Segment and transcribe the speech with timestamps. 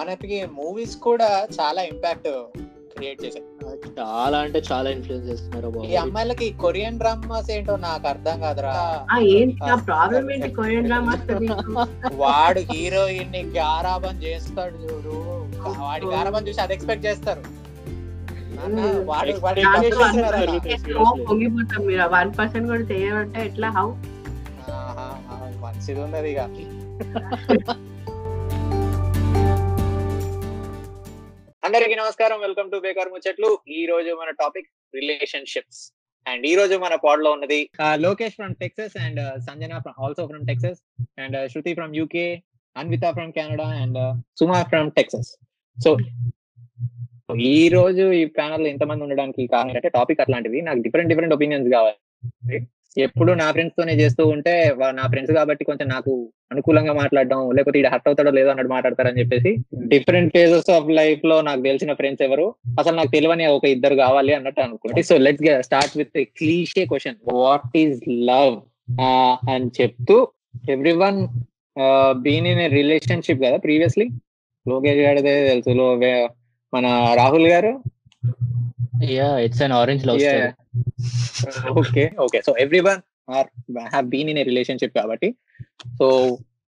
[0.00, 2.28] మనకి మూవీస్ కూడా చాలా ఇంపాక్ట్
[2.96, 3.44] క్రియేట్ చేశాయి.
[4.00, 9.06] చాలా అంటే చాలా ఇన్ఫ్లుయెన్స్ చేస్తున్నారు ఈ అమ్మాయిలకి కొరియన్ డ్రామాస్ ఏంటో నాకు అర్థం కాదురా.
[9.12, 10.50] ఆ, ఏంటి ఆ ప్రాబ్లం ఏంటి?
[10.54, 11.22] కొరియన్ డ్రామాస్
[12.12, 15.14] వాడు హీరోయిన్ని గారాబం చేస్తాడు చూడు.
[15.78, 17.42] వాడి గారాబం చూసి అది ఎక్స్పెక్ట్ చేస్తారు.
[19.04, 19.62] వాడు వాడి.
[21.28, 22.02] పొంగిపోతాం మీరు?
[22.02, 23.70] వన్ పర్సెంట్ కూడా ఎట్లా?
[23.70, 23.90] హౌ
[25.60, 26.40] మంచిది ఉన్నది ఇక.
[31.70, 32.40] అందరికి నమస్కారం.
[32.40, 33.48] వెల్కమ్ టు బేకార్ ముచ్చట్లు.
[33.68, 35.92] ఈ రోజు మన టాపిక్ రిలేషన్షిప్స్.
[36.26, 40.80] అండ్ ఈ రోజు మన పాడ్లో ఉన్నది Lokesh from Texas and Sanjana also from Texas.
[41.18, 42.42] And Shruti from UK
[42.76, 45.30] Anvitha from Canada and Suma from Texas.
[45.84, 45.96] So
[47.40, 50.60] ఈ రోజు ఈ ప్యానల్ ఎంతమంది ఉండడానికి కారణం అంటే టాపిక్ అట్లాంటిది.
[50.62, 52.66] నాకు డిఫరెంట్ డిఫరెంట్ ఒపీనియన్స్ కావాలి.
[52.96, 54.52] ఎప్పుడు నా ఫ్రెండ్స్ తోనే చేస్తూ ఉంటే
[54.92, 56.12] నా ఫ్రెండ్స్ కాబట్టి కొంచెం నాకు
[56.52, 59.50] అనుకూలంగా మాట్లాడడం లేకపోతే ఇక్కడ హర్ట్ అవుతాడో లేదో అన్నట్టు మాట్లాడతారని చెప్పేసి
[59.86, 62.46] డిఫరెంట్ ఫేజెస్ ఆఫ్ లైఫ్లో నాకు తెలిసిన ఫ్రెండ్స్ ఎవరు?
[62.80, 67.76] అసలు నాకు తెలియని ఒక ఇద్దరు కావాలి అన్నట్టు అనుకుంటే so let's start with cliche question what
[67.76, 68.00] is
[68.30, 68.56] love
[69.50, 70.16] అని చెప్తూ
[70.70, 71.20] every one
[72.22, 74.06] been in relationship కదా ప్రీవియస్లీ
[74.66, 75.70] లోకేష్ గారిదే తెలుసు.
[76.72, 77.70] మన Rahul garu?
[79.16, 80.48] Yeah it's an arrange love Yeah,
[81.80, 82.52] okay okay so
[82.88, 83.00] everyone
[83.36, 83.48] are
[83.92, 85.28] have been in a relationship కాబట్టి.
[85.98, 86.06] So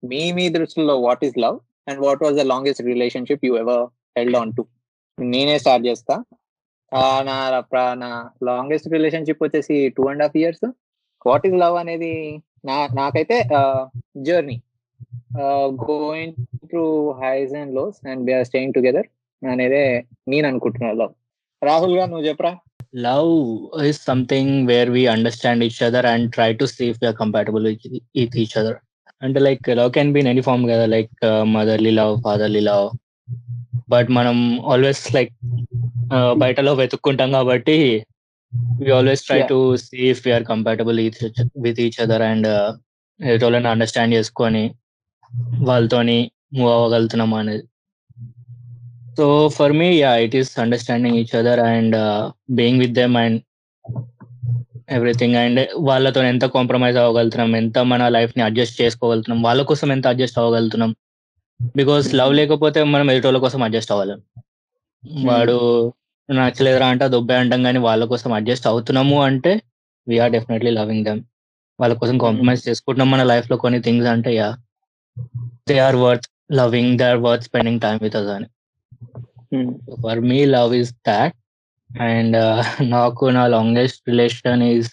[0.04, 1.58] మీ మీ దృష్టిలో what is love
[1.90, 3.84] and what was the longest relationship you ever
[4.20, 4.64] held on to
[5.18, 6.16] నేనే start చేస్తా.
[7.28, 7.36] నా
[8.02, 8.10] నా
[8.48, 10.66] longest relationship వచ్చేసి two and half years
[11.26, 12.14] what is love అనేది
[12.70, 13.38] నా నాకైతే
[14.28, 14.58] journey
[15.90, 16.36] going
[16.72, 16.86] through
[17.22, 19.08] highs and lows and we're staying together
[19.42, 19.84] అనేదే
[20.34, 21.14] నేను అనుకుంటున్నా లవ్
[21.62, 22.52] రాహుల్గా నువ్వు చెప్పరా?
[23.06, 23.34] Love
[23.90, 27.66] is something where we understand each other and try to see if you're compatible
[28.16, 28.80] with each other
[29.22, 30.86] అంటే like love can be in any form కదా?
[30.96, 31.12] Like
[31.56, 32.88] motherly love fatherly love
[33.90, 34.38] but మనం
[34.72, 35.34] always like
[36.44, 37.78] బయట love వెతుక్కుంటాం కాబట్టి
[38.80, 39.40] we always try.
[39.52, 41.00] To see if we're compatible
[41.66, 42.50] with each other and
[43.20, 44.64] ఎటోళ్ళని understand చేసుకొని
[45.68, 46.20] వాళ్ళతోని
[46.56, 47.64] move అవ్వగలుగుతున్నాం అనేది
[49.22, 51.96] so for me yeah it is understanding each other and
[52.58, 53.40] being with them and
[54.90, 55.60] everything and
[55.90, 60.92] వాళ్ళతో ఎంత compromise అవ్వగలుగుతున్నాం ఎంత మన లైఫ్ని adjust చేసుకోగలుగుతున్నాం వాళ్ళ కోసం ఎంత అడ్జస్ట్ అవ్వగలుగుతున్నాం.
[61.76, 64.20] బికాస్ లవ్ లేకపోతే మనం ఎదుటోళ్ళ కోసం అడ్జస్ట్ అవ్వలేం.
[65.28, 65.58] వాడు
[66.30, 69.54] నచ్చలేదురా అంటే దుబ్బే అంటాం కానీ వాళ్ళ కోసం అడ్జస్ట్ అవుతున్నాము అంటే
[70.08, 71.22] వీఆర్ డెఫినెట్లీ లవింగ్ దెమ్
[71.80, 74.50] వాళ్ళ కోసం కాంప్రమైజ్ చేసుకుంటున్నాం మన లైఫ్లో కొన్ని థింగ్స్ అంటే yeah
[75.70, 78.48] they are worth loving they are worth spending time with us అని.
[80.04, 81.36] For me love is that
[81.90, 82.38] and
[82.96, 84.92] నాకు నా longest relation is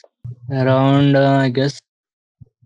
[0.62, 1.78] around I guess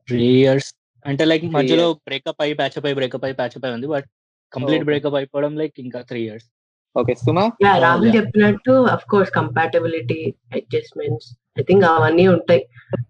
[0.09, 0.71] three years
[1.05, 3.89] అంటే లైక్ మధ్యలో బ్రేకప్ అయ్యి ప్యాచప్ అయ్యి బ్రేకప్ అయ్యి patchup అయి ఉంది.
[3.95, 4.09] But
[4.53, 4.89] complete Okay.
[4.89, 6.49] బ్రేకప్ అయిపోవడం లైక్ ఇంకా three years
[6.97, 7.45] okay Suma?
[7.65, 8.17] Yeah Rahul yeah.
[8.17, 10.19] చెప్పినట్టు of course compatibility
[10.59, 11.29] adjustments
[11.61, 12.63] I think అవన్నీ ఉంటాయి.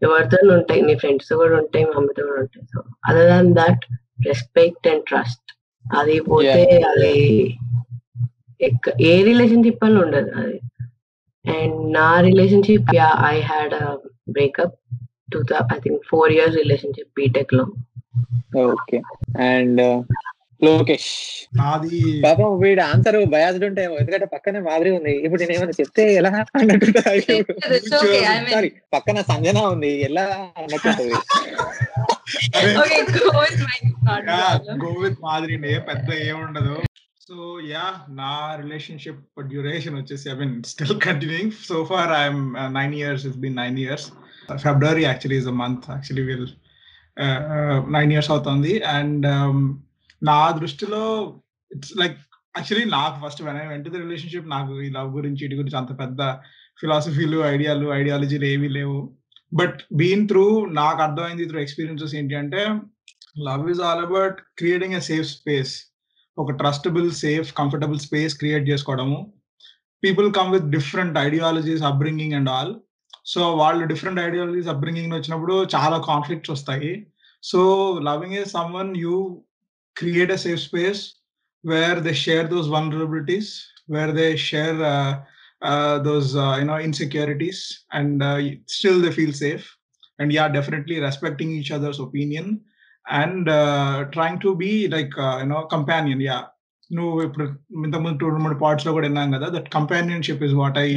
[0.06, 0.80] ఎవరితో ఉంటాయి.
[0.88, 2.64] నీ ఫ్రెండ్స్ కూడా ఉంటాయి మమ్మీతో కూడా ఉంటాయి.
[2.72, 2.78] So
[3.08, 3.84] other than that
[4.28, 5.50] respect and trust
[5.84, 7.14] అది పోతే అది
[9.10, 10.58] ఏ రిలేషన్షిప్ అని ఉండదు అది.
[11.44, 13.74] అండ్ నా relationship yeah I had
[14.36, 14.76] breakup
[15.32, 15.40] too
[15.76, 17.64] I think four years relationship బీటెక్లో.
[18.66, 18.98] ఓకే
[19.50, 19.82] అండ్
[20.60, 21.12] లోకేష్
[21.58, 25.14] నాది పాపం వీడు ఆన్సర్ బయాస్డ్ ఉంటే ఎందుకంటే పక్కనే మాదిరి ఉంది.
[25.24, 26.30] ఇప్పుడు నేను ఏమైనా చెప్తే ఎలా
[26.60, 26.92] అన్నట్టు
[28.96, 30.26] పక్కన సంజన ఉంది ఎలా
[30.62, 31.08] అన్నట్టు
[32.82, 33.88] okay, go with mine.
[34.06, 34.76] Not a problem.
[34.84, 36.74] Go with మాదిరినే పెద్ద ఏముండదు
[37.32, 37.82] సో యా
[38.18, 39.20] నా రిలేషన్షిప్
[39.50, 42.42] డ్యూరేషన్ వచ్చేసి I mean still continuing so far I'm
[42.78, 44.06] nine years it's been nine years
[44.64, 46.48] February actually is a month actually will
[47.96, 48.72] nine years అవుతుంది.
[48.96, 49.26] And
[50.22, 51.02] నా దృష్టిలో
[51.70, 52.18] it's like
[52.56, 55.94] actually నాకు first when I went the relationship నాకు ఈ love గురించి ఇటు గురించి అంత
[56.02, 56.22] పెద్ద
[56.82, 58.98] ఫిలాసఫీలు ఐడియాలు ఐడియాలజీలు ఏమీ లేవు.
[59.54, 60.44] బట్ బీన్ త్రూ
[60.80, 62.62] నాకు అర్థమైంది త్రూ ఎక్స్పీరియన్సెస్ ఏంటి అంటే
[63.48, 65.74] love is all about creating a safe space
[66.38, 69.32] ఒక trustable safe comfortable space create చేసుకోవడము.
[70.04, 72.74] People come with different ideologies upbringing and all
[73.32, 77.06] so వాళ్ళు డిఫరెంట్ ఐడియాలజీస్ అప్బ్రింగింగ్ వచ్చినప్పుడు చాలా కాన్ఫ్లిక్ట్స్ వస్తాయి.
[77.42, 77.60] So
[78.08, 79.16] loving a someone you
[79.96, 81.02] create a safe space
[81.64, 83.52] where they share those vulnerabilities
[83.96, 84.80] where they share
[86.06, 87.58] those uh, you know insecurities
[87.92, 89.64] and uh, still they feel safe.
[90.18, 92.60] And yeah definitely respecting each other's opinion
[93.06, 96.42] and uh, trying to be like uh, you know companion yeah
[96.90, 97.44] నువ్వు ఇప్పుడు
[97.84, 100.88] ఇంతకుముందు two మూడు పార్ట్స్లో కూడా విన్నాం కదా that companionship is what I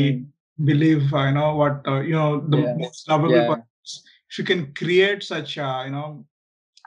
[0.60, 2.74] believe you know what you know the Yeah.
[2.82, 3.62] Most lovable Yeah.
[4.30, 6.06] If you can create such you know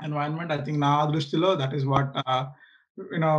[0.09, 2.13] environment I think నా దృష్టిలో that is what
[3.15, 3.35] you know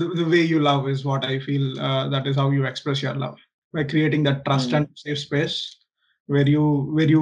[0.00, 3.00] the, the way you love is what i feel uh, that is how you express
[3.04, 3.36] your love
[3.74, 4.76] by creating that trust Mm.
[4.78, 5.56] and safe space
[6.28, 6.64] where you
[6.96, 7.20] where you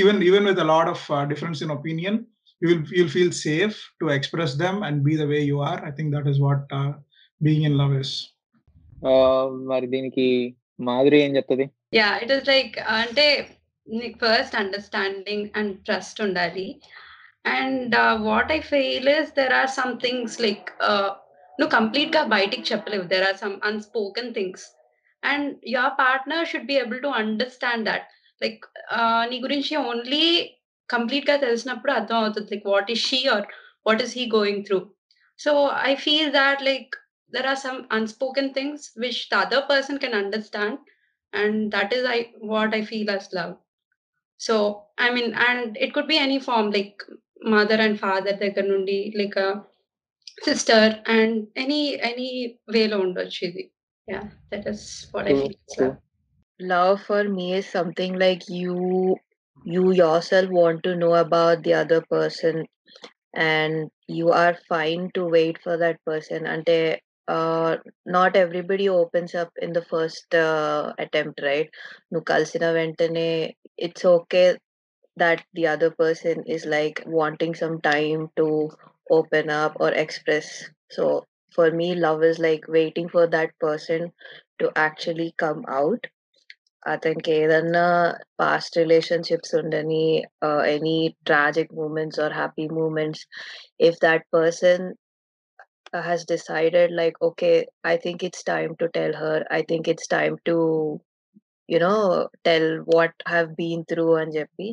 [0.00, 2.14] even even with a lot of uh, difference in opinion
[2.62, 5.78] you will you'll feel safe to express them and be the way you are.
[5.88, 6.92] I think that is what uh,
[7.40, 8.12] being in love is.
[9.70, 10.26] మరి దీనికి
[10.86, 11.64] మాధురి ఏం చెప్తుంది?
[11.98, 13.26] Yeah it is like అంటే
[13.88, 16.68] నీకు first understanding and trust ఉండాలి.
[17.56, 17.94] And
[18.28, 20.66] what I feel is there are some things like
[21.58, 23.04] నువ్వు కంప్లీట్గా బయటికి చెప్పలేవు.
[23.12, 24.66] There are some unspoken things
[25.22, 28.08] and your partner should be able to understand that
[28.44, 28.64] like
[29.30, 30.26] నీ గురించి only
[30.93, 33.45] complete గా తెలిసినప్పుడు అర్థం అవుతుంది like what is she or
[33.89, 34.79] what is he going through
[35.39, 35.53] so
[35.89, 36.91] I feel that like
[37.33, 40.77] there are some unspoken things which the other person can understand
[41.33, 42.17] and that is i
[42.51, 43.53] what i feel as love
[44.39, 44.55] so
[44.97, 47.03] i mean and it could be any form like
[47.53, 49.49] mother and father దగ్గర నుండి like a
[50.47, 50.81] sister
[51.15, 51.31] and
[51.63, 52.29] any any
[52.75, 53.63] way లో ఉండొచ్చు ఇది
[54.07, 54.81] yeah that is
[55.13, 55.89] what i True, feel is true.
[55.89, 55.97] love.
[56.59, 58.75] love for me is something like you
[59.66, 62.66] you yourself want to know about the other person
[63.34, 66.96] and you are fine to wait for that person until
[67.28, 67.76] uh,
[68.06, 71.70] not everybody opens up in the first uh, attempt right?
[72.14, 74.56] Kalsina ventane it's okay
[75.16, 78.70] that the other person is like wanting some time to
[79.10, 80.70] open up or express.
[80.90, 84.12] So for me love is like waiting for that person
[84.60, 86.06] to actually come out
[86.92, 87.78] അതെനിക്ക് ഏതെന്ന
[88.40, 89.50] past past relationships
[89.80, 90.04] any
[90.74, 90.98] any
[91.28, 93.20] tragic moments or happy moments,
[93.88, 94.78] if that person
[95.96, 97.56] uh, has decided like okay
[97.92, 99.36] i think it's time to tell her.
[99.58, 100.56] I think it's time to
[101.74, 104.70] you know tell what i've been through and jeppy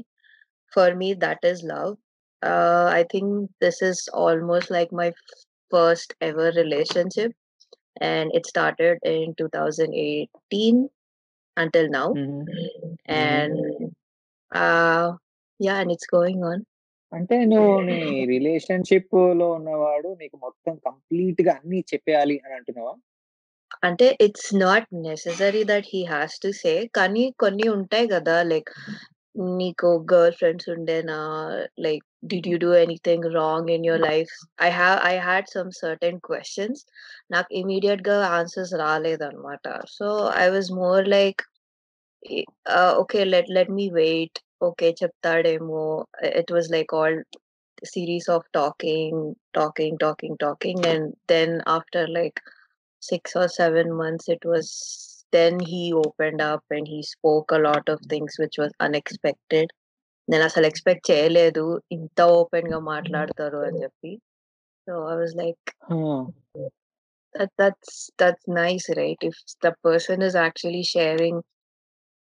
[0.73, 1.97] for me that is love.
[2.51, 5.09] Uh, I think this is almost like my
[5.71, 7.31] first ever relationship
[8.01, 10.89] and it started in 2018
[11.57, 12.07] until now.
[13.05, 13.57] And
[14.51, 15.13] uh
[15.59, 16.59] yeah and it's going on.
[17.11, 22.93] అంటే నువ్వు నీ రిలేషన్షిప్లో ఉన్నవాడు నీకు మొత్తం కంప్లీట్గా అన్ని చెప్పేయాలి అని అంటున్నావా?
[23.83, 28.71] అంటే it's not necessary that he has to say కానీ కొన్ని ఉంటాయి కదా లైక్
[29.61, 31.19] నీకు గర్ల్ ఫ్రెండ్స్ ఉండేనా
[31.79, 34.32] like did you do anything wrong in your life
[34.66, 36.82] I have I had some certain questions
[37.34, 40.08] నాకు ఇమీడియట్ గా answers రాలేదన్నమాట so
[40.44, 41.42] I was more like
[43.02, 44.38] okay let let me wait
[44.68, 45.84] okay చెప్తాడేమో
[46.40, 47.18] it was like all
[47.84, 49.12] series of talking
[49.54, 52.40] talking talking talking and then after like
[53.02, 57.88] six or seven months it was then he opened up and he spoke a lot
[57.88, 59.70] of things which was unexpected
[60.29, 61.65] నేను అసలు expect చేయలేదు.
[61.91, 64.11] ఇంత ఓపెన్గా మాట్లాడతారు అని చెప్పి.
[64.87, 65.69] So I was like
[67.35, 67.91] that that's
[68.21, 69.35] that's nice right if
[69.65, 71.37] the person is actually sharing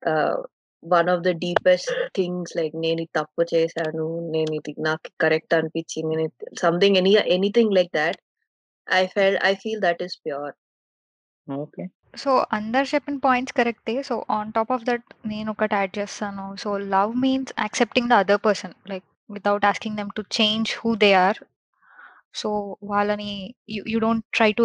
[0.03, 0.37] uh,
[0.83, 1.89] one of the deepest
[2.19, 6.27] things like నేను ఇది తప్పు చేశాను నేను ఇది నాకు కరెక్ట్ అనిపించింది
[6.63, 8.19] something any anything like that
[8.93, 10.55] I fell I feel that is pure.
[11.53, 11.85] Okay.
[12.23, 16.45] So అందరు చెప్పిన పాయింట్స్ కరెక్టే so on top of that నేను ఒకటి యాడ్ చేస్తాను.
[16.63, 21.11] So love means accepting the other person like without asking them to change who they
[21.27, 21.39] are
[22.41, 22.49] so
[22.93, 23.33] వాళ్ళని
[23.93, 24.65] you don't try to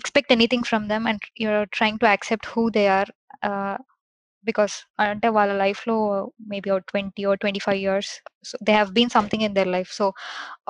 [0.00, 3.10] expect anything from them and you're trying to accept who they are
[4.44, 5.96] because అంటే వాళ్ళ లైఫ్లో
[6.52, 8.10] maybe twenty or twenty five years
[8.50, 10.08] so they have been something in their life so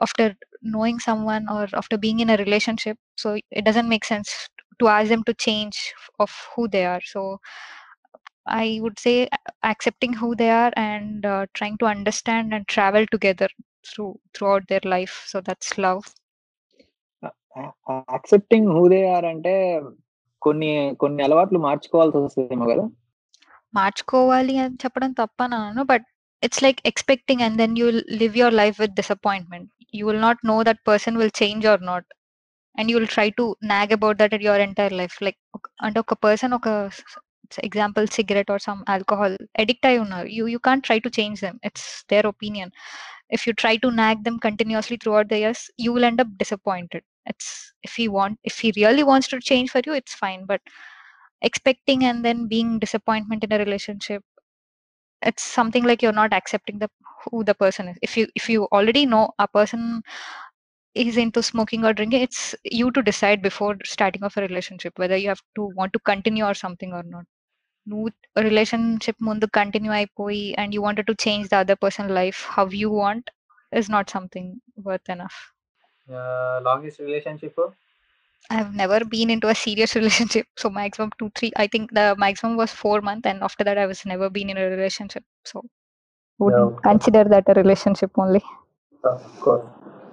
[0.07, 0.35] after
[0.75, 4.31] knowing someone or after being in a relationship so it doesn't make sense
[4.80, 5.78] to ask them to change
[6.20, 7.22] of who they are so
[8.46, 9.16] i would say
[9.72, 13.50] accepting who they are and uh, trying to understand and travel together
[13.90, 16.04] through throughout their life so that's love
[18.16, 19.54] accepting who they are అంటే
[20.46, 20.70] కొన్ని
[21.02, 22.86] కొన్ని అలవాట్లు మార్చుకోవాల్సి వస్తుందేమో కదా
[23.78, 26.08] మార్చుకోవాలి అని చెప్పడం తప్పనను but
[26.46, 29.66] it's like expecting and then you'll live your life with disappointment
[29.98, 32.04] you will not know that person will change or not
[32.78, 35.40] and you will try to nag about that at your entire life like
[35.86, 36.70] అంటే ఒక person ఒక
[37.68, 41.58] example cigarette or some alcohol addict అయి ఉన్నారు you you can try to change them
[41.70, 42.72] it's their opinion
[43.36, 47.04] if you try to nag them continuously throughout the years you will end up disappointed
[47.32, 47.48] it's
[47.88, 50.62] if he want if he really wants to change for you it's fine but
[51.50, 54.22] expecting and then being disappointment in a relationship
[55.22, 56.90] it's something like you're not accepting the
[57.24, 59.82] who the person is if you if you already know a person
[60.96, 62.42] is into smoking or drinking it's
[62.80, 66.46] you to decide before starting of a relationship whether you have to want to continue
[66.50, 67.28] or something or not
[67.90, 68.10] నువ్వు
[68.48, 72.90] relationship ముందు continue అయిపోయి and you wanted to change the other person life how you
[73.04, 73.30] want
[73.80, 74.52] is not something
[74.88, 75.40] worth enough
[76.70, 77.64] longest relationship
[78.56, 80.46] I've never been into a serious relationship.
[80.62, 81.50] So maximum two, three.
[81.64, 84.58] I think the maximum was four months, and after that, I was never been in
[84.64, 85.24] a relationship.
[85.50, 85.58] So
[86.40, 86.82] wouldn't okay.
[86.90, 88.44] consider that a relationship only.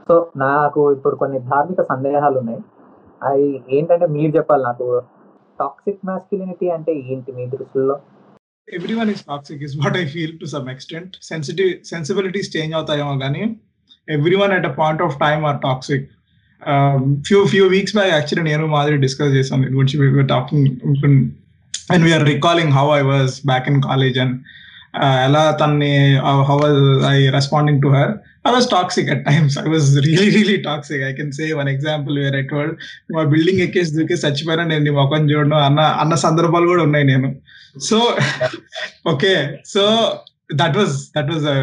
[0.07, 2.61] So నాకు ఇప్పుడు కొన్ని ధార్మిక సందేహాలు ఉన్నాయి
[3.21, 3.45] అవి
[3.75, 4.87] ఏంటంటే మీరు చెప్పాలి నాకు.
[5.59, 7.95] టాక్సిక్ మాస్కులినిటీ అంటే ఏంటి మీ దృష్టిలో?
[8.99, 13.43] Everyone is toxic is what I feel to some extent sensitive sensibilities change అవుతాయేమో కానీ
[14.35, 16.05] everyone at a point of time are toxic
[17.27, 20.67] few few weeks by actually నేను మాదిరి డిస్కస్ చేశాను దీని గురించి talking
[21.93, 24.35] and we are recalling how I was back in college and
[25.27, 25.93] ఎలా తన్ని
[26.49, 26.57] how
[27.11, 28.13] I responding to her
[28.45, 29.57] I was toxic at times.
[29.57, 31.01] I was really, really toxic.
[31.01, 32.71] I can say one example where I told
[33.15, 37.29] మా building ఎక్కేసి దూకి చచ్చిపోయినా నేను నీ ముఖం చూడను అన్న అన్న సందర్భాలు కూడా ఉన్నాయి నేను
[37.89, 37.99] so
[39.13, 39.33] okay
[39.73, 39.83] so
[40.61, 41.57] that was that was a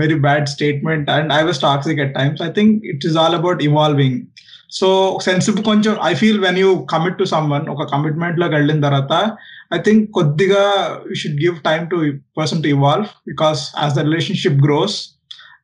[0.00, 3.62] very bad statement and I was toxic at times I think it is all about
[3.68, 4.18] evolving
[4.78, 4.88] so
[5.28, 9.14] sensible కొంచెం I feel when you commit to someone ఒక కమిట్మెంట్లోకి వెళ్ళిన తర్వాత
[9.76, 10.64] I think కొద్దిగా
[11.10, 11.98] you should give time to
[12.40, 14.98] person to evolve because as the relationship grows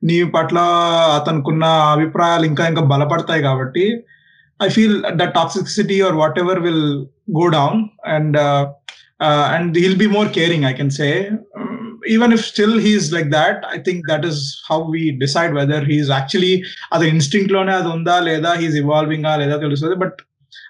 [0.02, 0.58] నీ పట్ల
[1.20, 4.04] అతనుకున్న అభిప్రాయాలు ఇంకా ఇంకా బలపడతాయి కాబట్టి
[4.62, 8.36] I feel the toxicity or whatever will go down and
[9.54, 11.30] and he'll be more caring I can say
[12.10, 16.10] even if still he's like that I think that is how we decide whether he's
[16.10, 16.62] actually
[16.92, 19.94] అది ఇన్స్టింక్ట్లోనే అది ఉందా లేదా he's evolving లేదా తెలుస్తుంది.
[19.94, 20.18] But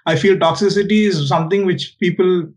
[0.09, 2.47] I feel toxicity is something which people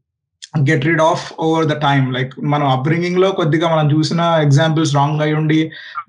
[0.55, 5.35] get rid of over the time like మనం అప్బ్రింగింగ్లో కొద్దిగా మనం చూసిన ఎగ్జాంపుల్స్ రాంగ్ అయి
[5.41, 5.59] ఉండి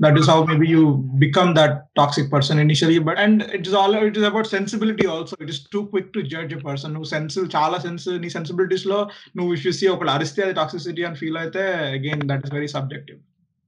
[0.03, 0.83] that is how maybe you
[1.23, 5.37] become that toxic person initially but and it is all it is about sensibility also
[5.43, 8.99] it is too quick to judge a person నువ్వు sense చాలా sense నీ సెన్సిబిలిటీస్లో
[9.37, 11.63] నువ్వు if you see ఒకళ్ళు అరిస్తే అది toxicity అని feel అయితే
[11.97, 13.19] again that is very subjective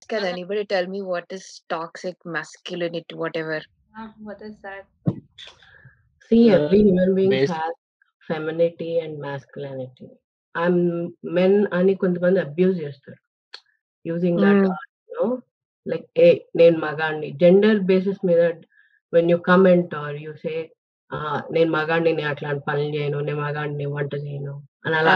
[0.09, 3.59] Can anybody tell me what is toxic masculinity, whatever?
[3.93, 4.83] Ah, what is that?
[6.31, 7.73] See, Uh, every human being based- has
[8.29, 10.07] femininity and masculinity.
[10.55, 10.75] I'm
[11.37, 13.19] men అని కొంతమంది abuse చేస్తారు.
[14.05, 14.65] Using that
[15.85, 16.27] like ఏ
[16.59, 17.29] నేను మగాడిని.
[17.41, 18.41] Gender basis మీద
[19.13, 20.53] when you comment or you say
[21.55, 24.53] నేను మగాడిని నేను అట్లాంటి పనులు చేయను నేను మగాడిని వంట చేయను
[24.85, 25.15] అని అలా.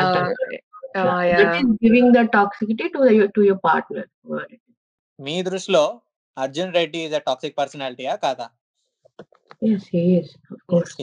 [1.83, 2.99] Giving the toxicity to
[3.35, 4.09] to your partner
[5.19, 5.85] మీ దృష్టిలో
[6.37, 8.47] Arjun Reddy is a toxic పర్సనాలిటీయా కాదా?
[9.71, 10.93] Yes he is of course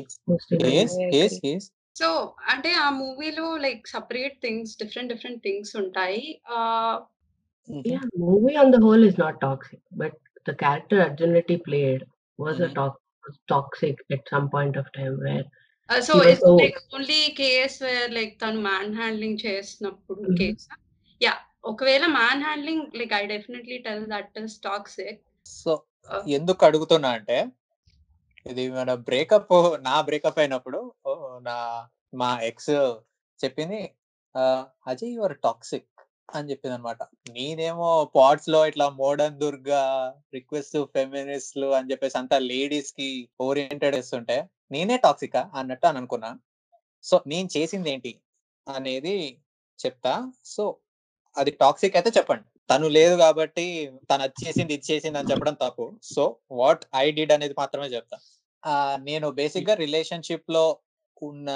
[1.97, 2.07] so
[2.53, 6.23] అంటే ఆ మూవీలో like separate things different different things ఉంటాయి
[7.85, 10.15] Yeah, movie on the whole is not toxic, but
[10.47, 12.01] the character Arjun Reddy played
[12.39, 12.75] was a Mhm.
[12.75, 15.45] tox- was toxic at some point of time where
[15.91, 20.37] so He was it's so- like only case where like తను man handling చేసినప్పుడు Mhm.
[20.41, 20.67] Case
[21.21, 21.35] yeah
[21.65, 25.21] ఒకవేళ man handling like I definitely tell that is toxic
[25.57, 25.73] so
[26.39, 27.39] ఎందుకు అడుగుతున్నా అంటే
[28.47, 29.53] ఇది మన breakup
[29.87, 31.13] నా breakup అయినప్పుడు ఓ,
[31.49, 31.57] నా
[32.13, 32.75] మా ఎక్స్
[33.41, 33.81] చెప్పింది
[34.87, 35.89] అజయ్ యువర్ టాక్సిక్
[36.29, 39.81] అని చెప్పింది అనమాట నేనేమో పాట్స్లో ఇట్లా మోడర్న్ దుర్గా
[40.37, 43.09] రిక్వెస్ట్ ఫెమినిస్ట్లు అని చెప్పేసి అంతా లేడీస్కి
[43.47, 44.37] ఓరియంటెడ్ ఇస్తుంటే
[44.75, 46.31] నేనే టాక్సికా అన్నట్టు అని అనుకున్నా.
[47.05, 48.13] సో నేను చేసింది ఏంటి
[48.67, 49.17] అనేది
[49.79, 50.13] చెప్తా.
[50.55, 50.63] సో
[51.37, 52.47] అది టాక్సిక్ అయితే చెప్పండి.
[52.71, 53.65] తను లేదు కాబట్టి
[54.11, 55.85] తను అది చేసింది ఇది చేసింది అని చెప్పడం తప్పు.
[56.13, 56.23] సో
[56.61, 58.17] వాట్ ఐ డిడ్ అనేది మాత్రమే చెప్తా.
[59.09, 60.64] నేను బేసిక్గా రిలేషన్షిప్లో
[61.23, 61.50] ఉన్న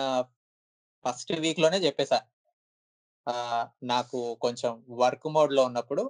[1.04, 2.18] ఫస్ట్ వీక్లోనే చెప్పేసా
[3.92, 4.72] నాకు కొంచెం
[5.02, 6.02] వర్క్ మోడ్లో ఉన్నప్పుడు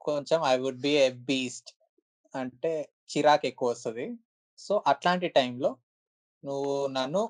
[0.00, 1.70] కొంచెం I would be a beast
[2.34, 2.72] అంటే
[3.12, 4.06] చిరాకు ఎక్కువ వస్తుంది.
[4.58, 5.70] సో అట్లాంటి టైంలో
[6.42, 7.22] నువ్వు నన్ను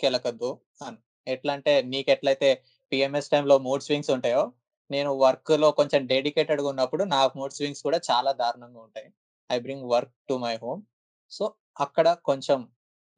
[0.00, 0.50] కెలకద్దు
[0.86, 2.48] అని ఎట్లా అంటే నీకు ఎట్లయితే
[2.92, 4.42] పిఎంఎస్ టైంలో మూడ్ స్వింగ్స్ ఉంటాయో
[4.90, 9.08] నేను వర్క్లో కొంచెం డెడికేటెడ్గా ఉన్నప్పుడు నా మూడ్ స్వింగ్స్ కూడా చాలా దారుణంగా ఉంటాయి.
[9.50, 10.82] I bring work to my home.
[11.30, 11.44] So
[11.80, 12.68] అక్కడ కొంచెం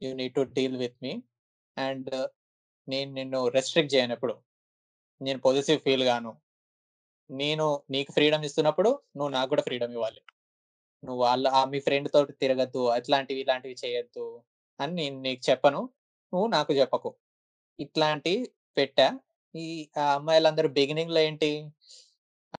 [0.02, 1.23] you need to deal with me.
[1.78, 2.28] And
[2.88, 4.34] నేను నిన్ను రెస్ట్రిక్ట్ చేయను ఎప్పుడు
[5.23, 6.40] నేను పొజిటివ్ ఫీల్ గాను
[7.30, 10.20] నేను నీకు ఫ్రీడమ్ ఇస్తున్నప్పుడు నువ్వు నాకు కూడా ఫ్రీడమ్ ఇవ్వాలి.
[11.04, 14.42] నువ్వు వాళ్ళ మీ ఫ్రెండ్ తోటి తిరగద్దు అట్లాంటివి ఇలాంటివి చేయొద్దు
[14.80, 15.90] అని నేను నీకు చెప్పను.
[16.34, 17.14] నువ్వు నాకు చెప్పకు.
[17.80, 19.20] ఇట్లాంటి పెట్టా.
[19.56, 21.68] ఈ ఆ అమ్మాయిలందరూ బిగినింగ్లో ఏంటి?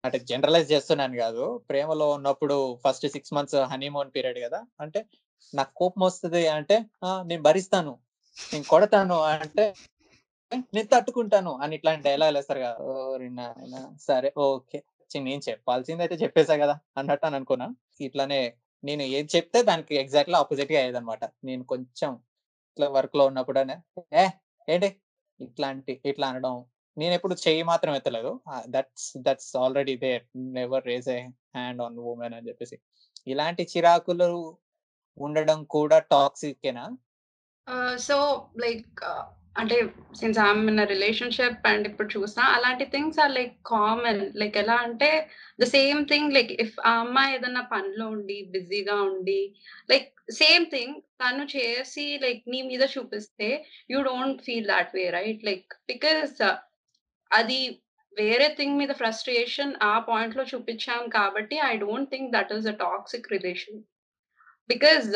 [0.05, 1.57] అంటే జనరలైజ్ చేస్తున్నాను కాదు.
[1.69, 4.65] ప్రేమలో ఉన్నప్పుడు first six months honeymoon period కదా.
[4.81, 5.05] అంటే
[5.53, 7.93] నాకు కోపం వస్తుంది అంటే "ఆ, నేను భరిస్తాను
[8.37, 9.65] నేను కొడతాను అంటే
[10.73, 12.75] నేను తట్టుకుంటాను అని ఇట్లాంటి డైలాగ్ వేస్తారు కదా.
[12.91, 13.29] ఓరి
[14.01, 14.79] సరే ఓకే
[15.11, 17.67] నేను చెప్పాల్సింది అయితే చెప్పేసా కదా అన్నట్టు అని అనుకున్నా.
[18.01, 18.39] ఇట్లానే
[18.83, 22.11] నేను ఏది చెప్తే దానికి ఎగ్జాక్ట్లీ ఆపోజిట్గా అయ్యేది అనమాట నేను కొంచెం
[22.69, 23.59] ఇట్లా వర్క్లో ఉన్నప్పుడు
[24.15, 24.25] ఏ
[24.67, 24.89] ఏంటి?
[25.39, 26.55] ఇట్లాంటి ఇట్లా అనడం
[26.97, 28.31] నేను ఎప్పుడు చెయ్యి మాత్రం ఎత్తలేదు.
[28.67, 30.23] That's that's already there
[30.57, 31.19] never raise a
[31.55, 32.77] hand on women అని చెప్పేసి.
[33.27, 34.29] ఇలాంటి చిరాకులు
[35.17, 36.85] ఉండడం కూడా టాక్సికేనా
[37.97, 39.03] సో లైక్
[39.57, 39.75] అంటే
[40.15, 44.31] since I'm in relationship and ఇప్పుడు చూసిన అలాంటి things are like common.
[44.35, 45.29] Like ఎలా అంటే
[45.61, 49.55] the same thing like if ఆ అమ్మాయి ఏదన్నా పనిలో ఉండి బిజీగా ఉండి
[49.89, 55.45] లైక్ సేమ్ థింగ్ తను చేసి లైక్ నీ మీద చూపిస్తే you don't feel that way right?
[55.45, 56.35] Like because
[57.31, 57.81] అది
[58.17, 63.31] వేరే థింగ్ మీద ఫ్రస్ట్రేషన్ ఆ పాయింట్లో చూపించాం కాబట్టి I don't think that is a toxic
[63.31, 63.79] relation.
[64.73, 65.07] Because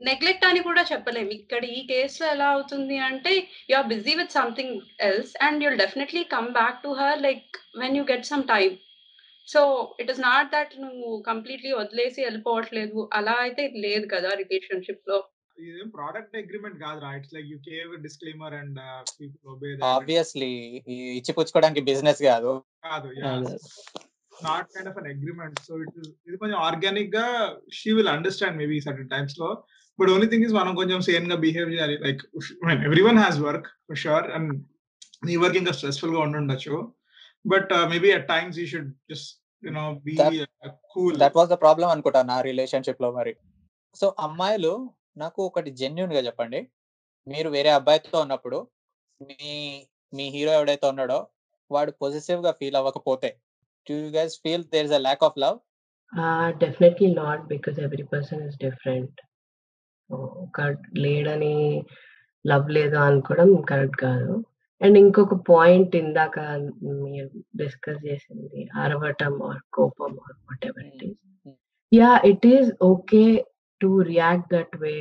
[0.00, 1.30] neglect అని కూడా చెప్పలేము.
[1.40, 3.32] ఇక్కడ ఈ కేసులో ఎలా అవుతుంది అంటే
[3.70, 4.74] you are busy with something
[5.06, 8.74] else and you'll definitely come back to her like when you get some time
[9.48, 9.60] so
[10.02, 13.00] it is not that నువ్వు కంప్లీట్లీ వదిలేసి వెళ్ళిపోవట్లేదు.
[13.18, 15.18] అలా అయితే లేదు కదా రిలేషన్షిప్లో.
[15.58, 17.10] ఇదేం ప్రోడక్ట్ అగ్రిమెంట్ కాదురా.
[17.18, 18.80] It's like you gave disclaimer and
[19.18, 20.50] people obey obviously
[21.18, 22.52] ఇచ్చిపుచ్చుకోవడానికి business కాదు.
[24.48, 25.96] Not kind of an agreement so it
[26.28, 27.26] ఇది కొంచెం ఆర్గానిక్గా
[27.78, 29.48] she will understand maybe certain టైమ్స్లో.
[29.98, 31.96] బట్ ఓన్లీ థింగ్ ఇస్ మనం కొంచెం సేమ్గా బిహేవ్ చేయాలి.
[32.06, 32.22] Like
[33.08, 34.52] everyone has work for sure and
[35.28, 36.76] నీ వర్క్ ఇంకా స్ట్రెస్ఫుల్గా ఉండుండొచ్చు.
[37.44, 39.30] But maybe at times you should just
[39.62, 40.14] you know be
[40.94, 43.34] cool that was the problem అనుకుంటా నా రిలేషన్షిప్లో మరి.
[43.96, 44.72] సో అమ్మాయిలు
[45.16, 46.60] నాకు ఒకటి జెన్యున్గా చెప్పండి.
[47.26, 48.58] మీరు వేరే అబ్బాయితో ఉన్నప్పుడు
[49.20, 49.52] మీ
[50.12, 51.16] మీ హీరో ఎవడైతే ఉన్నాడో
[51.70, 53.30] వాడు పొజిటివ్గా ఫీల్ అవ్వకపోతే
[53.90, 55.56] you guys feel there is a lack of love
[56.12, 59.14] Uh, definitely not because every person is different.
[60.10, 60.58] ఒక
[60.94, 61.56] లేడని
[62.44, 64.34] లవ్ లేదు అనుకోవడం కరెక్ట్ కాదు.
[64.80, 66.36] అండ్ ఇంకొక పాయింట్ ఇందాక
[67.04, 71.18] మీరు డిస్కస్ చేసింది అరవటం ఆర్ కోపం or whatever it is
[71.92, 73.24] yeah it is okay
[73.80, 74.94] to react that way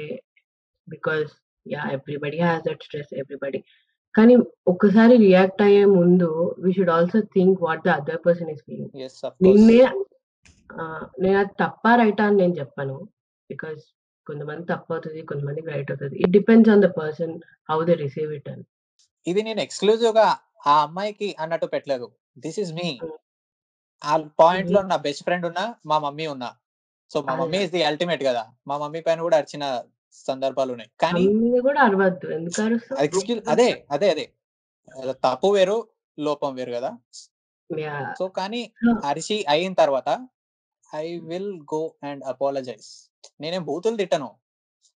[0.87, 1.29] because
[1.65, 3.61] yeah everybody has that stress everybody
[4.15, 4.33] కానీ
[4.67, 6.27] ఒకసారి రియాక్ట్ అయ్యే ముందు
[6.63, 8.93] we should also think what the other person is feeling
[9.47, 9.79] నిన్నే
[11.23, 12.95] నేను అది తప్ప రైటా అని నేను చెప్పను.
[13.49, 13.81] బికాస్
[14.27, 16.15] కొంతమంది తప్పు అవుతుంది కొంతమందికి రైట్ అవుతుంది.
[16.23, 17.33] It depends on the person
[17.69, 18.65] how they receive it అని
[19.27, 20.27] ఇది నేను ఎక్స్క్లూజివ్గా
[20.67, 22.07] ఆ అమ్మాయికి అన్నట్టు పెట్టలేదు.
[22.45, 22.89] This is me.
[24.01, 26.49] ఆ పాయింట్లో నా బెస్ట్ ఫ్రెండ్ ఉన్నా మా మమ్మీ ఉన్నా.
[27.11, 27.35] సో మా.
[27.41, 28.43] మమ్మీ ఇస్ ది అల్టిమేట్ కదా.
[28.67, 29.65] మా మమ్మీ పైన కూడా అరిచిన
[30.27, 31.23] సందర్భాలు ఉన్నాయి కానీ
[33.05, 34.25] ఎక్స్క్యూజ్ అదే అదే అదే.
[35.25, 35.77] తప్పు వేరు
[36.17, 36.91] లోపం వేరు కదా.
[38.19, 38.61] సో కానీ
[39.03, 40.09] అరిచి అయిన తర్వాత
[40.89, 42.89] I will go and apologize.
[43.41, 44.29] నేనేం బూతులు తిట్టను.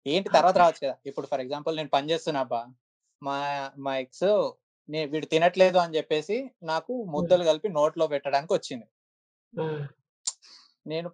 [0.07, 0.97] ఏంటి తర్వాత రావచ్చు కదా?
[1.07, 2.61] ఇప్పుడు ఫర్ ఎగ్జాంపుల్ నేను పని చేస్తున్నా అబ్బా
[3.23, 3.37] మా
[3.79, 4.29] మా ఎక్స్
[4.89, 8.87] నే వీడు తినట్లేదు అని చెప్పేసి నాకు ముద్దలు కలిపి నోట్లో పెట్టడానికి వచ్చింది.
[10.87, 11.09] నేను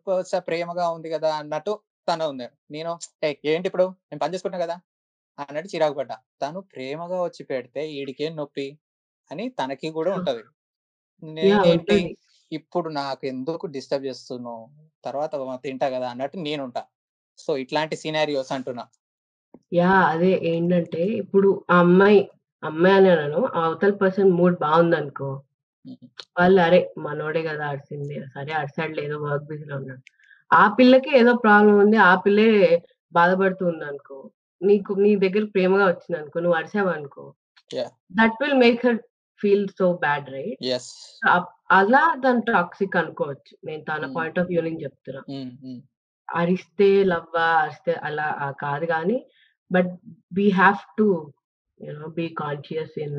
[0.49, 1.73] ప్రేమగా ఉంది కదా అన్నట్టు
[2.09, 3.87] తను ఉంది నేను "ఏ, ఏంటి ఇప్పుడు?
[4.09, 4.77] నేను పని చేసుకుంటా కదా?
[5.39, 6.17] అన్నట్టు చిరాకు పడ్డా.
[6.43, 8.67] తను ప్రేమగా వచ్చి పెడితే ఈడికేం నొప్పి?
[9.31, 10.43] అని తనకి కూడా ఉంటది.
[11.23, 11.99] నేనేంటి.
[12.53, 14.65] ఇప్పుడు నాకు ఎందుకు డిస్టర్బ్ చేస్తున్నావు?
[15.05, 15.33] తర్వాత
[15.65, 16.09] తింటా కదా?
[16.15, 16.83] అన్నట్టు నేనుంటా.
[17.39, 18.85] సో ఇట్లాంటి సినారియోస్ అంటున్నా.
[19.73, 19.93] యా!
[20.13, 22.21] అదే ఏంటంటే ఇప్పుడు ఆ అమ్మాయి
[22.63, 25.29] అమ్మాయి అని అనను అవతల పర్సన్ మూడ్ బాగుంది అనుకో
[25.85, 26.07] Mhm.
[26.37, 30.03] వాళ్ళు అరే మనోడే కదా అరిసింది సరే అరిసాడు లేదో వర్క్ బిజీలో ఉన్నాడు.
[30.51, 32.51] ఆ పిల్లకి ఏదో ప్రాబ్లం ఉంది ఆ పిల్లే
[33.13, 34.19] బాధపడుతుంది అనుకో
[34.61, 37.25] నీకు నీ దగ్గర ప్రేమగా వచ్చింది అనుకో నువ్వు అరిసావు అనుకో.
[38.11, 39.01] That will make her
[39.41, 40.59] feel so bad right
[41.71, 43.53] అలా దాని టాక్సిక్ అనుకోవచ్చు.
[43.65, 44.07] నేను తన.
[44.17, 45.23] పాయింట్ ఆఫ్ వ్యూ నుంచి చెప్తున్నా.
[46.29, 48.27] అరిస్తే లవ్వా అరిస్తే అలా
[48.61, 49.19] కాదు కానీ
[49.71, 49.91] but
[50.33, 51.07] we have to
[51.81, 53.19] you know be conscious in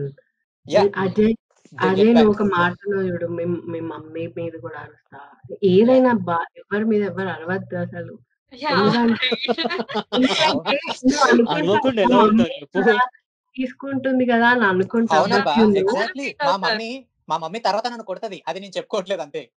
[1.03, 1.27] అదే
[1.75, 5.19] అదే నువ్వు ఒక మాటలో చూడు మేము మీ మమ్మీ మీద కూడా అరుస్తా.
[5.63, 8.19] ఏదైనా బా ఎవరి మీద ఎవరు అరవద్దు అసలు.
[13.55, 18.43] తీసుకుంటుంది కదా అని ఎగ్జాక్ట్లీ మా మమ్మీ మా మమ్మీ తర్వాత నన్ను కొడుతుంది.
[18.47, 19.49] అది నేను చెప్పుకోవట్లేదు అంతే.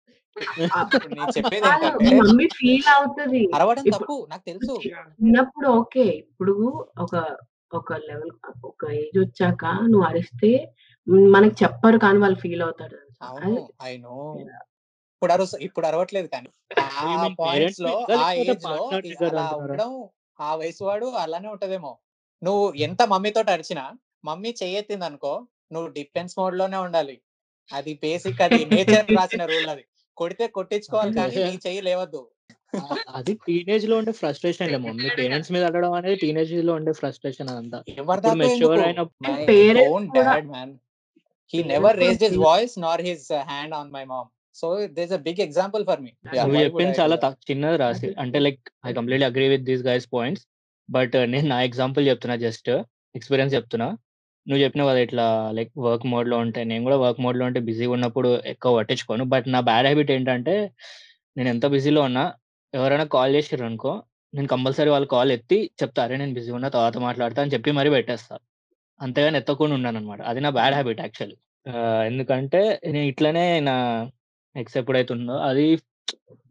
[1.08, 3.48] నేను చెప్పేది మమ్మీ ఫీల్ అవుతుంది.
[3.54, 4.80] అరవడం తప్పు నాకు తెలుసు.
[4.86, 6.02] చిన్నప్పుడు ఓకే.
[6.02, 7.36] ఇప్పుడు ఒక
[7.74, 8.30] ఒక లెవెల్
[8.64, 10.74] ఒక ఏజ్ వచ్చాక నువ్వు అరిస్తే
[11.32, 12.96] మనకి చెప్పరు కానీ వాళ్ళు ఫీల్ అవుతారు.
[15.12, 16.48] ఇప్పుడు అరు ఇప్పుడు అరవట్లేదు కానీ
[17.02, 17.92] ఆ పాయింట్స్లో
[18.42, 18.76] ఏజ్లో
[19.28, 19.46] అలా?
[19.60, 19.92] ఉండడం
[20.58, 21.92] వయసు వాడు అలానే ఉంటదేమో.
[22.42, 23.84] నువ్వు ఎంత మమ్మీతో అరిచినా
[24.24, 25.32] మమ్మీ చెయ్యెత్తింది అనుకో
[25.72, 27.16] నువ్వు డిఫెన్స్ మోడ్లోనే ఉండాలి.
[27.70, 29.84] అది బేసిక్ అది నేచర్ రాసిన రూల్ అది.
[30.16, 32.22] కొడితే కొట్టించుకోవాలి కానీ నీ చెయ్యి లేవద్దు.
[33.08, 35.08] అది టీనేజ్లో ఉండే ఫ్రస్ట్రేషన్ లే మమ్మీ.
[35.18, 37.78] పేరెంట్స్ మీద అడగడం అనేది టీనేజ్లో ఉండే ఫ్రస్ట్రేషన్ అదంతా.
[38.42, 39.00] మెచ్యూర్ అయిన
[41.54, 45.20] నెవర్ కూడా raised his feel- voice nor his hand on my mom so this a
[45.26, 47.16] big example for me నువ్వు చెప్పింది చాలా
[47.50, 50.44] చిన్నది రాసి అంటే like I completely agree with these guys points
[50.88, 52.70] but నేను నా ఎగ్జాంపుల్ చెప్తున్నా జస్ట్
[53.14, 53.88] ఎక్స్పీరియన్స్ చెప్తున్నా.
[54.46, 58.42] నువ్వు చెప్పినావు కదా ఇట్లా లైక్ వర్క్ మోడ్లో ఉంటే నేను కూడా వర్క్ మోడ్లో ఉంటే బిజీగా ఉన్నప్పుడు
[58.44, 59.24] ఎక్కువ పట్టించుకోను.
[59.24, 60.54] బట్ నా బ్యాడ్ హ్యాబిట్ ఏంటంటే
[61.36, 62.24] నేను ఎంత బిజీలో ఉన్నా
[62.74, 63.92] ఎవరైనా కాల్ చేసారు అనుకో
[64.34, 66.02] నేను కంపల్సరీ వాళ్ళ కాల్ ఎత్తి చెప్తా.
[66.04, 68.34] అరే నేను బిజీ ఉన్నా తర్వాత మాట్లాడతా అని చెప్పి మరీ పెట్టేస్తా.
[69.00, 71.36] అంతేగాని ఎత్తకుండా ఉన్నాను అనమాట అది నా బ్యాడ్ హ్యాబిట్ యాక్చువల్లీ
[72.06, 73.74] ఎందుకంటే నేను ఇట్లనే నా
[74.56, 75.64] ఎక్స్ ఎప్పుడైతే ఉందో అది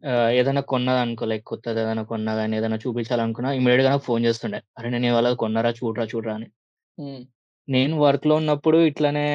[0.02, 4.58] ఆ, ఏదైనా కొన్నది అనుకో లైక్ కొత్తది ఏదైనా కొన్నా కానీ ఏదైనా చూపించాలనుకున్నా ఇమీడియట్గా నాకు ఫోన్ చేస్తుండే.
[4.78, 5.70] అరే నేను ఇవాళ కొన్నారా?
[5.78, 6.04] చూడరా?
[6.04, 6.34] చూడరా?
[6.34, 6.46] అని.
[6.98, 7.22] ఉమ్,
[7.68, 9.26] నేను వర్క్లో ఉన్నప్పుడు ఇట్లానే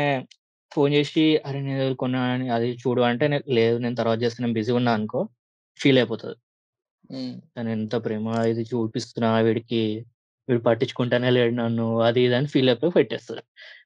[0.71, 3.26] ఫోన్ చేసి అరే నేను ఏదో కొన్నా అని అది చూడు అంటే
[3.58, 5.21] లేదు నేను తర్వాత చేస్తే నేను బిజీ ఉన్నా అనుకో
[5.80, 6.38] ఫీల్ అయిపోతుంది.
[7.10, 9.84] ఉమ్, నేను ఎంత ప్రేమ ఇది చూపిస్తున్నా వీడికి.
[10.48, 13.44] వీడు పట్టించుకుంటానే లేడు నన్ను అది ఇది అని ఫీల్ అయిపోయి పెట్టేస్తాడు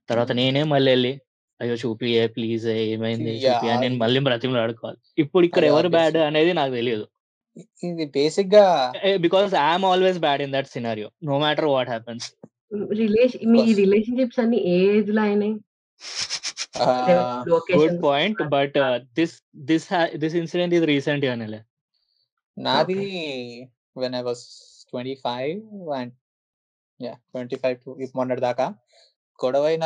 [0.10, 0.32] తర్వాత.
[0.40, 1.14] నేనే మళ్ళీ వెళ్ళి
[1.60, 3.32] అయ్యో చూపి ప్లీజ్ ఏమైంది
[3.72, 5.00] అని నేను మళ్ళీ బ్రతిమలు ఆడుకోవాలి.
[5.24, 6.18] ఇప్పుడు ఇక్కడ ఎవరు బ్యాడ్.
[6.30, 7.06] అనేది నాకు తెలియదు.
[7.90, 8.66] ఇది బేసిక్గా
[9.26, 12.28] because I'm always bad in that scenario no matter what happens.
[13.02, 13.62] Relation me.
[13.84, 15.56] Relationships అన్ని ఏజ్లో అయినాయి?
[17.82, 18.78] Good point but
[19.20, 19.36] this
[19.70, 19.88] this
[20.24, 21.62] this incident ఇది రీసెంట్ గానే
[22.58, 23.02] నాది
[24.04, 24.44] when I was
[24.92, 25.60] twenty five
[26.00, 26.14] and
[27.00, 28.66] yeah twenty five to మొన్నటి దాకా.
[29.40, 29.86] గొడవైన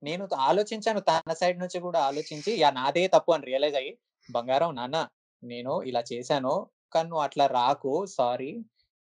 [0.02, 3.92] నేను ఆలోచించాను తన సైడ్ నుంచి కూడా ఆలోచించి యా నాదే తప్పు అని రియలైజ్ అయ్యి
[4.28, 4.98] బంగారం నాన్న
[5.42, 6.54] నేను ఇలా చేశాను
[6.94, 8.50] కానీ నువ్వు అట్లా రాకు సారీ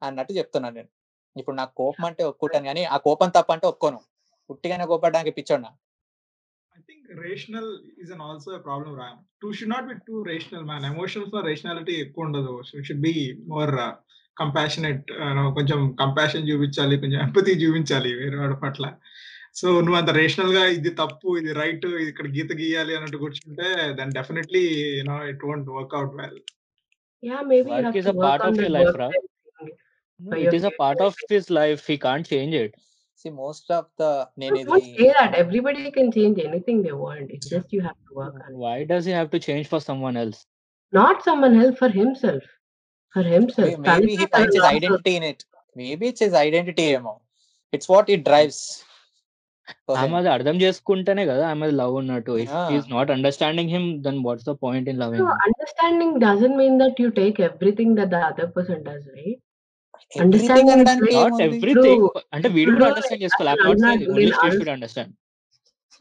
[0.02, 0.89] అన్నట్టు చెప్తున్నాను నేను.
[1.41, 4.00] ఇప్పుడు నాకు కోపం అంటే ఒప్పుకుంటాను కానీ ఆ కోపం తప్పు అంటే ఒప్పుకోను
[4.50, 5.71] పుట్టిగానే కోపడడానికి పిచ్చోడినా
[6.71, 9.15] I think rational is an also a problem, Ram.
[9.41, 10.84] Two should not be too rational, man.
[10.86, 12.54] Emotions or rationality ఎక్కువ ఉండదు.
[12.67, 13.13] So it should be
[13.47, 13.93] more uh,
[14.38, 15.06] compassionate.
[15.21, 18.86] Uh, no, కొంచెం కంపాషన్ చూపించాలి కొంచెం ఎంపతి చూపించాలి వేరే వాడి పట్ల
[19.60, 23.69] సో నువ్వు అంత రేషనల్గా ఇది తప్పు ఇది రైట్ ఇక్కడ గీత గీయాలి అన్నట్టు కూర్చుంటే
[24.00, 24.63] then definitely
[24.97, 26.38] you know it won't work out well
[27.23, 27.71] yeah maybe
[28.10, 29.10] to work on of that your life, work Ra.
[30.21, 31.35] No, For it your is a part of future.
[31.35, 31.83] his life.
[31.87, 32.73] He can't change it.
[33.25, 34.05] See most of the
[34.41, 35.33] నేను No, ఇది don't say that.
[35.43, 37.27] Everybody can change anything they want.
[37.35, 38.57] It's just you have to work on it.
[38.62, 40.38] Why does he have to change for someone else?
[40.93, 42.45] Not someone else for himself.
[43.15, 43.75] For himself.
[43.88, 45.45] Maybe he తనకే finds his తన identity in it
[45.77, 47.15] maybe it's his identity ఏమో
[47.73, 48.62] it's what it drives
[50.03, 52.67] ఆమె అది అర్థం చేసుకుంటేనే కదా ఆమె love ఉన్నట్టు if Ah.
[52.77, 56.97] Is not understanding him then what's the point in loving So understanding doesn't mean that
[57.05, 59.38] you take everything that the other person does, right?
[60.12, 62.22] everything Understanding అనడానికి is not ఏముంది everything True.
[62.34, 63.60] అంటే వీడు ఇప్పుడు కూడా understand చేసుకోవాలి.
[63.60, 65.13] State an- should understand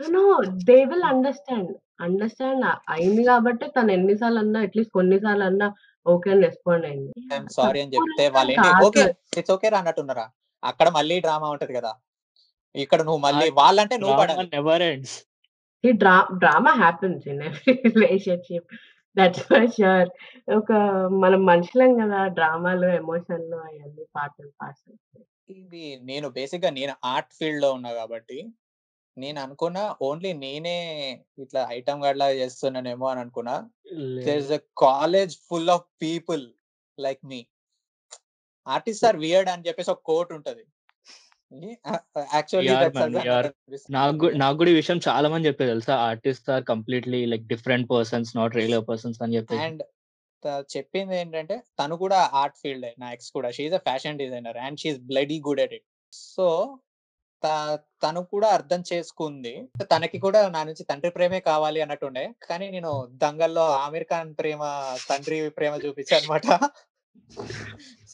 [0.00, 0.22] No,
[0.66, 1.66] they will understand.
[2.00, 5.66] Understand అయింది కాబట్టి తను ఎన్నిసార్లు అన్నా అట్లీస్ట్ కొన్నిసార్లు అన్నా
[6.06, 7.12] ఓకే అని రెస్పాండ్ అయింది.
[7.52, 8.54] సారీ అని చెప్తే వాళ్ళు
[8.86, 9.04] ఓకే.
[9.38, 10.26] ఇట్స్ ఓకే రా అన్నట్టున్నారా
[10.62, 11.92] అక్కడ మళ్ళీ డ్రామా ఉంటది కదా.
[12.74, 15.16] ఇక్కడ నువ్వు మళ్ళీ వాళ్ళంటే నువ్వు drama never ends
[16.76, 18.68] happens in every relationship
[19.16, 20.08] that's for sure
[20.56, 20.72] ఒక
[21.22, 24.98] మనం మనుషులం కదా డ్రామాలు ఎమోషన్లు అవన్నీ పార్ట్ అండ్ పార్సల్.
[25.50, 28.38] ఇది నేను బేసిక్గా నేను ఆర్ట్ ఫీల్డ్లో ఉన్నా కాబట్టి
[29.18, 30.76] నేను అనుకున్నా ఓన్లీ నేనే
[31.38, 33.56] ఇట్లా ఐటమ్ గార్డ్ లాగా చేస్తున్నానేమో అని అనుకున్నా.
[34.26, 36.52] There is a college full of people
[37.00, 37.46] like me
[38.66, 41.35] artist are weird అని చెప్పేసి ఒక కోట్ ఉంటది యాక్చువల్లీ Yeah, man, yeah.
[43.96, 45.94] నాకు కూడా ఈ విషయం చాలా మంది చెప్పేది తెలుసా?
[46.08, 49.62] Artist are completely like different persons not regular persons అని చెప్పేసి.
[49.66, 49.82] అండ్
[50.74, 53.48] చెప్పింది ఏంటంటే తను కూడా ఆర్ట్ ఫీల్డ్ నా ఎక్స్ కూడా.
[53.56, 55.86] She's a fashion designer and she's bloody good at it
[56.34, 56.48] so
[58.02, 59.54] తను కూడా అర్థం చేసుకుంది.
[59.92, 62.24] తనకి కూడా నా నుంచి తండ్రి ప్రేమే కావాలి అన్నట్టుండే.
[62.48, 62.92] కానీ నేను
[63.24, 64.62] దంగల్లో ఆమిర్ ఖాన్ ప్రేమ
[65.10, 66.46] తండ్రి ప్రేమ చూపించాను అనమాట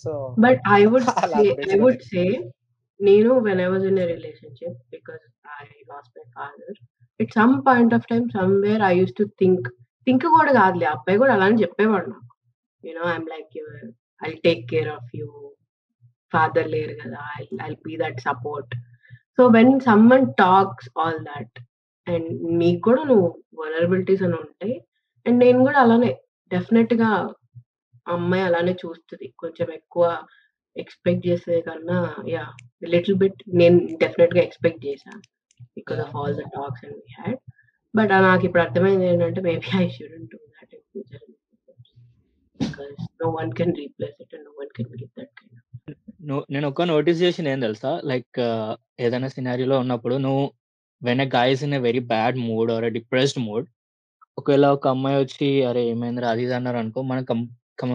[0.05, 0.11] so
[0.45, 1.09] but I would
[1.43, 1.47] I.
[1.85, 2.25] Would say
[3.03, 5.25] నేను when I was in a relationship because
[5.59, 6.77] I lost my father
[7.21, 9.67] it some point of time somewhere I used to think
[10.07, 12.33] think కూడా కాదులే అబ్బాయి కూడా అలానే చెప్పేవాడు నాకు.
[12.85, 13.83] You know I'm like your
[14.23, 15.29] I take care of you
[16.33, 18.73] father లేరు కదా I I be that support
[19.37, 21.59] so when someone talks all that
[22.07, 22.29] and
[22.61, 23.29] మీకు కూడా నువ్వు
[23.61, 24.75] వలరబిలిటీస్ అని ఉంటాయి
[25.27, 26.11] అండ్ నేను కూడా అలానే
[26.51, 27.11] డెఫినెట్గా
[28.07, 29.27] అమ్మాయి అలానే చూస్తుంది.
[29.39, 30.05] కొంచెం ఎక్కువ
[30.77, 31.99] ఎక్స్పెక్ట్ చేసే కన్నా
[32.35, 32.45] యా
[32.87, 35.23] లిటిల్ బిట్ నేను డెఫినెట్గా ఎక్స్పెక్ట్ చేశాను
[35.77, 37.39] because of all the talks and we had
[37.95, 41.25] but నాకు ఇప్పుడు అర్థమైంది ఏంటంటే maybe I shouldn't do that in future
[42.61, 45.59] because no one can replace it and no one can give that kind
[46.55, 47.93] నేను ఒక notice చేసిన ఏం తెలుసా?
[48.11, 50.43] లైక్ uh, ఏదైనా సినారీలో ఉన్నప్పుడు నువ్వు
[51.03, 53.67] when guys in a very bad mood or depressed mood
[54.39, 56.29] ఒకవేళ ఒక అమ్మాయి వచ్చి అరే ఏమైందిరా?
[56.33, 57.25] అది ఇది అన్నారు అనుకో మనం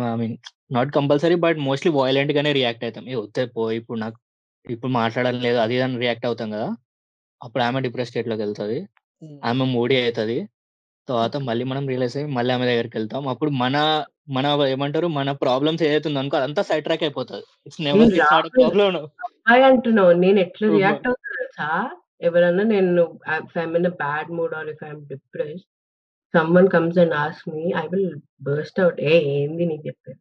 [0.05, 0.35] I mean
[0.71, 4.17] not compulsory but mostly violent గానే రియాక్ట్ అవుతాం ఏ వస్తే పో ఇప్పుడు నాకు
[4.65, 5.57] ఇప్పుడు మాట్లాడడం లేదు.
[5.65, 6.67] అది అని రియాక్ట్ అవుతాం కదా!
[7.41, 8.77] అప్పుడు ఆమె డిప్రెస్ స్టేట్లోకి వెళ్తుంది
[9.49, 10.37] ఆమె మూడీ అవుతుంది
[11.07, 13.23] తర్వాత మళ్ళీ మనం రియలైజ్ అయ్యి మళ్ళీ ఆమె దగ్గరికి వెళ్తాం.
[13.33, 13.75] అప్పుడు మన
[14.35, 15.07] మన ఏమంటారు?
[15.17, 17.45] మన ప్రాబ్లమ్స్ ఏదైతే ఉందో అనుకో అదంతా సైడ్ ట్రాక్ అయిపోతుంది.
[17.67, 18.97] It's never it's not problem
[19.69, 20.11] అంటున్నావు.
[20.25, 20.67] నేను ఎట్లా.
[20.75, 21.69] రియాక్ట్ అవుతా
[22.27, 23.03] ఎవరన్నా నేను
[23.55, 25.63] I'm in bad mood or if I'm depress
[26.33, 28.11] someone comes and as me I will
[28.47, 30.19] burst out ఏ ఏంది నీకు చెప్పేది?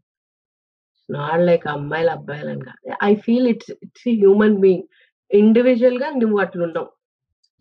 [1.09, 4.85] నాట్ లైక్ అమ్మాయిలు అబ్బాయిలు అని కాదు I feel it's it's human being
[5.31, 6.89] individual గా నువ్వు అట్లుండవు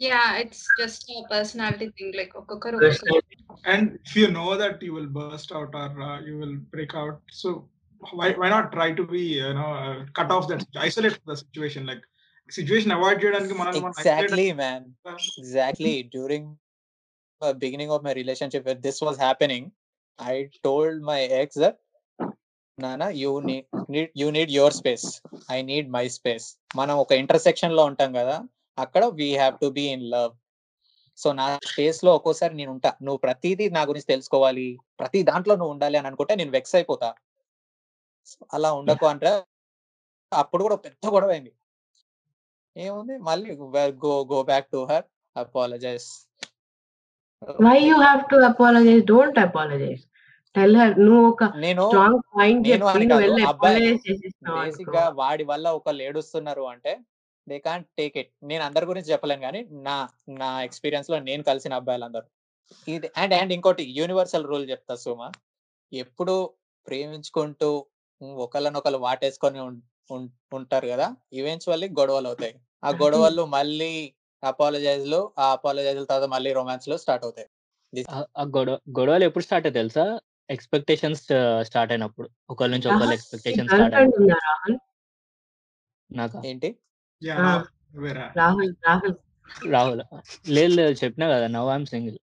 [0.00, 3.36] yeah it's just personality thing like ఒక్కొక్కరు ఒక్కొక్క Personality.
[3.72, 7.16] And if you know that you will burst out or uh, you will break out,
[7.40, 7.48] so
[8.18, 11.82] why why not try to be you know uh, cut off that isolate the situation
[11.90, 12.02] like
[12.48, 14.80] situation avoid చేయడానికి మనం మనం isolate Exactly, man.
[15.10, 15.94] Uh, Exactly.
[16.16, 16.44] During
[17.42, 19.66] the beginning of my relationship, where this was happening,
[20.18, 20.34] I
[20.68, 21.76] told my ex that,
[22.77, 25.05] నానా you need you need your space
[25.51, 28.35] I need my space మనం ఒక ఇంటర్సెక్షన్లో ఉంటాం కదా
[28.77, 30.33] అక్కడ we have to be in love
[31.19, 32.89] so నా స్పేస్లో ఒక్కోసారి నేను ఉంటా.
[33.01, 34.65] నువ్వు ప్రతిదీ నా గురించి తెలుసుకోవాలి.
[34.99, 37.09] ప్రతి దాంట్లో నువ్వు ఉండాలి అని అనుకుంటే నేను వెక్స్ అయిపోతా.
[38.53, 39.31] అలా ఉండకు అంటే.
[40.31, 41.51] అప్పుడు కూడా పెద్ద గొడవ అయింది.
[42.75, 43.15] ఏముంది?
[43.29, 43.51] మళ్ళీ
[44.05, 46.09] go go back to her apologize
[47.59, 50.03] why you have to apologize don't apologize
[50.55, 56.03] tell her నువ్వు ఒక నేను స్ట్రాంగ్ పాయింట్ చెప్పి నువ్వు వెళ్ళి అపాలజైజ్ చేసేసినావు వాడి వల్ల ఒకళ్ళు
[56.07, 56.93] ఏడుస్తున్నారు అంటే
[57.47, 59.95] దే కాంట్ టేక్ ఇట్ నేను అందరి గురించి చెప్పలేను కానీ నా
[60.39, 62.27] నా ఎక్స్పీరియన్స్లో నేను కలిసిన అబ్బాయిలు అందరూ
[62.87, 65.27] ఇది అండ్ అండ్ ఇంకోటి యూనివర్సల్ రూల్ చెప్తా సుమా.
[65.91, 66.35] ఎప్పుడు
[66.87, 67.69] ప్రేమించుకుంటూ
[68.39, 69.59] ఒకళ్ళనొకళ్ళు వాటేసుకొని
[70.57, 72.53] ఉంటారు కదా ఈవెన్చువల్లీ గొడవలు అవుతాయి.
[72.83, 73.91] ఆ గొడవలు మళ్ళీ
[74.43, 77.47] అపాలజైజ్లో ఆ అపాలజైజ్ తర్వాత మళ్ళీ రొమాన్స్లో స్టార్ట్ అవుతాయి.
[78.09, 80.05] ఆ- ఆ గొడవ గొడవలు ఎప్పుడు స్టార్ట్ అవుతాయి తెలుసా?
[80.49, 81.23] ఎక్స్పెక్టేషన్స్
[81.61, 82.27] స్టార్ట్ అయినప్పుడు.
[82.49, 84.23] ఒకళ్ళ నుంచి ఒకళ్ళ Rahul expectations girl start friend అయినప్పుడు.
[84.23, 84.77] ఉందా రాహుల్
[86.09, 86.37] నాకు?
[86.47, 86.69] ఏంటి?
[87.21, 87.51] ఆ?
[88.37, 89.15] రాహుల్ రాహుల్
[89.71, 90.01] రాహుల్.
[90.49, 92.17] లేదు లేదు చెప్పినా కదా నవ్ ఐఎమ్ సింగిల్.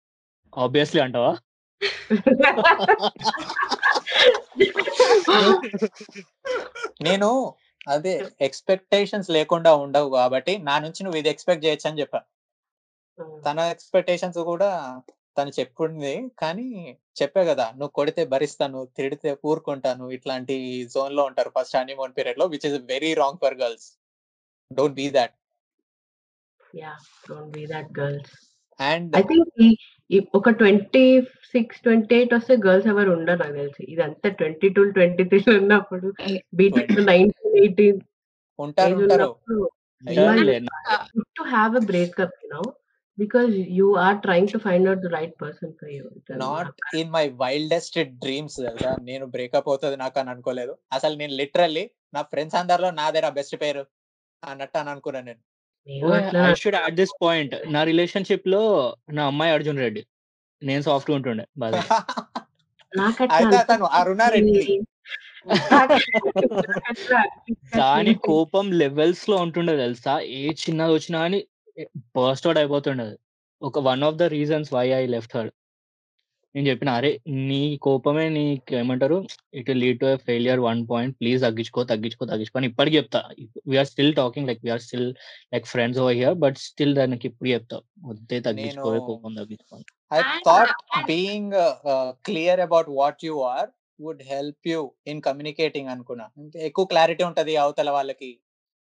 [0.52, 1.32] ఆబ్వియస్లీ అంటావా?
[7.02, 7.28] నేను
[7.88, 12.20] అదే ఎక్స్పెక్టేషన్స్ లేకుండా ఉండవు కాబట్టి నా నుంచి నువ్వు ఇది ఎక్స్పెక్ట్ చేయొచ్చు అని చెప్పా
[13.46, 14.68] తన ఎక్స్పెక్టేషన్స్ కూడా
[15.36, 16.12] తను చెప్పింది.
[16.42, 16.66] కానీ
[17.20, 20.56] చెప్పే కదా నువ్వు కొడితే భరిస్తాను తిడితే ఊరుకుంటాను ఇట్లాంటి
[20.94, 23.88] జోన్లో ఉంటారు ఫస్ట్ హనీమూన్ పీరియడ్లో which is very wrong for girls
[24.70, 25.34] don't be that
[26.74, 26.92] yeah
[27.28, 28.32] don't be that girls
[28.80, 29.50] and I think
[30.38, 31.04] ఒక ట్వంటీ
[31.52, 33.82] సిక్స్ ట్వంటీ ఎయిట్ వస్తే గర్ల్స్ ఎవరు ఉండరు నాకు తెలిసి.
[33.92, 36.08] ఇదంతా ట్వంటీ టూ ట్వంటీ త్రీ ఉన్నప్పుడు
[36.60, 38.00] బీటెక్ నైన్టీన్ ఎయిటీన్
[38.58, 38.96] ఉంటారు
[41.36, 42.64] to have a breakup, you know,
[43.22, 46.04] because you are trying to find out the right person for you.
[47.00, 48.92] In my wildest dreams తెలుసా?
[49.08, 50.72] నేను బ్రేకప్ అవుతుంది నాకు అని అనుకోలేదు.
[50.96, 51.84] అసలు నేను లిటరల్లీ
[52.16, 53.82] నా ఫ్రెండ్స్ అందరిలో నాదేరా బెస్ట్ పేరు
[54.42, 55.42] అన్నట్టు అని అనుకున్నాను నేను.
[56.44, 58.62] I should at this point నా రిలేషన్షిప్లో
[59.18, 60.02] నా అమ్మాయి అర్జున్ రెడ్డి.
[60.62, 61.80] నేను సాఫ్ట్ ఉంటుండే బాగా
[63.36, 64.74] అయితే అతను అరుణారెడ్డి
[67.78, 70.14] దాని కోపం లెవెల్స్లో ఉంటుండే తెలుసా?
[70.40, 71.38] ఏ చిన్నది వచ్చినా అని
[72.16, 73.16] బర్స్ట్ అవుట్ అయిపోతుండేది.
[73.62, 75.50] ఒక one of the reasons why I left her.
[76.54, 77.10] నేను చెప్పిన అరే
[77.50, 79.16] నీ కోపమే నీకు ఏమంటారు
[79.58, 81.14] it lead to failure one point.
[81.20, 83.20] Please తగ్గించుకో తగ్గించుకో తగ్గించుకో అని ఇప్పటికి చెప్తా.
[83.70, 85.08] We're still talking like we're still
[85.54, 87.78] like friends over here but still దానికి ఇప్పుడు చెప్తా.
[88.10, 89.80] వద్దే తగ్గించుకో కోపం తగ్గించుకో
[90.12, 90.74] I thought
[91.12, 91.54] being
[92.30, 94.80] clear about what you are would help you
[95.12, 96.28] in communicating అనుకున్నా.
[96.68, 98.32] ఎక్కువ క్లారిటీ ఉంటది అవతల వాళ్ళకి.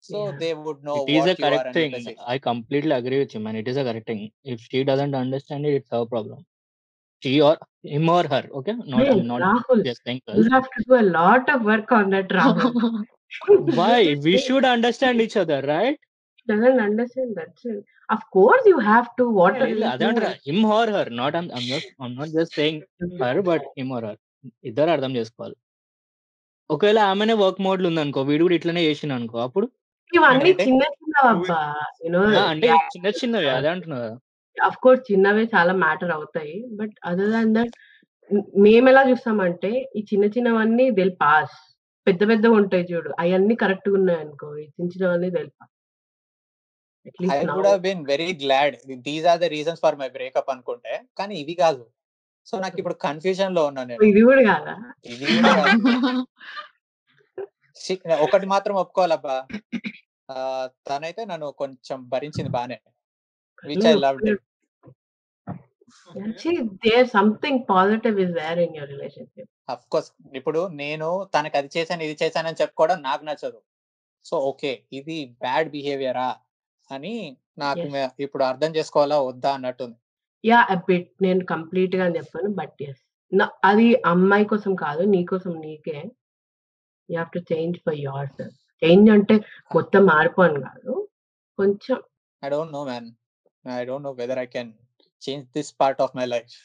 [0.03, 0.31] So Yeah.
[0.39, 1.91] They would know It is a what you are correct అని thing.
[1.95, 3.57] చెప్పేసి I completely agree with you, man.
[3.61, 4.21] It is a correct thing.
[4.53, 6.39] If she doesn't understand it, it's her problem.
[7.23, 7.53] She or
[7.91, 8.41] him or her.
[8.51, 10.49] Okay, not Hey, I'm not Rahul, just saying you girls.
[10.55, 12.73] have to do a lot of work on that, Rahul.
[13.77, 13.97] Why?
[14.25, 15.99] We should understand each other, right?
[16.47, 17.77] doesn't understand that's it.
[18.09, 19.25] Of course, you have to.
[19.39, 20.43] What are you అదే అంటారా doing?
[20.49, 22.81] Him or her not I'm just I'm not just saying
[23.23, 24.19] her but him or her
[24.71, 25.55] ఇద్దరు అర్థం చేసుకోవాలి
[26.69, 29.65] ఒకవేళ ఆమెనే work mode లో ఉందనుకో వీడు కూడా ఇట్లనే చేసిన అనుకో అప్పుడు
[30.12, 31.60] ఇవన్నీ చిన్న చిన్నవబ్బా
[32.52, 34.00] అంటే చిన్న చిన్నవి అదే అంటున్నా
[34.56, 36.54] అఫ్ కోర్స్ చిన్నవే చాలా మ్యాటర్ అవుతాయి.
[36.78, 37.74] బట్ అదర్ దాన్ దట్
[38.64, 41.56] మేము ఎలా చూస్తామంటే ఈ చిన్న చిన్నవన్నీ దిల్ పాస్
[42.06, 43.10] పెద్ద పెద్దగా ఉంటాయి చూడు.
[43.22, 45.74] అవన్నీ కరెక్ట్గా ఉన్నాయి అనుకో ఈ చిన్న చిన్నవన్నీ దిల్ pass
[47.34, 48.74] I would have been very glad
[49.06, 51.84] these are the reasons for my breakup అనుకుంటే కానీ ఇవి కాదు.
[52.46, 54.02] సో నాకు ఇప్పుడు కన్ఫ్యూజన్లో ఉన్నాను నేను.
[54.10, 54.74] ఇది కూడా కాదా?
[55.12, 55.24] ఇది
[58.24, 59.36] ఒకటి మాత్రం ఒప్పుకోవాలబ్బా.
[60.88, 62.78] తనైతే నన్ను కొంచెం భరించింది బానే.
[63.64, 64.18] Which I love
[66.84, 72.02] there something positive is there in your relationship of course ఇప్పుడు నేను తనకి అది చేశాను
[72.06, 73.58] ఇది చేశానని చెప్పుకోవడం నాకు నచ్చదు.
[74.24, 76.28] సో ఓకే ఇది బ్యాడ్ బిహేవియరా
[76.90, 77.14] అని
[77.64, 77.86] నాకు
[78.24, 79.96] ఇప్పుడు అర్థం చేసుకోవాలా వద్దా అన్నట్టుంది.
[80.44, 83.02] యా బిట్ నేను కంప్లీట్గా అని చెప్పాను బట్ ఎస్
[83.70, 85.98] అది అమ్మాయి కోసం కాదు నీ కోసం నీకే.
[87.08, 87.98] You have to change for
[88.38, 89.36] yourself change అంటే
[89.76, 90.94] మొత్తం మారిపోను కాదు.
[91.58, 91.98] కొంచెం
[92.42, 93.04] I don't know, man.
[93.64, 94.68] I don't know whether I can
[95.22, 96.56] change this part of my life.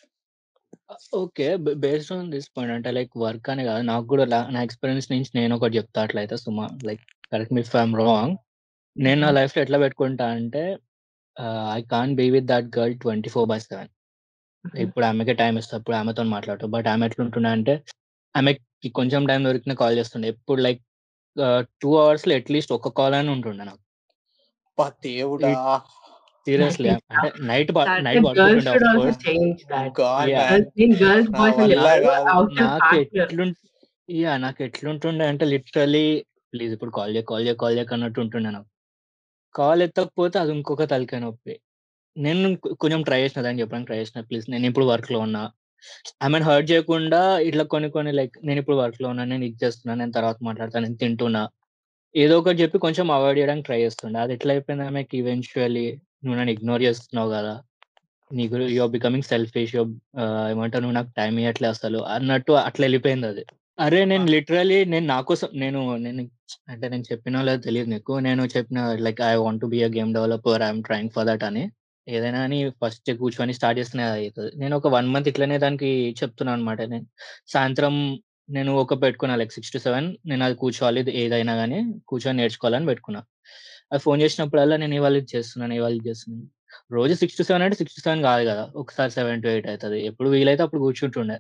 [1.19, 1.47] Okay
[1.83, 3.83] based on this point అంటే లైక్ వర్క్ అని కాదు.
[3.89, 4.25] నాకు కూడా
[4.55, 8.35] నా ఎక్స్పీరియన్స్ నుంచి నేను ఒకటి చెప్తా అట్లయితే సుమా like correct me I'm wrong
[8.95, 10.63] నేను నా లైఫ్లో ఎట్లా పెట్టుకుంటా అంటే
[11.77, 13.91] I can be with that girl twenty four by seven
[14.85, 16.71] ఇప్పుడు ఆమెకి టైం ఇస్తా ఇప్పుడు ఆమెతో మాట్లాడతాం.
[16.77, 17.75] బట్ ఆమె ఎట్లుంటుండే అంటే
[18.83, 20.27] ఆమెకి కొంచెం టైం దొరికిన కాల్ చేస్తుండే.
[20.33, 20.81] ఎప్పుడు లైక్
[21.81, 23.81] టూ అవర్స్లో అట్లీస్ట్ ఒక కాల్ అని ఉంటుండే నాకు.
[25.05, 25.51] దేవుడా!
[26.47, 26.89] సీరియస్లీ
[27.49, 27.71] నైట్
[32.51, 32.97] నాకు
[34.15, 36.05] యా నాకు ఎట్లుంటుండే అంటే లిటరలీ
[36.53, 38.67] ప్లీజ్ ఇప్పుడు కాల్ చేయ కాల్ చేయ కాల్ చేయక అన్నట్టు ఉంటుండే నాకు.
[39.55, 41.55] కాల్ ఎత్తకపోతే అది ఇంకొక తలకాయ నొప్పి.
[42.15, 42.47] నేను
[42.81, 45.43] కొంచెం ట్రై చేసిన దాన్ని చెప్పడానికి ట్రై చేసిన ప్లీజ్ నేను ఇప్పుడు వర్క్లో ఉన్నా.
[46.25, 47.19] ఆమెను హర్ట్ చేయకుండా
[47.49, 50.99] ఇట్లా కొన్ని కొన్ని లైక్ నేను ఇప్పుడు వర్క్లో ఉన్నా నేను ఇది చేస్తున్నా నేను తర్వాత మాట్లాడతాను నేను
[51.03, 51.43] తింటున్నా.
[52.15, 54.19] ఏదో ఒకటి చెప్పి కొంచెం అవాయిడ్ చేయడానికి ట్రై చేస్తుండే.
[54.25, 54.83] అది ఎట్లా అయిపోయింది?
[54.89, 55.85] ఆమెకి ఈవెన్చువల్లీ
[56.23, 57.53] నువ్వు నన్ను ఇగ్నోర్ చేస్తున్నావు కదా.
[58.31, 59.73] నీకు యువర్ బికమింగ్ సెల్ఫిష్
[60.51, 63.43] ఏమంటావు నువ్వు నాకు టైం ఇవ్వట్లే అసలు అన్నట్టు అట్లా వెళ్ళిపోయింది అది.
[63.77, 66.23] అరే నేను లిటరలీ నేను నా కోసం నేను నేను
[66.71, 68.13] అంటే నేను చెప్పినా లేదో తెలియదు నీకు.
[68.27, 71.63] నేను చెప్పిన like I want be a game developer I'm trying for that అని.
[72.07, 75.89] ఏదైనా అని ఫస్ట్ కూర్చొని స్టార్ట్ చేస్తేనే అవుతుంది నేను ఒక వన్ మంత్ ఇట్లనే దానికి
[76.21, 77.07] చెప్తున్నాను అనమాట నేను
[77.53, 77.95] సాయంత్రం
[78.49, 82.87] నేను ఒక పెట్టుకున్నా లైక్ సిక్స్ టు సెవెన్ నేను అది కూర్చోవాలి ఇది ఏదైనా కానీ కూర్చొని నేర్చుకోవాలని
[82.91, 83.21] పెట్టుకున్నా.
[83.91, 86.45] అది ఫోన్ చేసినప్పుడల్లా నేను ఇవాళ ఇది చేస్తున్నాను ఇవాళ ఇది చేస్తున్నాను.
[86.97, 88.63] రోజు సిక్స్ టు సెవెన్ అంటే సిక్స్ టు సెవెన్ కాదు కదా.
[88.81, 91.37] ఒకసారి సెవెన్ టు ఎయిట్ అవుతుంది ఎప్పుడు వీలైతే అప్పుడు కూర్చుంటుండే.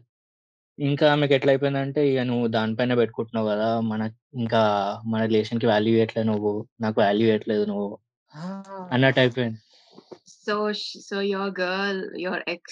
[0.79, 3.67] ఇంకా ఆమెకి ఎట్లా అయిపోయిందంటే ఇక నువ్వు దానిపైన పెట్టుకుంటున్నావు కదా.
[3.91, 4.01] మన
[4.43, 4.61] ఇంకా
[5.11, 6.53] మన రిలేషన్కి వాల్యూ ఇవ్వట్లేదు నువ్వు.
[6.81, 7.89] నాకు వాల్యూ ఇవ్వట్లేదు నువ్వు
[8.91, 9.59] అన్నట్టు అయిపోయింది.
[10.44, 12.62] So, sh- so your girl, your ex,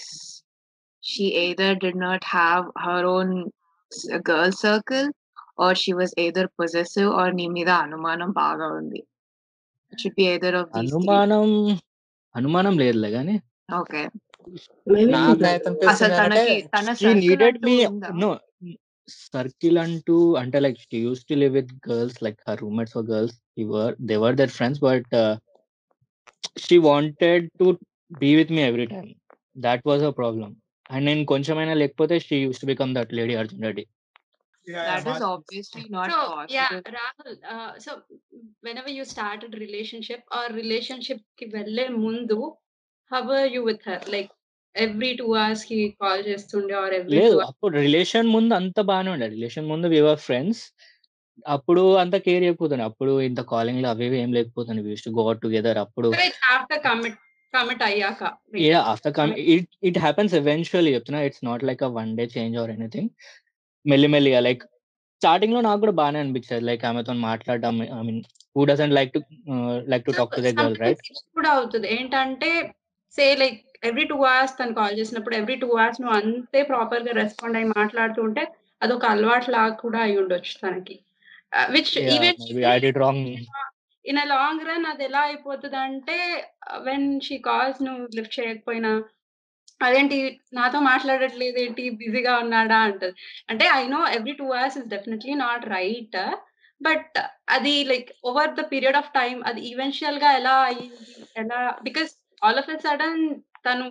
[1.03, 3.29] she either did not have her own
[3.91, 5.07] s- girl circle,
[5.57, 9.01] or she was either possessive or నీ మీద అనుమానం బాగా ఉంది.
[9.93, 10.81] It should be either of these three.
[10.81, 11.45] అనుమానం
[12.35, 13.35] అనుమానం లేదులే కానీ
[13.73, 14.05] Okay.
[14.87, 18.09] మేబీ నాకైతే అసలు అనిపిస్తుంది అంటే తనకి తన షీ circle నీడెడ్ అంటూ మీ ఉందా?
[18.21, 18.29] నో
[19.33, 23.37] సర్కిల్ అంటూ అంటే like she used to live with girls like her roommates for girls
[23.73, 25.13] were they were their friends but
[26.65, 27.65] She wanted to
[28.21, 29.09] be with me every time
[29.65, 30.53] that was a problem
[30.89, 33.85] and నేను కొంచెమైనా లేకపోతే she used to become that lady Arjun Reddy
[34.67, 36.95] Yeah, That is ma- obviously not so yeah possible.
[36.95, 37.91] rahul uh, so
[38.63, 42.37] whenever you started relationship or relationship ki velle mundu
[43.11, 44.31] how were you with her like
[44.75, 48.77] every two hours ki call చేస్తుండే or every లేదు two hours అప్పుడు relation ముందు అంత
[48.91, 50.61] బాగానే ఉండే relation ముందు we were friends
[51.54, 52.84] అప్పుడు అంత కేర్ చేయకపోతుండే.
[52.90, 54.82] అప్పుడు ఇంత కాలింగ్లో అవి ఇవి ఏం లేకపోతుండే.
[54.90, 56.08] Use to go out together అప్పుడు
[56.86, 57.14] commit
[57.54, 58.20] commit అయ్యాక
[58.92, 61.20] after come it it happens eventually చెప్తున్నా.
[61.28, 63.10] It's not like a one day change or anything
[63.84, 64.62] మెల్లిమెల్లిగా లైక్
[65.22, 66.64] స్టార్టింగ్లో నాకు కూడా బాగానే అనిపించేది.
[66.70, 68.22] లైక్ ఆమెతో మాట్లాడడం I mean
[68.56, 69.20] who doesn't like to
[69.92, 71.02] like to talk to the girl right
[71.38, 71.86] కూడా అవుతుంది.
[71.96, 72.50] ఏంటంటే
[73.14, 77.56] say like every two hours తను కాల్ చేసినప్పుడు ఎవ్రీ టూ అవర్స్ నువ్వు అంతే ప్రాపర్గా రెస్పాండ్
[77.58, 78.42] అయ్యి మాట్లాడుతూ ఉంటే
[78.82, 80.94] అదొక అలవాటు లాగా కూడా అయి ఉండొచ్చు తనకి.
[81.72, 82.38] Which even
[84.04, 86.16] in a long run అది ఎలా అయిపోతుంది అంటే
[86.86, 88.92] వెన్ షీ కాల్స్ నువ్వు లిఫ్ట్ చేయకపోయినా
[89.80, 90.16] అదేంటి
[90.52, 92.78] నాతో మాట్లాడట్లేదు ఏంటి బిజీగా ఉన్నాడా?
[92.88, 93.14] అంటది.
[93.50, 96.18] అంటే I know every two hours is definitely not right
[96.80, 97.16] but
[97.56, 101.04] అది like over the period of time అది ఈవెన్షియల్గా ఎలా అయ్యింది
[101.36, 102.12] ఎలా because
[102.42, 103.20] all of a sudden
[103.66, 103.84] తను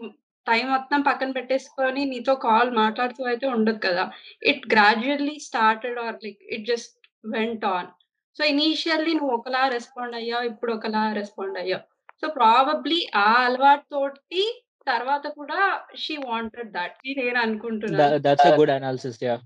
[0.48, 4.06] టైం మొత్తం పక్కన పెట్టేసుకొని నీతో కాల్ మాట్లాడుతూ అయితే ఉండదు కదా.
[4.52, 6.96] It gradually started or like it just
[7.35, 7.89] went on
[8.37, 11.85] so initially నువ్వు ఒకలా రెస్పాండ్ అయ్యావు ఇప్పుడు ఒకలా రెస్పాండ్ అయ్యావు
[12.21, 14.45] సో ప్రాబబ్లీ ఆ అలవాటు తోటి
[14.87, 15.61] తర్వాత కూడా
[15.97, 19.37] షీ వాంటెడ్ దట్ నేను అనుకుంటున్నాను that's a good analysis yeah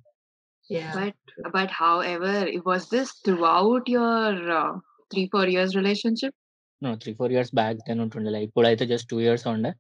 [0.71, 0.91] Yeah.
[0.95, 1.15] But
[1.53, 2.33] but however,
[2.65, 4.73] was this throughout your uh,
[5.11, 6.33] three four years relationship?
[6.83, 9.71] No three four years back then ఉంటుండే ఇప్పుడైతే జస్ట్ టూ ఇయర్స్ ఉండే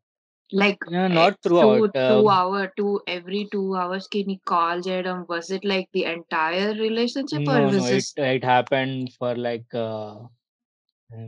[0.51, 0.81] Like
[1.17, 5.19] not through two out two hour two every two hours can you call Jadam?
[5.27, 9.31] Was it like the entire relationship No, or no, was it this it happened for
[9.47, 10.13] like uh,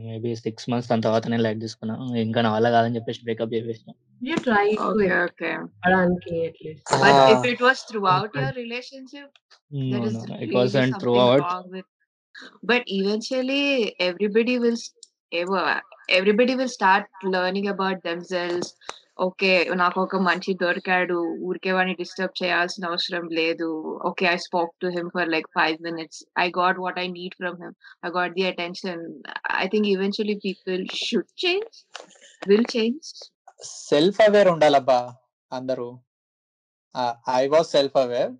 [0.06, 1.94] maybe six months దాని తర్వాత నేను light తీసుకున్నా
[2.26, 5.50] ఇంకా నా వల్ల కాదని చెప్పేసి breakup చేసేసిన You try to okay okay?
[5.56, 6.80] చెప్పడానికి at least.
[7.02, 7.26] But Ah.
[7.34, 9.28] if it was throughout your relationship,
[9.90, 11.88] no there is no it really wasn't through something out wrong with.
[12.70, 13.62] But eventually,
[14.08, 14.90] everybody will s-
[15.32, 15.80] ever-
[16.18, 18.68] everybody will start learning about themselves.
[19.20, 19.68] Okay.
[19.74, 21.14] నాకు ఒక మంచి దొరికాడు.
[21.48, 23.68] ఊరికే వాడిని disturb చేయాల్సిన అవసరం లేదు.
[24.08, 26.20] Okay I spoke to him for like five minutes.
[26.38, 27.74] I got what I need from him.
[28.06, 29.02] I got the attention.
[29.56, 31.78] I think eventually people should change.
[32.48, 33.08] Will change.
[33.62, 35.00] Self aware ఉండాలబ్బా
[35.52, 35.88] అందరూ.
[37.30, 38.32] I was self aware.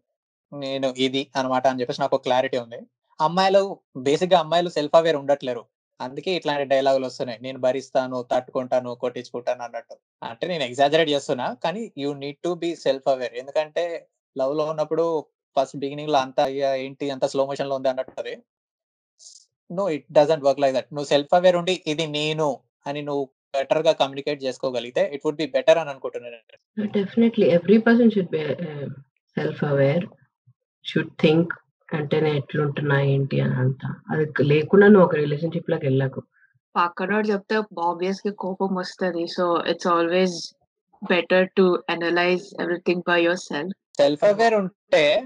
[0.53, 2.81] నేను ఇది అన్నమాట అని చెప్పేసి నాకు clarity ఉంది.
[3.21, 3.63] అమ్మాయిలు
[3.97, 5.65] బేసిక్గా అమ్మాయిలు సెల్ఫ్ అవేర్ ఉండట్లేరు.
[6.01, 7.39] అందుకే ఇట్లాంటి డైలాగులు వస్తున్నాయి.
[7.47, 9.95] నేను భరిస్తాను తట్టుకుంటాను కొట్టించుకుంటాను అన్నట్టు.
[10.31, 13.85] అంటే నేను ఎగ్జాజరేట్ చేస్తున్నా కానీ you need to be self aware ఎందుకంటే
[14.37, 15.07] లవ్లో ఉన్నప్పుడు
[15.57, 16.41] ఫస్ట్ బిగినింగ్లో అంత
[16.85, 18.35] ఏంటి అంత స్లో మోషన్లో ఉంది అన్నట్టు
[19.71, 20.91] no it doesn't work like that.
[20.97, 22.49] నువ్వు సెల్ఫ్ అవేర్ ఉండి ఇది నేను
[22.87, 23.25] అని నువ్వు
[23.57, 28.43] బెటర్గా కమ్యూనికేట్ చేసుకోగలిగితే ఇట్ వుడ్ బి బెటర్ అని అనుకుంటున్నాను definitely every person should be
[29.37, 30.05] self aware
[30.85, 31.53] should think
[31.97, 33.95] అంటే నేను ఎట్లుంటున్నా ఏంటి అని అంత.
[34.11, 36.23] అది లేకుండా నువ్వు ఒక రిలేషన్షిప్లోకి వెళ్ళకు.
[36.77, 39.27] పక్కనోడు చెప్తే ఆబ్వియస్గా కోపం వస్తది.
[39.27, 40.55] So it's always
[41.05, 45.25] better to analyse everything by yourself self aware ఉంటే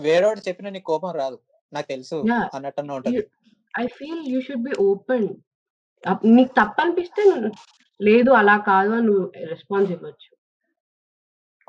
[0.00, 1.38] వేరేవాడు చెప్పిన నీకు కోపం రాదు.
[1.72, 2.24] నాకు తెలుసు.
[2.54, 3.26] అన్నట్టున్న ఉంటది.
[3.80, 5.28] I feel you should be open
[6.24, 7.52] నీకు తప్పు అనిపిస్తే నువ్వు-
[8.02, 10.36] లేదు అలా కాదు అని నువ్వు రెస్పాన్స్ ఇవ్వచ్చు.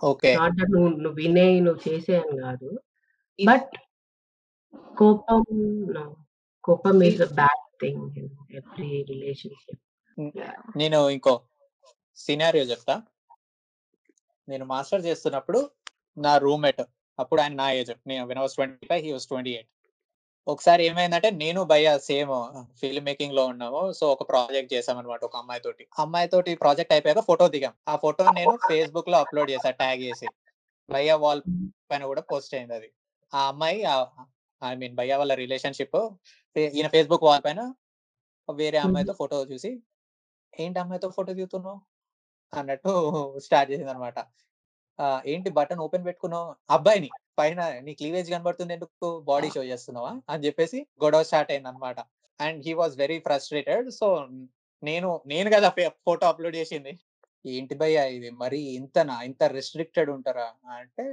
[0.04, 2.80] ఓకే నువ్వు నువ్వు వినే నువ్వు చేసే అని కాదు.
[3.46, 3.78] బట్
[5.00, 5.42] కోపం
[5.96, 6.06] no.
[6.64, 9.82] కోపం is a bad thing in every relationship
[10.78, 11.34] నేను ఇంకో
[12.18, 12.96] సినారియో చెప్తా.
[14.48, 15.60] నేను మాస్టర్ చేస్తున్నప్పుడు
[16.18, 16.84] నా రూమ్మేట్
[17.20, 19.72] అప్పుడు ఆయన నా ఏజ్ నేను when was twenty five he was twenty eight
[20.48, 22.32] ఒకసారి ఏమైందంటే నేను భయ్య సేమ్
[22.80, 23.82] ఫిల్మ్ మేకింగ్లో ఉన్నాము.
[24.00, 27.74] సో ఒక ప్రాజెక్ట్ చేసాం అనమాట ఒక అమ్మాయి తోటి అమ్మాయి తోటి ప్రాజెక్ట్ అయిపోయాక ఫోటో దిగాం.
[27.88, 29.72] ఆ ఫోటో నేను ఫేస్బుక్లో అప్లోడ్ చేసా.
[29.82, 30.28] ట్యాగ్ చేసి
[30.90, 31.42] భయ్య వాల్
[31.92, 32.90] పైన కూడా పోస్ట్ అయింది అది.
[33.34, 33.80] ఆ అమ్మాయి
[34.66, 35.98] ఐ మీన్ భయ్య వాళ్ళ రిలేషన్షిప్.
[36.56, 37.62] ఈయన ఫేస్బుక్ వాల్ పైన
[38.50, 39.72] వేరే అమ్మాయితో ఫోటో చూసి
[40.60, 41.80] ఏంటి అమ్మాయితో ఫోటో దిగుతున్నావు?
[42.54, 42.92] అన్నట్టు
[43.46, 44.20] స్టార్ట్ చేసింది అనమాట
[45.26, 46.50] ఏంటి బటన్ ఓపెన్ పెట్టుకున్నావు?
[46.70, 47.10] అబ్బాయిని
[47.40, 49.08] పైన నీ క్లీవేజ్ కనబడుతుంది ఎందుకు?
[49.20, 50.12] బాడీ షో చేస్తున్నావా?
[50.30, 52.00] అని చెప్పేసి గొడవ స్టార్ట్ అయింది అనమాట
[52.40, 53.88] and he was very frustrated.
[53.92, 54.08] So
[54.84, 55.70] నేను నేను కదా
[56.06, 56.94] ఫోటో అప్లోడ్ చేసింది.
[57.46, 58.30] ఏంటి భయ్య ఇది?
[58.30, 59.16] మరి ఇంతనా?
[59.22, 60.48] ఇంత రెస్ట్రిక్టెడ్ ఉంటారా?
[60.78, 61.06] అంటే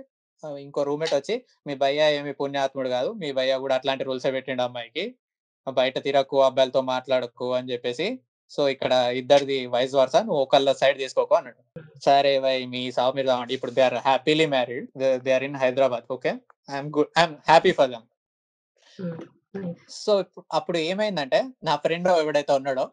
[0.57, 3.13] ఇంకో రూమ్మేట్ వచ్చి మీ భయ్య ఏమి పుణ్యాత్ముడు కాదు.
[3.13, 5.15] మీ భయ్య కూడా అట్లాంటి రూల్స్ పెట్టిండు అమ్మాయికి.
[5.71, 8.21] బయట తిరక్కు అబ్బాయిలతో మాట్లాడకు అని చెప్పేసి
[8.51, 10.19] సో ఇక్కడ ఇద్దరిది వైస్ వర్సా?
[10.19, 11.81] నువ్వు ఒకళ్ళ సైడ్ తీసుకోకు అన్నాడు.
[12.05, 13.55] సరే వై మీ సాగు మీరు రావండి.
[13.55, 15.19] ఇప్పుడు they are happily married.
[15.19, 16.13] They are in Hyderabad.
[16.13, 16.29] Okay?
[16.71, 18.03] I'm good I'm happy for them.
[19.91, 22.91] So ఇప్పుడు- అప్పుడు ఏమైందంటే నా ఫ్రెండ్ ఎవడైతే ఉన్నాడో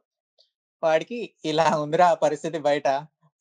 [0.83, 2.87] వాడికి ఇలా ఉందిరా పరిస్థితి బయట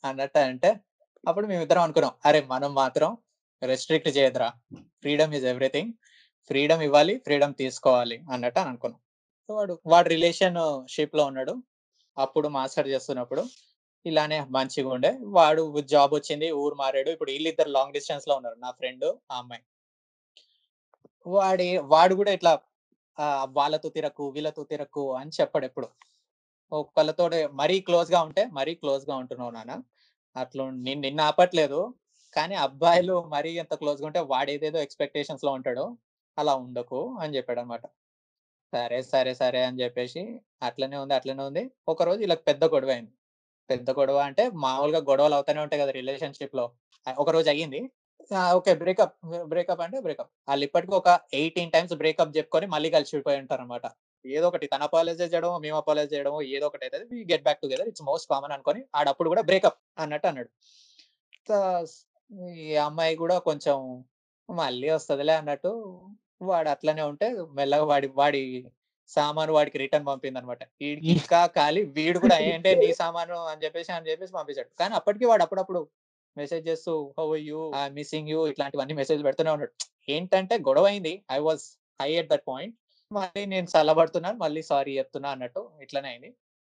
[0.05, 0.81] అన్నట్టు అంటే
[1.29, 3.17] అప్పుడు మేమిద్దరం అనుకున్నాం అరే మనం మాత్రం
[3.63, 4.49] రెస్ట్రిక్ట్ చేయదురా
[5.03, 5.93] ఫ్రీడమ్ ఈజ్ ఎవ్రీథింగ్.
[6.51, 9.01] ఫ్రీడమ్ ఇవ్వాలి ఫ్రీడమ్ తీసుకోవాలి అన్నట్టు అని అనుకున్నాం.
[9.49, 10.59] సో వాడు వాడు రిలేషన్
[10.91, 11.55] షిప్లో ఉన్నాడు.
[12.19, 13.43] అప్పుడు మాస్టర్ చేస్తున్నప్పుడు
[14.07, 15.11] ఇలానే మంచిగా ఉండే.
[15.23, 17.11] వాడు జాబ్ వచ్చింది ఊరు మారాడు.
[17.11, 19.63] ఇప్పుడు వీళ్ళిద్దరు లాంగ్ డిస్టెన్స్లో ఉన్నారు నా ఫ్రెండ్ ఆ అమ్మాయి.
[21.27, 22.53] వాడి వాడు కూడా ఇట్లా
[23.59, 25.89] వాళ్ళతో తిరకు వీళ్ళతో తిరకు అని చెప్పాడు ఎప్పుడు.
[26.73, 29.83] ఒకళ్ళతో మరీ క్లోజ్గా ఉంటే మరీ క్లోజ్గా ఉంటున్నావు నాన్న.
[30.37, 31.95] అట్లా నేను నిన్ను ఆపట్లేదు.
[32.37, 35.85] కానీ అబ్బాయిలు మరీ ఎంత క్లోజ్గా ఉంటే వాడు ఏదేదో ఎక్స్పెక్టేషన్స్లో ఉంటాడో
[36.39, 37.85] అలా ఉండకు అని చెప్పాడు అనమాట
[38.73, 40.23] సరే సరే సరే అని చెప్పేసి
[40.69, 41.63] అట్లనే ఉంది అట్లనే ఉంది.
[41.93, 43.13] ఒక రోజు ఇలా పెద్ద గొడవ అయింది.
[43.71, 46.65] పెద్ద గొడవ అంటే మామూలుగా గొడవలు అవుతానే ఉంటాయి కదా రిలేషన్షిప్లో
[47.07, 47.81] ఒక రోజు అయ్యింది.
[48.59, 49.15] ఓకే బ్రేకప్
[49.53, 50.31] బ్రేకప్ అంటే బ్రేకప్.
[50.49, 51.09] వాళ్ళు ఇప్పటికీ ఒక
[51.41, 53.87] ఎయిటీన్ టైమ్స్ బ్రేకప్ చెప్పుకొని మళ్ళీ కలిసి ఉంటారు అనమాట
[54.25, 56.99] ఏదో ఒకటి తన అపాలజీ చేయడం మేము అపాలజీ చేయడం ఏదో ఒకటి అయితే
[57.31, 57.89] get back together.
[57.93, 60.51] It's most common అనుకొని ఆడప్పుడు కూడా బ్రేకప్ అన్నట్టు అన్నాడు.
[62.31, 63.77] ఈ అమ్మాయి కూడా కొంచెం
[64.49, 65.71] మళ్ళీ వస్తుందిలే అన్నట్టు
[66.41, 67.27] వాడు అట్లనే ఉంటే
[67.59, 68.43] మెల్లగా వాడి వాడి
[69.11, 73.91] సామాను వాడికి రిటర్న్ పంపింది అనమాట వీడికి ఇంకా ఖాళీ వీడు కూడా ఏంటే నీ సామాను అని చెప్పేసి
[73.93, 74.71] అని చెప్పేసి పంపించాడు.
[74.81, 75.81] కానీ అప్పటికి వాడు అప్పుడప్పుడు
[76.37, 77.61] మెసేజ్ చేస్తూ హౌ యూ?
[77.99, 78.41] Missing you.
[78.53, 79.73] ఇట్లాంటివన్నీ మెసేజ్ పెడుతూనే ఉన్నాడు.
[80.09, 81.15] ఏంటంటే గొడవ అయింది.
[81.33, 81.65] I was
[82.01, 82.75] high at that point.
[83.11, 84.39] మళ్ళీ నేను చల్లబడుతున్నాను.
[84.45, 86.31] మళ్ళీ సారీ చెప్తున్నా అన్నట్టు ఇట్లనే అయింది.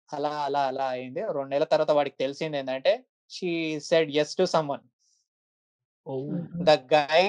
[0.10, 1.22] అలా అలా అలా అయింది.
[1.38, 2.94] రెండు నెలల తర్వాత వాడికి తెలిసింది ఏంటంటే
[3.32, 3.52] she
[3.90, 4.86] said yes to someone
[6.64, 7.24] the guy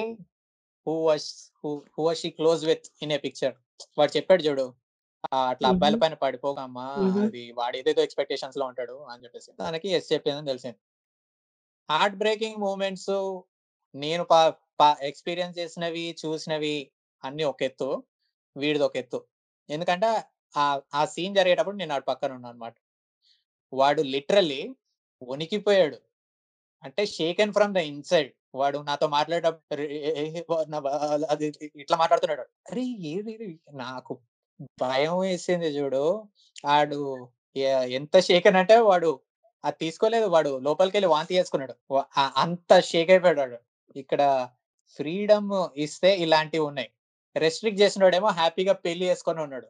[0.87, 1.27] who was
[1.63, 1.69] who
[1.99, 3.55] was she close with in a picture
[3.97, 4.65] వాడు చెప్పాడు చూడు
[5.31, 5.95] "ఆ, అట్లా అబ్బాయిల.
[5.95, 6.85] పైన పడిపోకమ్మా.
[7.23, 9.51] అది వాడు ఏదేదో ఎక్స్పెక్టేషన్స్లో ఉంటాడు అని చెప్పేసి.
[9.59, 10.79] దానికి ఎస్ చెప్పిందని తెలిసింది.
[11.89, 13.11] హార్ట్ బ్రేకింగ్ మూమెంట్స్
[13.95, 14.23] నేను
[15.01, 16.75] ఎక్స్పీరియన్స్ చేసినవి చూసినవి
[17.23, 17.89] అన్ని ఒక ఎత్తు
[18.55, 19.19] వీడిది ఒక ఎత్తు.
[19.69, 20.09] ఎందుకంటే
[20.55, 22.75] ఆ ఆ సీన్ జరిగేటప్పుడు నేను ఆడు పక్కన ఉన్నాను అనమాట
[23.73, 24.61] వాడు లిటరల్లీ
[25.21, 25.97] వణికిపోయాడు
[26.83, 29.83] అంటే షేకెన్ ఫ్రమ్ ద ఇన్సైడ్ వాడు నాతో మాట్లాడేటప్పుడు
[31.33, 31.47] అది
[31.83, 32.45] ఇట్లా మాట్లాడుతున్నాడు.
[32.71, 32.83] అరే
[33.13, 33.33] ఏది
[33.83, 34.13] నాకు
[34.81, 36.03] భయం వేసింది చూడు.
[36.75, 36.99] ఆడు
[37.99, 39.11] ఎంత షేకన్ అంటే వాడు
[39.63, 40.27] అది తీసుకోలేదు.
[40.35, 41.75] వాడు లోపలికి వెళ్ళి వాంతి చేసుకున్నాడు.
[42.43, 43.59] అంత షేక్ అయిపోయాడు
[43.95, 44.21] ఇక్కడ
[44.99, 45.51] ఫ్రీడమ్
[45.85, 46.89] ఇస్తే ఇలాంటివి ఉన్నాయి.
[47.35, 49.67] రెస్ట్రిక్ట్ చేసినోడేమో హ్యాపీగా పెళ్ళి చేసుకొని ఉన్నాడు.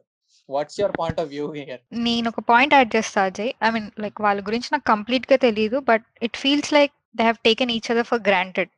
[0.48, 3.52] What's your point of view here నేను ఒక పాయింట్ యాడ్ చేస్తా అజయ్.
[3.66, 7.72] ఐ మీన్ లైక్ వాళ్ళ గురించి నాకు కంప్లీట్గా తెలియదు but it feels like they have taken
[7.76, 8.70] each other for granted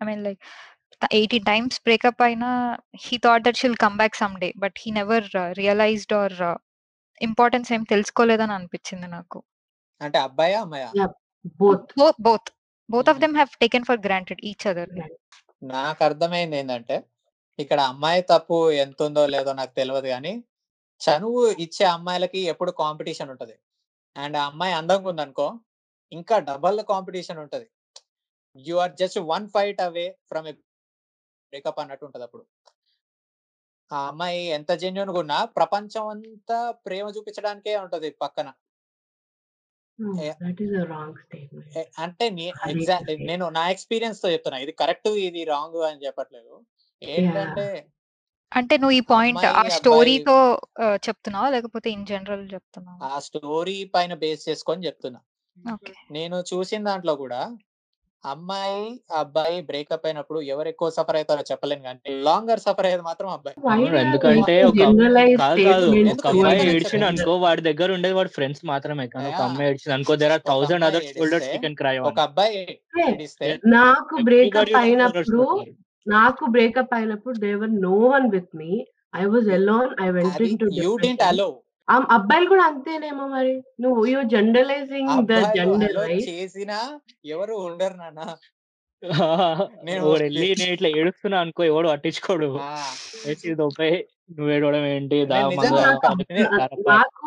[0.00, 0.40] I mean like
[1.18, 2.48] eighty times breakup అయినా
[3.04, 6.36] he thought that she'll come back some day but he never realised or
[7.20, 9.38] importance ఏం తెలుసుకోలేదని అనిపించింది నాకు.
[10.00, 10.90] అంటే అబ్బాయా అమ్మాయా?
[11.60, 11.86] Both.
[12.20, 12.50] Both.
[12.88, 14.92] Both of them have taken for granted each other.
[15.62, 16.96] నాకు అర్థమైంది ఏంటంటే
[17.58, 20.32] ఇక్కడ అమ్మాయి తప్పు ఎంత ఉందో లేదో నాకు తెలియదు కానీ
[21.00, 23.56] చనువు ఇచ్చే అమ్మాయిలకి ఎప్పుడు కాంపిటీషన్ ఉంటది.
[24.16, 25.48] అండ్ ఆ అమ్మాయి అందంగా ఉందనుకో
[26.12, 27.66] ఇంకా డబల్ కాంపిటీషన్ ఉంటది.
[28.56, 30.54] You are just one fight away from a
[31.52, 32.44] breakup అన్నట్టు ఉంటది అప్పుడు.
[33.90, 38.48] ఆ అమ్మాయి ఎంత జెన్యున్ ఉన్నా ప్రపంచం అంతా ప్రేమ చూపించడానికే ఉంటది పక్కన.
[42.04, 42.24] అంటే.
[43.30, 44.58] నేను నా ఎక్స్పీరియన్స్తో చెప్తున్నా.
[44.64, 46.54] ఇది కరెక్ట్ ఇది రాంగ్ అని చెప్పట్లేదు.
[47.02, 47.66] ఏంటంటే
[48.52, 50.36] అంటే నువ్వు ఈ పాయింట్ ఆ స్టోరీతో
[51.06, 51.48] చెప్తున్నావా?
[51.54, 53.00] లేకపోతే ఇన్ జనరల్ చెప్తున్నావా?
[53.08, 55.20] ఆ స్టోరీ పైన బేస్ చేసుకొని చెప్తున్నా.
[55.72, 55.92] ఓకే.
[56.10, 57.40] నేను చూసిన దాంట్లో కూడా
[58.24, 58.84] అమ్మాయి
[59.18, 63.56] అబ్బాయి బ్రేకప్ అయినప్పుడు ఎవరు ఎక్కువ సఫర్ అవుతారో చెప్పలేను కానీ లాంగర్ సఫర్ అయ్యేది మాత్రం అబ్బాయి.
[64.00, 64.78] ఎందుకంటే ఒక
[65.42, 65.86] కాదు కాదు.
[66.14, 69.40] ఒక అబ్బాయి ఏడ్చిన అనుకో వాడి దగ్గర ఉండేది వాడి ఫ్రెండ్స్ మాత్రమే కానీ ఒక.
[69.46, 72.20] అమ్మాయి ఏడ్చింది అనుకో దేర్ ఆర్ ఒక థౌసండ్ అమ్మాయి అదర్ షోల్డర్స్ ఏడిస్తే, యూ కెన్ క్రై ఒక
[72.28, 72.58] అబ్బాయి
[73.06, 75.44] ఏడిస్తే నాకు బ్రేకప్ అయినప్పుడు
[76.06, 78.72] నాకు బ్రేకప్ అయినప్పుడు there were no one with me
[79.16, 80.92] I was alone I went to you
[81.30, 81.48] అలో
[81.88, 83.54] అబ్బాయిలు కూడా అంతేనేమో మరి.
[83.80, 86.78] నువ్వు యూ జనరలైజింగ్ ద జెండర్ చేసినా
[87.28, 88.20] ఎవరు ఉండరు నాన్న.
[89.86, 92.48] నేను వెళ్ళి నేను ఇట్లా ఏడుస్తున్నా అనుకో ఎవడు పట్టించుకోడు.
[93.60, 93.90] దొబ్బే
[94.30, 95.18] నువ్వు ఏడవడం ఏంటి.
[96.88, 97.26] నాకు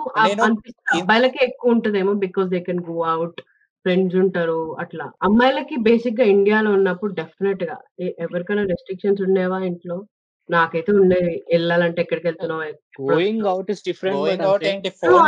[0.95, 3.39] అబ్బాయిలకే ఎక్కువ ఉంటదేమో because they can go out
[3.85, 5.05] friends ఉంటారు అట్లా.
[5.27, 7.77] అమ్మాయిలకి బేసిక్గా ఇండియాలో ఉన్నప్పుడు డెఫినెట్గా
[8.23, 9.97] ఎవరికైనా రెస్ట్రిక్షన్స్ ఉండేవా ఇంట్లో?
[10.51, 12.63] నాకైతే ఉండేవి వెళ్ళాలంటే ఎక్కడికి వెళ్తున్నావు
[13.11, 14.91] going out is different going out ఏంటి?
[15.01, 15.27] Phone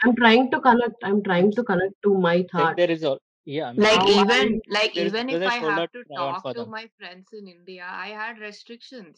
[0.00, 3.68] I'm trying to connect I'm trying to connect to my thought there is all yeah
[3.68, 6.70] I'm Like saying even like there's- even if I have to talk to them.
[6.70, 9.16] my friends in India, I had restrictions.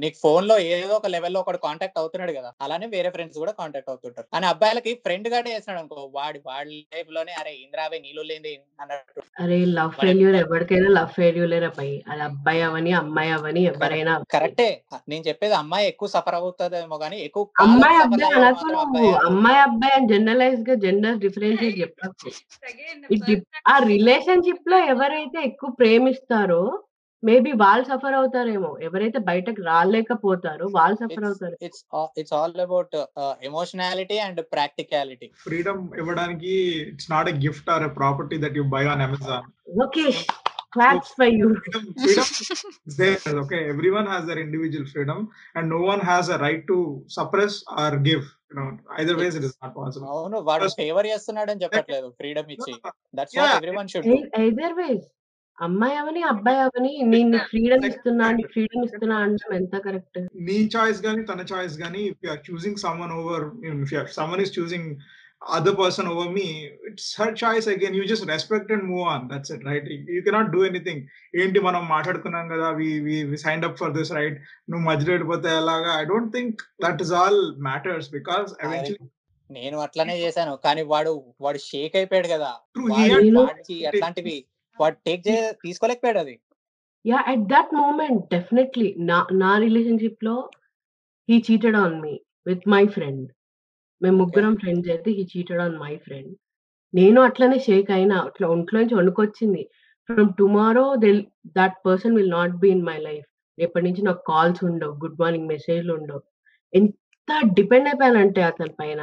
[0.00, 4.26] నీకు ఫోన్లో ఏదో ఒక లెవెల్లో ఒకటి contact అవుతున్నాడు కదా అలానే వేరే ఫ్రెండ్స్ కూడా కాంటాక్ట్ అవుతుంటారు
[4.36, 8.52] అని అబ్బాయిలకి ఫ్రెండ్ గానే చేస్తున్నాడు అనుకో వాడి వాడి లైఫ్లోనే అరే ఇంద్రావే నీళ్ళు లేని
[8.82, 14.14] అన్నట్టు అరే లవ్ ఫెయిల్యూర్ ఎవరికైనా లవ్ ఫెయిల్యూర్ అబ్బాయి అది అబ్బాయి అవని అమ్మాయి అవని ఎవరైనా.
[14.34, 14.68] కరెక్టే
[15.08, 19.08] నేను చెప్పేది అమ్మాయి ఎక్కువ సఫర్ అవుతుందేమో కానీ ఎక్కువ అమ్మాయి suffer అబ్బాయి అనకు.
[19.30, 21.18] అమ్మాయి అబ్బాయి అని జనరలైజ్గా జెండర్
[23.14, 26.62] It dep- ఆ రిలేషన్షిప్లో ఎవరైతే ఎక్కువ ప్రేమిస్తారో
[27.22, 28.70] మేబీ వాళ్ళు సఫర్ అవుతారేమో.
[28.86, 31.82] ఎవరైతే బయటకు రాలేకపోతారో వాళ్ళు సఫర్ అవుతారు it's
[32.20, 32.96] it's all about
[33.48, 35.28] emotionality and practicality.
[35.46, 36.54] Freedom ఇవ్వడానికి
[36.92, 39.46] it's not a gift or a property that you buy on Amazon.
[39.84, 40.06] Okay
[40.76, 41.48] claps for you.
[41.64, 42.28] freedom, freedom
[42.88, 43.34] is there.
[43.42, 45.20] Okay, everyone has their individual freedom,
[45.56, 46.78] and no one has a right to
[47.16, 48.24] suppress or give.
[48.92, 50.06] Either ways it is not possible.
[50.12, 52.74] అవును వాడు favour చేస్తున్నాడని చెప్పట్లేదు freedom ఇచ్చి.
[53.14, 53.36] That's.
[53.38, 55.04] What everyone should do either ways
[55.58, 61.00] అమ్మాయి అవని అబ్బాయి అవని నేను freedom ఇస్తున్నా నీకు ఫ్రీడమ్ ఇస్తున్నా అంటే ఎంత కరెక్ట్ నీ చాయిస్
[61.06, 63.44] గానీ తన చాయిస్ గానీ if you are choosing someone over
[63.84, 64.88] if you someone is choosing
[65.56, 66.44] other person over me
[66.88, 70.50] it's her choice again you just respect and move on that's it right you cannot
[70.50, 71.02] do anything
[71.34, 72.88] ఏంటి మనం మాట్లాడుకున్నాం కదా we
[73.30, 74.38] we sign up for this right
[74.70, 75.92] నువ్వు మధ్యలో వెళ్ళిపోతే ఎలాగా?
[76.00, 79.10] I don't think that is all matters because eventually
[79.50, 80.52] నేను అట్లనే చేశాను.
[80.56, 82.50] కానీ వాడు వాడు షేక్ అయిపోయాడు కదా.
[83.88, 84.36] అట్లాంటివి
[84.78, 85.34] వాడు టేక్ చే
[85.64, 86.34] తీసుకోలేకపోయాడు అది.
[87.04, 90.36] Yeah at that moment definitely నా నా రిలేషన్షిప్లో
[91.28, 92.14] he cheated on me
[92.46, 93.26] with my friend
[94.04, 96.32] మేము ముగ్గురం ఫ్రెండ్స్ అయితే he cheated on my friend
[96.94, 99.62] నేను అట్లనే షేక్ అయినా అట్లా ఒంట్లో నుంచి వణుకొచ్చింది
[100.08, 101.10] from tomorrow they
[101.58, 103.26] that person will not be in my life
[103.58, 106.22] రేపటి నుంచి నాకు కాల్స్ ఉండవు గుడ్ మార్నింగ్ మెసేజ్లు ఉండవు.
[106.72, 109.02] ఎంత డిపెండ్ అయిపోయానంటే అతని పైన.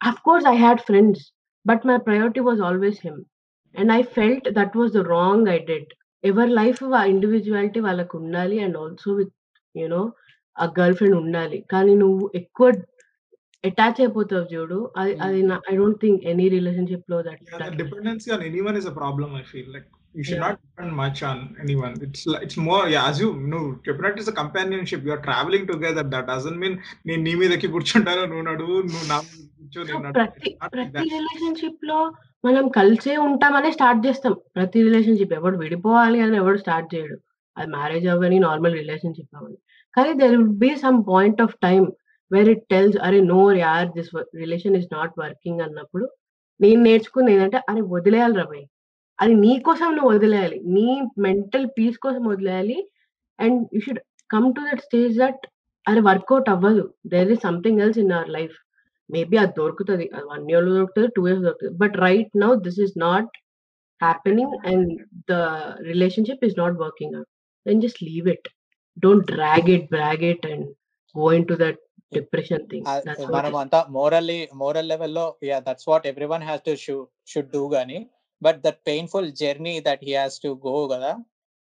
[0.00, 1.22] Of course I had friends
[1.66, 3.20] but my priority was always him
[3.74, 5.90] and I felt that was the wrong I dead
[6.24, 9.34] ఎవరి లైఫ్ ఇండివిజువాలిటీ వాళ్ళకు ఉండాలి and also with
[9.74, 10.02] you know
[10.56, 11.58] a girl friend ఉండాలి.
[11.72, 12.66] కానీ నువ్వు ఎక్కువ
[13.64, 14.78] అటాచ్ అయిపోతావు చూడు.
[15.00, 15.40] అది అది
[15.70, 17.42] ఐ డోంట్ థింక్ ఎనీ రిలేషన్షిప్లో that
[17.82, 21.42] dependency on anyone is a problem I feel like you should not depend much on
[21.64, 26.08] anyone it's it's more yeah you ను dependent is a companionship you are travelling together
[26.14, 26.76] that doesn't mean
[27.08, 29.18] నీ నీ మీదకి కూర్చుంటారో నువ్వు నడు నువ్వు నా
[29.58, 31.98] కూర్చోని ప్రతి ప్రతి రిలేషన్షిప్లో
[32.44, 34.34] మనం కలిసే ఉంటామనే స్టార్ట్ చేస్తాం.
[34.56, 37.16] ప్రతి రిలేషన్షిప్ ఎవడు విడిపోవాలి అని ఎవడు స్టార్ట్ చేయడు.
[37.56, 39.56] అది మ్యారేజ్ అవ్వని నార్మల్ రిలేషన్షిప్ అవ్వని.
[39.94, 41.82] కానీ there will be some point of time
[42.30, 44.10] where it tells అరే నో యార్ this
[44.42, 46.06] relation is not working అన్నప్పుడు
[46.60, 48.46] నేను నేర్చుకుంది ఏంటంటే అరే వదిలేయాలి రా
[49.18, 50.58] అది నీ కోసం నువ్వు వదిలేయాలి.
[50.76, 50.86] నీ
[51.26, 52.78] మెంటల్ పీస్ కోసం వదిలేయాలి.
[53.38, 55.42] And you should come to that stage that
[55.86, 56.84] అది వర్కౌట్ అవ్వదు.
[57.12, 58.56] There is something else in our life
[59.10, 60.06] maybe అది దొరుకుతుంది.
[60.32, 61.74] వన్ ఇయర్ దొరుకుతుంది టూ ఇయర్స్ దొరుకుతుంది.
[61.82, 63.32] But right now this is not
[64.00, 64.90] happening and
[65.30, 65.34] the
[65.90, 67.30] relationship is not working out
[67.66, 68.48] then just leave it
[68.96, 70.66] don't drag it brag it and
[71.14, 71.80] go into that
[72.14, 72.86] depression thing
[73.32, 76.74] మనం అంతా morally moral లెవెల్లో yeah that's what every one has to
[77.26, 77.98] should do గానీ
[78.42, 81.12] but that painful journey that he has to go కదా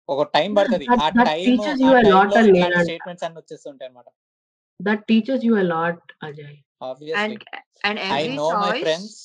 [0.09, 0.87] ఒక time పడుతుంది.
[0.87, 2.83] that- ఆ time teaches you a lot అని నేను అంటా.
[2.83, 4.09] స్టేట్మెంట్స్ అన్ని వచ్చేస్తుంటాయి అనమాట
[4.81, 7.37] that teaches you a lot Ajay obviously
[7.85, 9.17] And and I every no my choice friends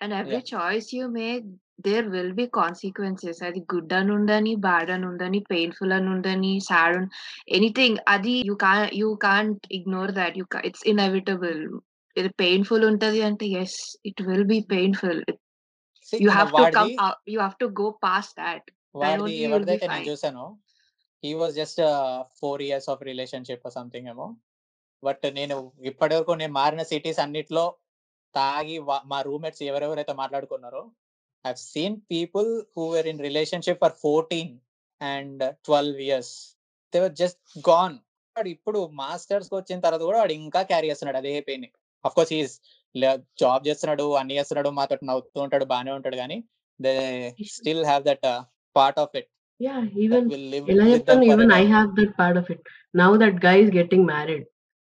[0.00, 0.46] and every Yeah.
[0.52, 1.46] choice you make
[1.78, 3.36] there will be consequences.
[3.48, 6.96] అది good అని ఉండని bad అని ఉండని పెయిన్ఫుల్ అని ఉండని సాడ్
[7.58, 11.60] ఎనీథింగ్ అది you can you can't ignore that you it's inevitable
[12.16, 15.22] ఇది painful ఉంటది అంటే yes it will be painful
[16.12, 16.92] you have to come
[17.32, 18.68] you have to go pass that
[19.48, 20.06] ఎవరిదైతే నేను.
[20.10, 20.44] చూసాను
[21.24, 21.80] he was just
[22.40, 24.28] four years of relationship something ఏమో.
[25.02, 25.56] But నేను
[25.90, 27.64] ఇప్పటి వరకు నేను మారిన సిటీస్ అన్నిట్లో
[28.34, 28.76] తాగి
[29.12, 30.82] మా రూమ్మేట్స్ ఎవరెవరైతే మాట్లాడుకున్నారో
[31.44, 34.52] I seen people who were in relationship for fourteen
[35.00, 36.34] and twelve years
[36.92, 37.96] they were just gone
[38.36, 41.66] వాడు ఇప్పుడు మాస్టర్స్ వచ్చిన తర్వాత కూడా వాడు ఇంకా క్యారీ చేస్తున్నాడు అదే pain
[42.04, 42.54] of course his
[43.38, 46.38] job చేస్తున్నాడు అన్ని చేస్తున్నాడు మాతో నవ్వుతూ ఉంటాడు బాగానే ఉంటాడు కానీ
[46.80, 46.94] they
[47.56, 48.28] still have that
[48.76, 49.28] part of it
[49.96, 52.62] with చెప్తాను even I have that part of it
[52.94, 54.46] now that guy is getting married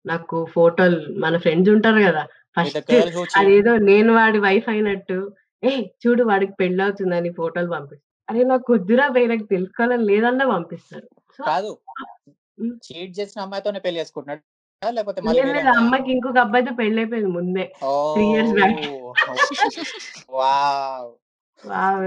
[0.05, 2.25] నాకు ఫోటోలు మన ఫ్రెండ్స్ ఉంటారు కదా
[2.57, 2.91] ఫస్ట్
[3.39, 5.17] అదేదో నేను వాడి వైఫ్ అయినట్టు
[5.65, 11.07] ఏ చూడు వాడికి పెళ్ళి అవుతుందని ఫోటోలు పంపిస్తారు అరే నాకు కొద్దిరా పోయి నాకు తెలుసుకోవాలని లేదన్నా పంపిస్తారు.
[11.43, 11.71] కాదు.
[12.85, 14.43] చీట్ చేసిన అమ్మాయితోనే పెళ్ళి చేసుకుంటున్నాడు?
[14.83, 15.21] లేకపోతే
[15.77, 17.65] అమ్మాయికి ఇంకొక అబ్బాయితో పెళ్ళి అయిపోయింది ముందే
[18.25, 18.75] years back.
[20.31, 21.11] వావ్.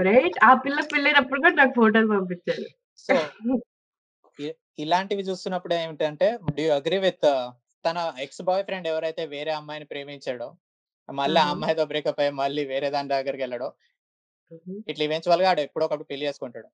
[0.02, 0.38] రైట్.
[0.44, 2.66] ఆ పిల్ల పెళ్ళైనప్పుడు కూడా నాకు ఫోటోలు పంపించారు.
[2.98, 3.14] సో
[4.78, 7.26] ఇలాంటివి చూస్తున్నప్పుడు ఏమిటంటే డూ అగ్రీ విత్
[7.84, 10.48] తన ఎక్స్ బాయ్ ఫ్రెండ్ ఎవరైతే వేరే అమ్మాయిని ప్రేమించాడో
[11.12, 11.50] మళ్ళీ ఆ.
[11.50, 13.72] అమ్మాయితో బ్రేకప్ అయ్యి మళ్ళీ వేరే దాని దగ్గరికి వెళ్ళాడో.
[14.88, 16.68] ఇట్లా ఈవెన్చువల్గా ఆడు ఎప్పుడో ఒకప్పుడు పెళ్ళి చేసుకుంటాడు.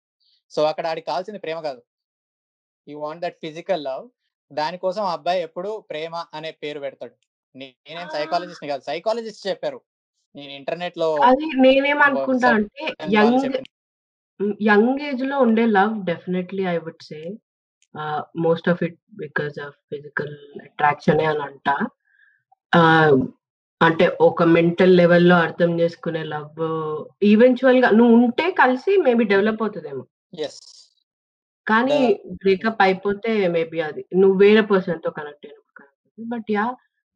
[0.50, 1.82] సో అక్కడ ఆడికి కావాల్సింది ప్రేమ కాదు.
[2.88, 4.08] You want that physical love.
[4.52, 7.14] దానికోసం ఆ అబ్బాయి ఎప్పుడు ప్రేమ అనే పేరు పెడతాడు.
[7.56, 9.80] నేనేం సైకాలజిస్ట్ కాదు సైకాలజిస్ట్ చెప్పారు.
[10.36, 11.16] నేను ఇంటర్నెట్లో
[11.56, 13.56] నేనేమనుకుంటా అంటే యంగ్
[14.62, 17.20] యంగ్ ఏజ్లో ఉండే love definitely I would say.
[18.36, 21.68] Most of it because of physical attraction అని అంట.
[23.84, 26.60] అంటే ఒక మెంటల్ లెవెల్లో అర్థం చేసుకునే లవ్
[27.30, 30.04] ఈవెన్చువల్గా నువ్వు ఉంటే కలిసి మేబీ డెవలప్ అవుతుందేమో.
[31.66, 31.98] కానీ
[32.40, 36.64] బ్రేకప్ అయిపోతే మేబీ అది నువ్వు వేరే పర్సన్తో కనెక్ట్ అయినప్పుడు కనెక్ట్ అవుతుంది బట్ యా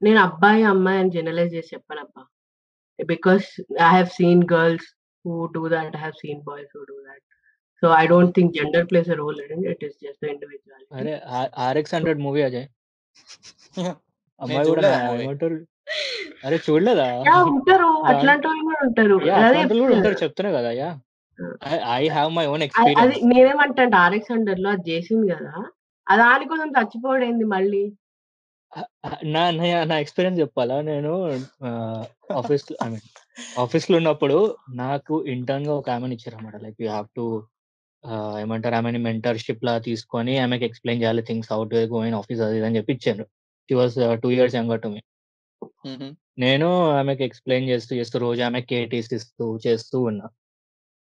[0.02, 2.22] నేను అబ్బాయి అమ్మాయి అని జనరలైజ్ చేసి చెప్పానబ్బా
[2.98, 3.46] because
[3.80, 4.88] I have seen girls
[5.24, 7.24] who do that I have seen boys who do that
[7.82, 9.40] so I don't think gender plays role
[9.72, 11.14] it is just individuality అరే
[11.66, 12.68] RX hundred movie Ajay.
[14.40, 14.90] అమ్మాయి కూడా
[16.44, 17.06] అరే చూడలేదా?
[17.50, 17.90] ఉంటారు.
[18.06, 19.16] అట్లాంటి వాళ్ళు కూడా ఉంటారు.
[19.40, 19.60] అదే.
[19.94, 20.90] ఉంటారు చెప్తున్నా కదా yeah.
[21.92, 25.52] I have my own అది అది ఎక్స్పీరియన్స్ నేనేమంటా ఆర్ఎక్స్ హండ్రెడ్లో అది చేసింది కదా
[26.06, 27.82] అది దానికోసం చచ్చిపోవడేంది మళ్ళీ?
[29.26, 30.80] నా నా- ఎక్స్పీరియన్స్ చెప్పాలా?
[30.82, 31.12] నేను
[32.32, 33.06] ఆఫీస్ ఐ మీన్
[33.58, 34.36] ఆఫీస్లో ఉన్నప్పుడు
[34.74, 37.24] నాకు ఇంటర్న్గా ఒక ఆమెను ఇచ్చారు అనమాట లైక్ యూ హ్యావ్ టు
[38.38, 38.74] ఏమంటారు?
[38.74, 42.92] ఆమెని మెంటర్షిప్ లా తీసుకొని ఆమెకి ఎక్స్ప్లెయిన్ చేయాలి things out go in office అది అని చెప్పి
[42.92, 43.24] ఇచ్చారు.
[43.68, 45.00] She was two years younger to me
[46.44, 46.66] నేను
[46.98, 50.26] ఆమెకి ఎక్స్ప్లెయిన్ చేస్తూ చేస్తూ రోజు ఆమె కేటీస్ ఇస్తూ చేస్తూ ఉన్నా.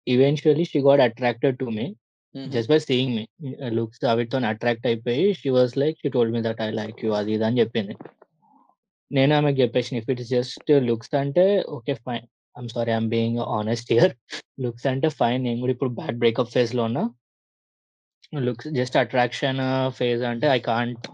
[0.07, 1.87] Eventually she got attracted to me
[2.35, 3.24] just by seeing me.
[3.79, 7.33] Looks అవితో attract అయిపోయి she was like she told me that I like you అది
[7.37, 7.95] ఇది అని చెప్పింది.
[9.11, 11.45] నేను ఆమెకు చెప్పేసిన ఇఫ్ ఇట్స్ జస్ట్ లుక్స్ అంటే
[11.77, 12.27] okay fine.
[12.55, 14.12] I'm sorry I'm being honest year
[14.64, 15.41] looks అంటే ఫైన్.
[15.47, 17.05] నేను కూడా ఇప్పుడు బ్యాడ్ బ్రేకప్ ఫేజ్లో ఉన్నా.
[18.47, 19.61] లుక్స్ జస్ట్ అట్రాక్షన్
[19.99, 21.05] ఫేజ్ అంటే I can't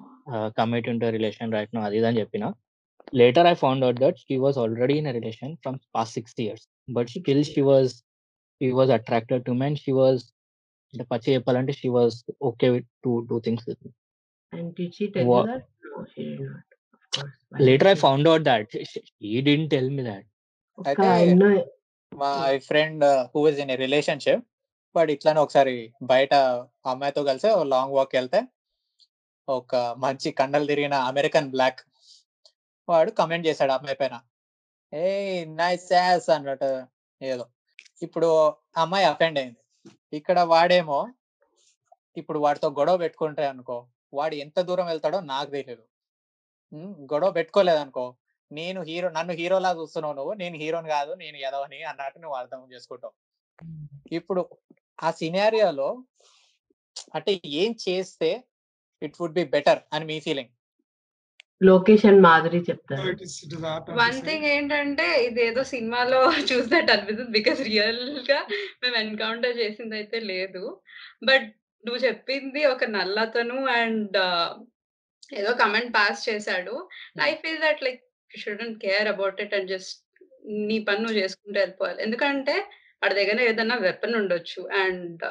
[0.59, 2.45] commit in relation right no అది ఇది అని చెప్పిన.
[3.13, 7.11] Later I found out that she was already in relation from past six years but
[7.15, 7.91] still she was
[8.61, 10.23] she was attracted to men she was
[10.95, 12.17] అంటే పచ్చి చెప్పాలంటే she was
[12.51, 13.83] okay with two two things with
[14.53, 15.47] And did she tell you What?
[15.47, 15.63] that?
[15.85, 16.65] No, she did not.
[16.93, 17.37] Of course.
[17.53, 18.03] Why later I would she?
[18.03, 18.73] Found out that
[19.23, 20.27] he didn't tell me that
[20.79, 21.49] ఒక్క అయితే ఎన్నో
[22.13, 22.31] మా
[22.67, 24.43] friend who is in relationship
[24.95, 25.75] వాడు ఇట్లానే ఒకసారి
[26.11, 26.33] బయట
[26.93, 28.41] అమ్మాయితో కలిసి లాంగ్ వాక్ వెళ్తే
[29.49, 31.81] ఒక మంచి కండలు తిరిగిన అమెరికన్ బ్లాక్
[32.89, 34.15] వాడు కమెంట్ చేశాడు అమ్మాయి పైన.
[34.93, 35.05] ఏ
[35.61, 36.71] నైస్ యాస్ అన్నట్టు
[37.21, 37.45] ఏదో.
[38.07, 38.29] ఇప్పుడు
[38.83, 39.61] అమ్మాయి అఫెండ్ అయింది.
[40.13, 40.99] ఇక్కడ వాడేమో
[42.17, 43.77] ఇప్పుడు వాడితో గొడవ పెట్టుకుంటే అనుకో
[44.15, 45.85] వాడు ఎంత దూరం వెళ్తాడో నాకు తెలియదు
[47.13, 48.05] గొడవ పెట్టుకోలేదనుకో
[48.51, 53.15] నేను హీరో నన్ను హీరోలా చూస్తున్నావు నువ్వు నేను హీరోని కాదు నేను ఎదవని అన్నట్టు నువ్వు అర్థం చేసుకుంటావు.
[54.13, 54.43] ఇప్పుడు
[55.03, 55.89] ఆ సినారియోలో
[57.15, 58.31] అంటే ఏం చేస్తే
[59.03, 60.53] ఇట్ వుడ్ బి బెటర్ అని మీ ఫీలింగ్?
[61.63, 63.11] లొకేషన్ మాదిరి So చెప్తారు
[64.01, 64.47] వన్ థింగ్.
[64.55, 68.39] ఏంటంటే ఇదేదో సినిమాలో చూసినట్టు అనిపిస్తుంది బికాస్ రియల్గా
[68.83, 70.63] మేము ఎన్కౌంటర్ చేసింది అయితే లేదు.
[71.25, 71.47] బట్
[71.85, 74.19] నువ్వు చెప్పింది ఒక నల్లతను అండ్
[75.33, 76.75] ఏదో కమెంట్ పాస్ చేశాడు.
[77.21, 79.99] I feel that like shouldn't care about it and just
[80.69, 82.01] నీ పని నువ్వు చేసుకుంటూ వెళ్ళిపోవాలి.
[82.03, 82.55] ఎందుకంటే
[83.03, 84.63] వాడి దగ్గర ఏదైనా వెపన్ ఉండొచ్చు.
[84.83, 85.25] అండ్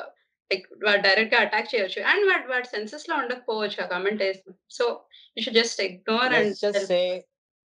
[0.51, 2.01] లైక్ వాడు డైరెక్ట్గా అటాక్ చేయొచ్చు.
[2.01, 4.33] అండ్ వాడు వాడి సెన్సెస్లో ఉండకపోవచ్చు ఆ comment
[4.69, 5.05] so
[5.37, 7.23] you should just ignore and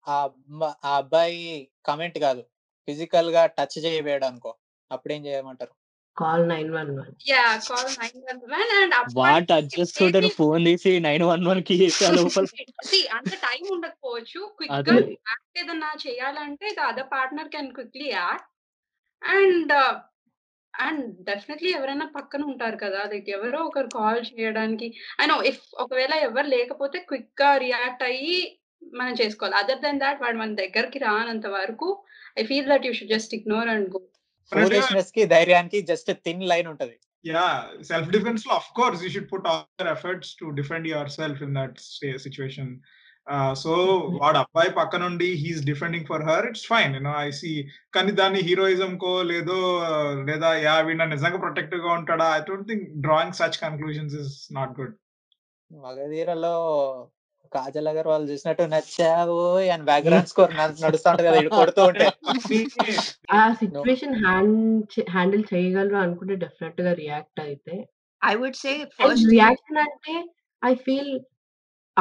[0.08, 2.42] ఆ అబ్బాయి కమెంట్ కాదు.
[2.88, 4.56] ఫిజికల్గా టచ్ చేయవేయడం అనుకో.
[4.92, 5.72] అప్పుడేం చేయమంటారు?
[6.18, 11.24] Call nine one one yeah call nine one one and what చేస్తుంటారు ఫోన్ తీసి నైన్
[11.24, 14.54] వన్ వన్కి అంత టైం ఉండకపోవచ్చు.
[14.58, 14.72] క్విక్.
[14.72, 18.48] గా యాక్ట్ ఏదన్నా చేయాలంటే the other partner can quickly act
[19.24, 19.74] and
[20.74, 24.88] and definitely ఎవరైనా పక్కన ఉంటారు కదా లైక్ ఎవరో ఒకరు కాల్ చేయడానికి
[25.20, 28.38] అయినా ఇఫ్ ఒకవేళ ఎవరు లేకపోతే క్విక్గా రియాక్ట్ అయ్యి
[28.94, 31.90] మనం చేసుకోవాలి అదర్ దెన్ దాట్ వాడు మన దగ్గరికి రానంత వరకు
[32.40, 34.02] I feel that you should just ignore and go
[35.12, 38.56] కి ధైర్యానికి జస్ట్ థిన్ లైన్ ఉంటది Yeah, self defense law.
[38.56, 42.68] Of course, you should put all your efforts to defend yourself in that sta- situation.
[43.56, 43.74] So
[44.22, 47.52] వాడు అబ్బాయి పక్క నుండి he's defending for her it's fine you know I see.
[47.94, 49.58] కానీ దాన్ని heroism కో లేదో
[50.30, 52.28] లేదా yeah వీణ నిజంగా ప్రొటెక్టివ్గా ఉంటాడా?
[52.38, 54.96] I don't think drawing such conclusions is not good.
[55.72, 56.56] మగధీరలో
[57.52, 59.40] Kajal Agarwal చూసినట్టు నచ్చావు
[59.74, 60.54] అని బ్యాక్గ్రౌండ్ స్కోర్
[61.28, 62.06] కదా ఇటు కొడుతూ ఉంటే.
[63.32, 64.16] ఆ సిచ్యువేషన్
[65.10, 67.76] హ్యాండిల్ చేయగలరు అనుకుంటే డెఫినెట్గా రియాక్ట్ అయితే.
[68.22, 70.16] I would say first reaction అంటే
[70.62, 71.12] ఐ ఫీల్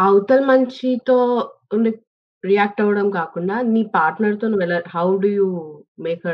[0.05, 1.17] అవతల మనిషితో
[1.77, 1.91] ఉండి
[2.45, 5.47] రియాక్ట్ అవ్వడం కాకుండా నీ పార్ట్నర్తో నువ్వు హౌ డు యూ
[6.07, 6.27] మేక్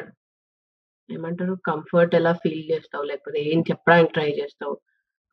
[1.08, 3.04] ఏమంటారు కంఫర్ట్ ఎలా ఫీల్ చేస్తావు?
[3.10, 4.74] లేకపోతే ఏం చెప్పడానికి ట్రై చేస్తావు?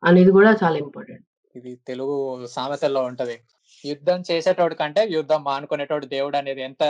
[0.02, 1.24] అనేది కూడా చాలా ఇంపార్టెంట్
[1.54, 2.16] ఇది తెలుగు
[2.56, 3.36] సామెతల్లో ఉంటది.
[3.84, 6.84] యుద్ధం చేసేటోడు కంటే యుద్ధం మానుకునేటోడు దేవుడు అనేది ఎంత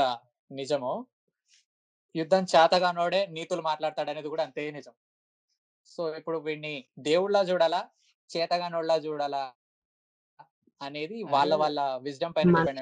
[0.50, 0.92] నిజమో
[2.14, 4.94] యుద్ధం చేతగానోడే నీతులు మాట్లాడతాడు అనేది కూడా అంతే నిజం.
[5.90, 6.74] సో ఇప్పుడు వీడిని
[7.08, 7.80] దేవుళ్ళ చూడాలా
[8.30, 9.44] చేతగానోళ్ళ చూడాలా?
[10.84, 11.50] అనేది వాళ్ళ.
[11.62, 12.80] వాళ్ళ విజ్డమ్ పైన డిపెండ్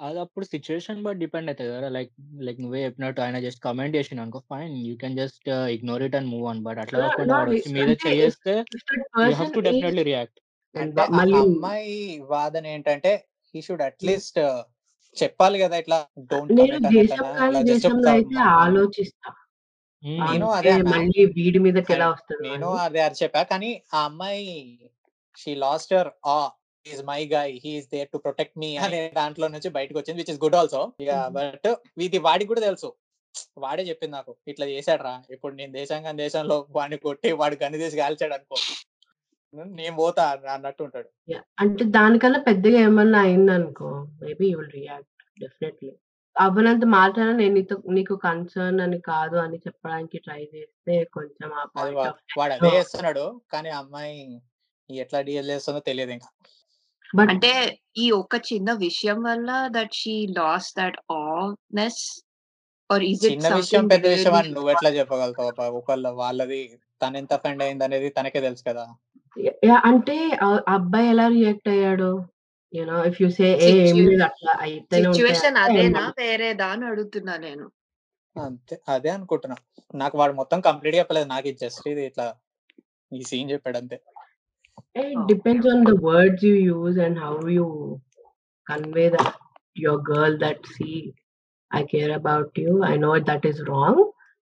[0.00, 2.10] అది అప్పుడు సిచ్యువేషన్ బట్ డిపెండ్ అవుతుంది కదా లైక్
[2.46, 6.30] లైక్ నువ్వే చెప్పినట్టు ఆయన జస్ట్ కమెంట్ చేసిన అనుకో fine you can just ignore it and
[6.34, 7.38] move on but అట్లా కాకుండా
[7.76, 8.54] మీద చేస్తే
[9.18, 10.38] you person to definitely react.
[10.74, 11.02] అంటే
[11.40, 11.94] అమ్మాయి
[12.32, 13.12] వాదన ఏంటంటే
[13.54, 14.38] హీ షుడ్ అట్లీస్ట్
[15.16, 15.98] చెప్పాలి కదా ఇట్లా
[16.30, 19.30] డోంట్ అయితే ఆలోచిస్తా.
[20.04, 20.72] నేను అదే.
[20.92, 24.44] మళ్ళీ వీడి మీదకి ఎలా వస్తుంది నేను అదే అది చెప్పా కానీ ఆ అమ్మాయి
[25.36, 25.94] she lost
[26.28, 26.36] ah
[26.86, 30.42] is my guy he's there to protect me అనే దాంట్లో నుంచి బయటకు వచ్చింది విచ్ ఇస్
[30.44, 31.12] గుడ్ ఆల్సో ఇక.
[31.36, 31.68] బట్
[32.06, 32.90] ఇది వాడికి కూడా తెలుసు.
[33.64, 34.32] వాడే చెప్పింది నాకు.
[34.46, 38.58] ఇట్లా చేశాడు రా ఇప్పుడు నేను దేశంగా దేశంలో వాడిని కొట్టి వాడు గని తీసి కాల్చాడు అనుకో.
[39.78, 40.24] నేను పోతా
[40.54, 41.08] అన్నట్టు ఉంటాడు.
[41.58, 43.90] అంటే దానికన్నా పెద్దగా ఏమన్నా అయిందనుకో
[44.22, 45.90] maybe you will react definitely
[46.36, 51.48] అవ్వనంత మాత్రాన నేను నీతో నీకు కన్సర్న్ అని కాదు అని చెప్పడానికి ట్రై చేస్తే కొంచెం
[52.38, 53.24] వాడు అదే చేస్తున్నాడు.
[53.52, 54.18] కానీ అమ్మాయి
[54.90, 56.30] ఎట్లా డీల్ చేస్తుందో తెలియదు ఇంకా.
[57.14, 57.52] బట్ అంటే
[57.96, 62.00] ఈ ఒక్క చిన్న విషయం వల్ల that she loss that honest
[62.90, 65.76] or is it చిన్న విషయం పెద్ద విషయం అని నువ్వు ఎట్లా చెప్పగలుగుతావు?
[65.80, 66.60] ఒకళ్ళ వాళ్ళది
[67.02, 68.84] తన ఎంత ఫెండ్ అయింది అనేది తనకే తెలుసు కదా?
[69.90, 70.16] అంటే
[70.76, 72.10] అబ్బాయి ఎలా రియాక్ట్ అయ్యాడు?
[72.72, 74.96] You know if you say a ఏం లేదు అట్లా అంటే
[75.64, 76.02] అదేనా.
[76.18, 77.66] వేరేదా అని అడుగుతున్నా నేను.
[78.36, 79.56] అంతే అదే అనుకుంటున్నా.
[79.94, 81.28] నాకు వాడు మొత్తం కంప్లీట్ చెప్పలేదు.
[81.28, 82.26] నాకు ఇది జస్ట్ ఇది ఇట్లా
[83.12, 83.98] ఈ సీన్ చెప్పాడు అంతే.
[84.97, 87.67] It depends on the words you use and how you
[88.67, 89.29] convey that
[89.75, 90.97] to your girl that see
[91.71, 92.83] I care about you.
[92.83, 93.97] I know that is wrong,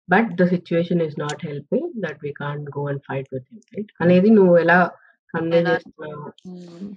[0.09, 3.89] but the situation is not helping that we can't go and fight with him, right?
[4.03, 4.80] అనేది నువ్వు ఎలా
[5.34, 6.89] convey ఎలా- చేస్తున్నావు Mm.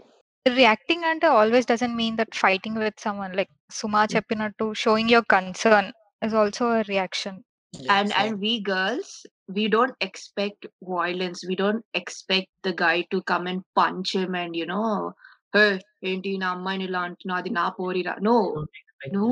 [0.46, 3.50] Reacting అంటే always doesn't mean that fighting with someone like
[3.80, 5.90] Suma చెప్పినట్టు showing your concern
[6.22, 7.40] is also reaction
[7.74, 9.10] and Yes, and we girls
[9.56, 14.54] we don't expect violence we don't expect the guy to come and punch him and
[14.60, 14.92] you know
[15.56, 15.72] hey
[16.10, 18.36] ఏంటి నా అమ్మాయిని ఇలా అంటున్నా అది నా పోరిరా no
[19.16, 19.26] no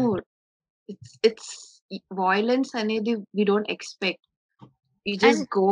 [0.92, 1.48] it's it's
[2.22, 4.20] violence అనేది we don't expect
[5.06, 5.68] we just And- go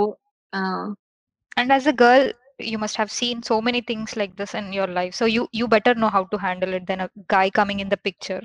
[0.59, 0.85] uh,
[1.61, 2.25] and as a girl
[2.71, 5.67] you must have seen so many things like this in your life so you you
[5.75, 8.43] better know how to handle it than a guy coming in the picture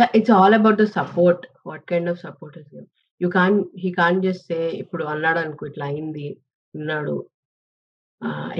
[0.00, 2.86] yeah it's all about the support what kind of support is him
[3.21, 6.27] you can he can చేస్తే ఇప్పుడు అన్నాడు అనుకో ఇట్లా అయింది
[6.73, 7.15] ఉన్నాడు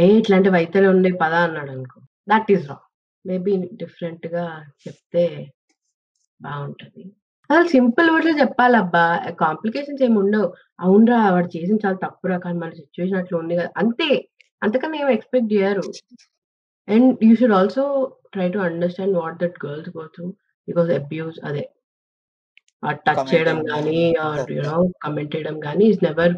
[0.04, 2.00] ఏ ఇట్లాంటివి అయితేనే ఉండే పదా అన్నాడు అనుకో.
[2.28, 2.84] దట్ ఈస్ రాంగ్
[3.26, 3.52] మేబీ
[3.82, 4.46] డిఫరెంట్గా
[4.84, 5.24] చెప్తే
[6.40, 7.04] బాగుంటది.
[7.50, 9.04] అసలు సింపుల్ వర్డ్స్ చెప్పాలబ్బా
[9.44, 10.48] కాంప్లికేషన్స్ ఏమి ఉండవు.
[10.80, 14.10] అవునరా వాడు చేసిన చాలా తప్పురా కానీ మన సిచ్యువేషన్ అట్లా ఉంది కదా అంతే.
[14.62, 15.86] అంతకన్నా ఏం ఎక్స్పెక్ట్ చేయరు.
[16.88, 17.84] And you should also
[18.34, 20.26] try to understand what that girls go through
[20.68, 21.64] because abuse అదే.
[22.92, 24.00] టచ్ చేయడం కానీ.
[24.50, 26.34] యునో కమెంట్ చేయడం కానీ ఈజ్ నెవర్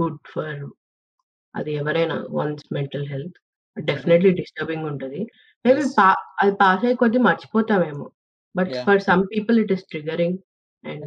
[0.00, 0.60] గుడ్ ఫర్
[1.54, 3.38] అది ఎవరైనా ones mental health
[3.76, 5.20] definitely disturbing ఉంటుంది.
[5.64, 5.82] మేబీ
[6.38, 8.06] అది పాస్ అయ్యే కొద్దీ మర్చిపోతామేమో.
[8.54, 8.72] But.
[8.84, 10.38] For some people it is triggering
[10.84, 11.04] and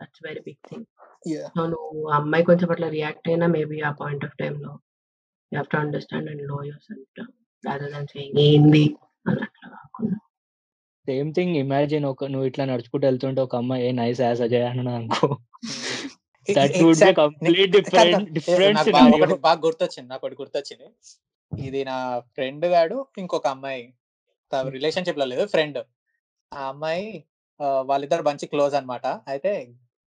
[0.00, 0.86] that's very big thing
[1.58, 4.70] నువ్వు అమ్మాయి కొంచెం అట్లా రియాక్ట్ అయినా మేబీ ఆ పాయింట్ ఆఫ్ టైమ్లో
[5.52, 7.20] you have to understand and know yourself
[7.64, 8.84] rather than saying ఏంది?
[9.26, 10.16] అని అట్లా కాకుండా.
[11.08, 14.90] సేమ్ థింగ్ ఇమాజిన్ ఒక నువ్వు ఇట్లా నడుచుకుంటూ వెళ్తుంటే ఒక అమ్మాయి ఏ నైస్ యాస్ అజయ్ అని
[14.90, 15.28] అనుకో.
[18.36, 20.88] డిఫరెంట్ నాకు బాగా గుర్తొచ్చింది నాకు గుర్తొచ్చింది.
[21.52, 21.96] ఇది నా
[22.34, 23.84] ఫ్రెండ్ గాడు ఇంకొక అమ్మాయి.
[24.70, 25.78] రిలేషన్షిప్లో లేదు ఫ్రెండ్
[26.52, 27.06] ఆ అమ్మాయి
[27.86, 29.06] వాళ్ళిద్దరు మంచి క్లోజ్ అన్నమాట.
[29.28, 29.52] అయితే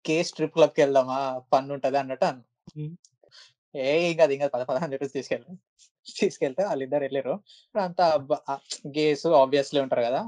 [0.04, 1.18] కే స్ట్రిప్ క్లబ్కి వెళ్దామా
[1.52, 2.42] పన్ను ఉంటది అన్నట్టు అన్న
[2.74, 2.90] Hmm.
[3.74, 5.54] ఏ ఇంకా ఇంకా పద పద అని చెప్పేసి తీసుకెళ్ళాను
[6.06, 7.34] తీసుకెళ్తే వాళ్ళిద్దరు వెళ్ళారు
[7.74, 8.06] అంతా
[8.98, 10.20] గేస్ ఆబ్వియస్లీ ఉంటారు కదా.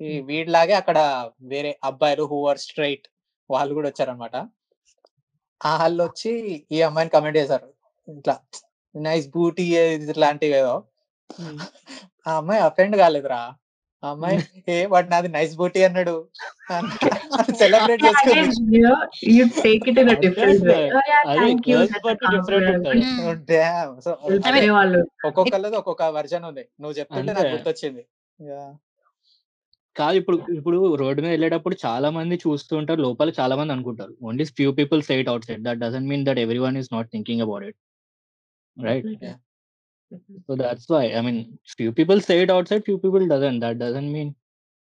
[0.00, 0.98] ఈ వీడిలాగే అక్కడ
[1.42, 3.06] వేరే అబ్బాయిలు హూ ఆర్ స్ట్రైట్
[3.50, 4.36] వాళ్ళు కూడా వచ్చారనమాట
[5.60, 6.32] ఆ వాళ్ళు వచ్చి
[6.72, 7.68] ఈ అమ్మాయిని కమెంట్ చేశారు.
[8.08, 8.34] ఇట్లా
[8.94, 10.74] నైస్ బూటీ ఇట్లాంటివి ఏదో
[12.26, 13.40] ఆ అమ్మాయి అఫెండ్ కాలేదురా.
[14.02, 14.36] ఆ అమ్మాయి
[14.68, 16.28] ఏ వాడు నాది నైస్ బూటీ అన్నాడు.
[17.60, 18.80] సెలబ్రేట్ చేసుకుంది.
[25.24, 26.64] ఒక్కొక్కళ్ళది ఒక్కొక్క వర్జన్ ఉంది.
[26.80, 27.48] నువ్వు చెప్తుంటే నాకు.
[27.48, 28.04] గుర్తొచ్చింది.
[29.96, 33.00] కాదు ఇప్పుడు ఇప్పుడు రోడ్డు మీద వెళ్ళేటప్పుడు చాలా మంది చూస్తూ ఉంటారు.
[33.06, 34.12] లోపల చాలా మంది అనుకుంటారు.
[34.28, 37.64] Only few people say it outside that doesn't mean that everyone is not thinking about
[37.70, 37.78] it
[38.76, 39.08] right
[40.46, 41.40] so that's why I mean
[41.78, 44.30] few people say it outside few people doesn't that doesn't mean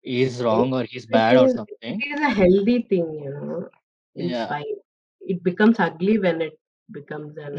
[0.05, 3.59] is wrong or is bad or something it is a healthy thing you know
[4.15, 4.47] it's Yeah.
[4.47, 4.73] fine
[5.21, 6.55] it becomes ugly when it
[6.89, 7.53] becomes an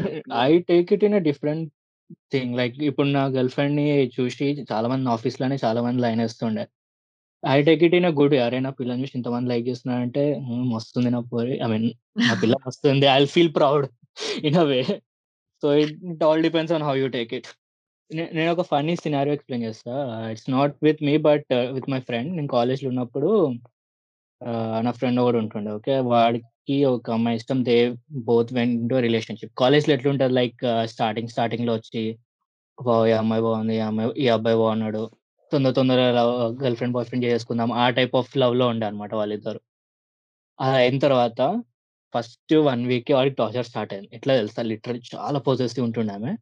[0.47, 1.65] I take it in a different
[2.33, 3.85] thing like ఇప్పుడు నా girl ఫ్రెండ్ని
[4.17, 6.65] చూసి చాలా మంది ఆఫీస్లోనే చాలా మంది line వేస్తుండే.
[7.45, 8.35] I take it in good.
[8.45, 11.55] అరే నా పిల్లని చూసి ఇంతమంది లైక్ చేస్తున్నారంటే "హ్మ్, మస్తుంది నా పోరి.
[11.63, 11.87] ఐ మీన్
[12.21, 13.05] నా పిల్ల మస్తుంది.
[13.11, 13.85] I feel proud
[14.47, 14.79] in a way
[15.63, 17.49] so it it all depends on how you take it
[18.31, 19.93] నేను ఒక ఫన్నీ సినారియో ఎక్స్ప్లెయిన్ చేస్తా.
[20.33, 23.31] It's not with me but with my friend నేను కాలేజ్లో ఉన్నప్పుడు
[24.85, 25.95] నా ఫ్రెండ్ ఒకడు ఉంటుండే ఓకే?
[26.11, 26.45] వాడికి
[26.91, 27.59] ఒక అమ్మాయి ఇష్టం.
[27.63, 27.75] They
[28.27, 30.33] both when into relationship కాలేజ్లో ఎట్లుంటది?
[30.39, 30.61] లైక్
[30.93, 32.03] స్టార్టింగ్ స్టార్టింగ్లో వచ్చి
[32.77, 35.03] "వావ్, ఈ అమ్మాయి బాగుంది ఈ అమ్మాయి ఈ అబ్బాయి బాగున్నాడు.
[35.51, 35.99] తొందర తొందర
[36.61, 39.59] గర్ల్ ఫ్రెండ్ బాయ్ ఫ్రెండ్ చేసుకుందాం ఆ టైప్ ఆఫ్ లవ్లో ఉండే అనమాట వాళ్ళిద్దరు.
[40.59, 41.39] అది అయిన తర్వాత
[42.13, 44.09] ఫస్ట్ వన్ వీక్ వాడికి టార్చర్ స్టార్ట్ అయింది.
[44.17, 44.61] ఎట్లా తెలుసా?
[44.71, 46.33] లిటరల్ చాలా పొజెసివ్ ఉంటుండే ఆమె.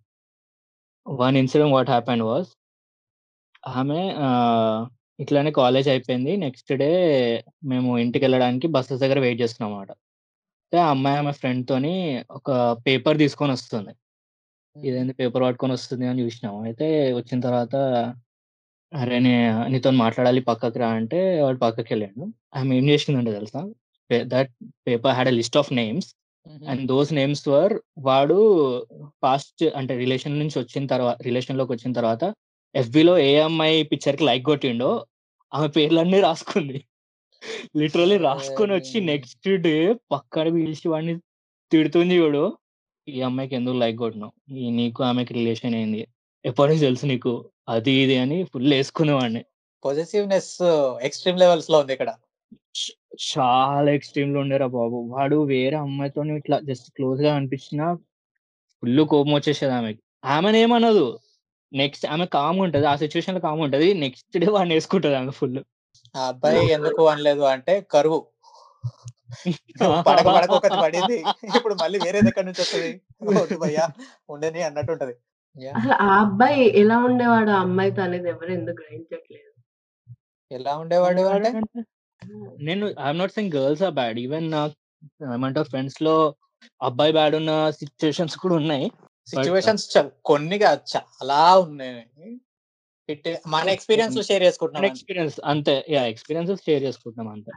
[1.06, 2.52] One incident what happened was
[3.80, 4.00] ఆమె
[5.20, 6.32] ఇట్లానే కాలేజ్ అయిపోయింది.
[6.46, 6.90] నెక్స్ట్ డే
[7.72, 9.92] మేము ఇంటికి వెళ్ళడానికి బస్సెస్ దగ్గర వెయిట్ చేస్తున్నాం అన్నమాట.
[10.64, 11.94] అయితే ఆ అమ్మాయి ఆమె ఫ్రెండ్ తోని
[12.38, 12.50] ఒక
[12.88, 13.94] పేపర్ తీసుకొని వస్తుంది.
[14.76, 16.88] ఇదేంది పేపర్ పట్టుకొని వస్తుంది అని చూసినాము అయితే
[17.20, 17.76] వచ్చిన తర్వాత
[18.94, 19.18] అరే!
[19.20, 19.32] నే
[19.72, 23.62] నీతో మాట్లాడాలి పక్కకి రా అంటే వాడు పక్కకి వెళ్ళాడు ఆమె ఏం చేసిందంటే తెలుసా?
[24.30, 24.52] That
[24.88, 26.08] paper had a list of names.
[26.64, 27.74] And those names were
[28.08, 28.38] వాడు
[29.24, 32.24] పాస్ట్ అంటే రిలేషన్ నుంచి వచ్చిన తర్వాత రిలేషన్లోకి వచ్చిన తర్వాత
[32.76, 34.90] FB లో ఏ అమ్మాయి పిక్చర్కి లైక్ కొట్టిండో
[35.52, 36.80] ఆమె పేర్లన్నీ రాసుకుంది.
[37.80, 38.98] లిటరలీ రాసుకొని వచ్చి.
[39.12, 39.76] నెక్స్ట్ డే
[40.14, 41.16] పక్కన పిలిచి వాడిని
[41.72, 42.44] తిడుతుంది చూడు.
[43.08, 44.34] ఈ అమ్మాయికి ఎందుకు లైక్ కొట్టినావు?
[44.80, 46.02] నీకు ఆమెకి రిలేషన్ ఏంది?
[46.46, 47.34] ఎప్పటి నుంచి తెలుసు నీకు?
[47.68, 49.46] అది ఇది అని ఫుల్ వేసుకునేవాడిని.
[49.86, 50.54] పొజిటివ్నెస్
[51.02, 52.12] ఎక్స్ట్రీమ్ లెవెల్స్లో ఉంది ఇక్కడ.
[53.28, 55.10] చాలా ఎక్స్ట్రీమ్లో ఉండేరా బాబు.
[55.10, 57.94] వాడు వేరే అమ్మాయితో ఇట్లా జస్ట్ క్లోజ్గా అనిపించినా
[58.84, 60.02] ఫుల్ కోపం వచ్చేసేది ఆమెకి.
[60.26, 61.20] ఆమెను ఏమనదు.
[61.74, 62.86] నెక్స్ట్ ఆమె కామ్ ఉంటది.
[62.86, 63.94] ఆ సిచ్యువేషన్లో కామ్ ఉంటది.
[63.94, 65.60] నెక్స్ట్ డే వాడిని వేసుకుంటది ఆమె ఫుల్.
[66.16, 68.20] ఆ అబ్బాయి ఎందుకు అనలేదు అంటే కరువు.
[70.08, 71.24] పడక పడక ఒకటి పడింది.
[71.58, 73.02] ఇప్పుడు మళ్ళీ వేరేది ఎక్కడి నుంచి వస్తుంది?
[73.58, 73.90] భయ్యా.
[74.30, 75.14] ఉండని అన్నట్టు ఉంటది.
[75.58, 75.74] Yeah.
[75.78, 77.52] అసలు ఆ అబ్బాయి ఎలా ఉండేవాడు?
[77.52, 79.50] ఆ అమ్మాయితో అనేది ఎవరు ఎందుకు గ్రహించట్లేదు?
[80.52, 81.50] ఎలా ఉండేవాడు అంటే
[82.60, 84.62] నేను I'm not saying girls are bad even నా
[85.36, 86.16] ఏమంటారు ఫ్రెండ్స్లో
[86.82, 88.88] అబ్బాయి బ్యాడ్ ఉన్న సిచ్యువేషన్స్ కూడా ఉన్నాయి.
[89.28, 89.86] సిచ్యువేషన్స్
[90.32, 92.04] కొన్ని కాదు చాలా ఉన్నాయి.
[93.54, 94.86] మన ఎక్స్పీరియన్స్ షేర్ చేసుకుంటున్నాం.
[94.90, 97.52] ఎక్స్పీరియన్స్ అంతే యా ఎక్స్పీరియన్సెస్ షేర్ చేసుకుంటున్నాం అంతే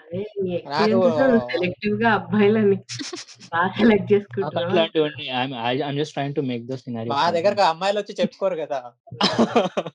[1.53, 2.79] సెలెక్టివ్గా అబ్బాయిలని
[3.53, 4.13] బాగా సెలెక్ట్
[4.49, 5.27] అట్లాంటివన్నీ
[5.69, 8.81] I'm just trying to make the scenario మా దగ్గరకు అమ్మాయిలు వచ్చి చెప్పుకోరు కదా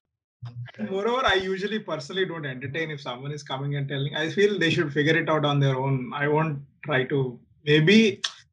[0.91, 4.13] Moreover, I usually personally don't entertain if someone is coming and telling.
[4.15, 5.95] I feel they should figure it out on their own.
[6.13, 7.19] I won't try to.
[7.65, 7.97] Maybe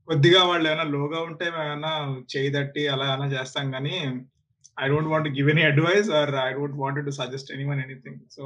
[0.08, 1.92] కొద్దిగా వాళ్ళు ఏమైనా లోగా ఉంటే ఏమైనా
[2.32, 3.94] చేయి తట్టి అలా ఏమైనా చేస్తాం కానీ
[4.78, 8.42] I don't want give any advice or I don't want to suggest anyone anything so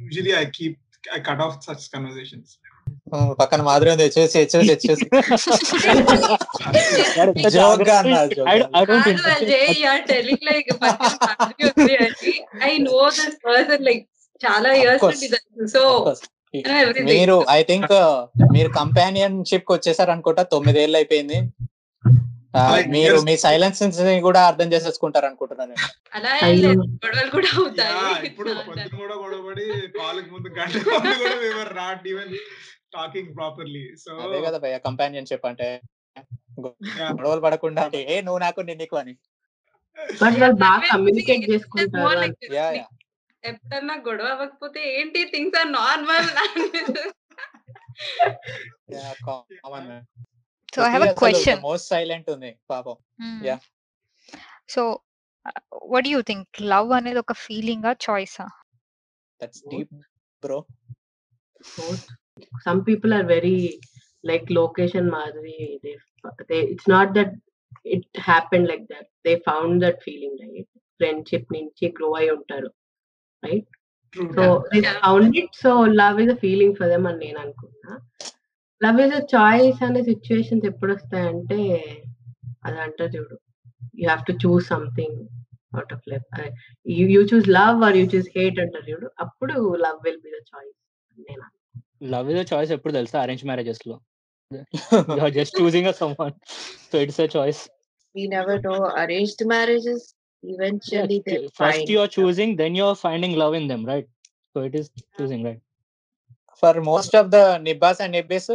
[0.00, 0.78] usually I keep
[1.12, 2.54] I cut off such conversations
[3.12, 4.06] um, పక్కన మాధురి ఉంది.
[4.14, 5.04] చూసి చూసి చూసి
[7.54, 8.66] Joke గా అన్నా, joke గా.
[8.76, 10.68] కాదు Ajay you're telling like
[12.62, 14.02] I know this person like
[14.40, 15.04] చాలా ఇయర్స్
[15.74, 15.82] సో
[17.10, 17.94] మీరు ఐ థింక్
[18.52, 21.38] మీరు కంపానియన్షిప్కి వచ్చేసారు అనుకుంటా తొమ్మిదేళ్ళు అయిపోయింది.
[22.88, 23.82] మీరు మీ సైలెన్స్
[24.20, 25.74] కూడా అర్థం చేసేసుకుంటారు అనుకుంటున్నాను.
[26.14, 26.30] అలా
[27.04, 28.26] గొడవలు కూడా అవుతాయి.
[28.26, 29.66] ఇప్పుడు పొద్దున కూడా గొడవపడి
[30.30, 32.36] ముందు గంట కూడా we were not even
[32.94, 33.96] talking properly.
[33.96, 35.80] So అదే కదా భయ్య కంపానియన్షిప్ అంటే.
[36.60, 39.14] గొడవలు పడకుండా అంటే ఏ నువ్వు నాకు నేను నీకు అని.
[40.22, 42.30] బట్ వాళ్ళు బాగా కమ్యూనికేట్ చేసుకుంటారు.
[43.44, 45.24] ఎప్పుడన్నా గొడవ అవ్వకపోతే ఏంటి?
[45.24, 46.28] Things are normal
[49.26, 50.02] common
[50.75, 52.97] So I have a question most silent ఉంది పాపం
[53.47, 53.59] Yeah.
[54.73, 54.81] So
[55.93, 58.45] what you think love అనేది ఒక ఫీలింగ్ ఆ చాయిసా
[59.39, 59.93] that's deep
[60.43, 60.59] bro
[61.77, 62.05] both.
[62.65, 63.57] Some people are very
[64.23, 65.57] like location Madhuri.
[65.83, 65.93] They,
[66.49, 67.29] they it's not that
[67.95, 69.05] it happened like that.
[69.25, 70.67] They found that feeling, right?
[70.99, 72.69] Friendship నుంచి grow అయి ఉంటారు
[73.43, 73.65] right?
[74.37, 74.97] So they Yeah.
[75.05, 75.49] found it.
[75.63, 77.93] So love is a feeling for them అని నేను అనుకున్నా
[78.80, 81.60] love is a choice అనే situations ఎప్పుడు వస్తాయంటే
[82.66, 83.36] అది అంటారు చూడు.
[84.00, 85.18] You have to choose something
[85.76, 86.26] out of life
[87.14, 89.08] you choose love or you choose hate అంటారు చూడు.
[89.24, 89.54] అప్పుడు
[89.86, 90.76] love will be the choice
[91.28, 91.46] నేను
[92.14, 93.18] లవ్ ఇస్ చాయిస్ ఎప్పుడు తెలుసా?
[93.24, 93.96] Arrange మ్యారేజెస్లో.
[95.38, 95.88] Just choosing
[96.22, 96.36] someone
[96.92, 97.62] so it's a choice
[98.14, 98.76] We never know.
[99.00, 100.02] Arranged marriages,
[100.42, 104.08] eventually they first find you are choosing then you are finding love in them right
[104.52, 105.60] so it is choosing right
[106.62, 107.38] for most of the
[107.68, 108.52] nibbas and nibbis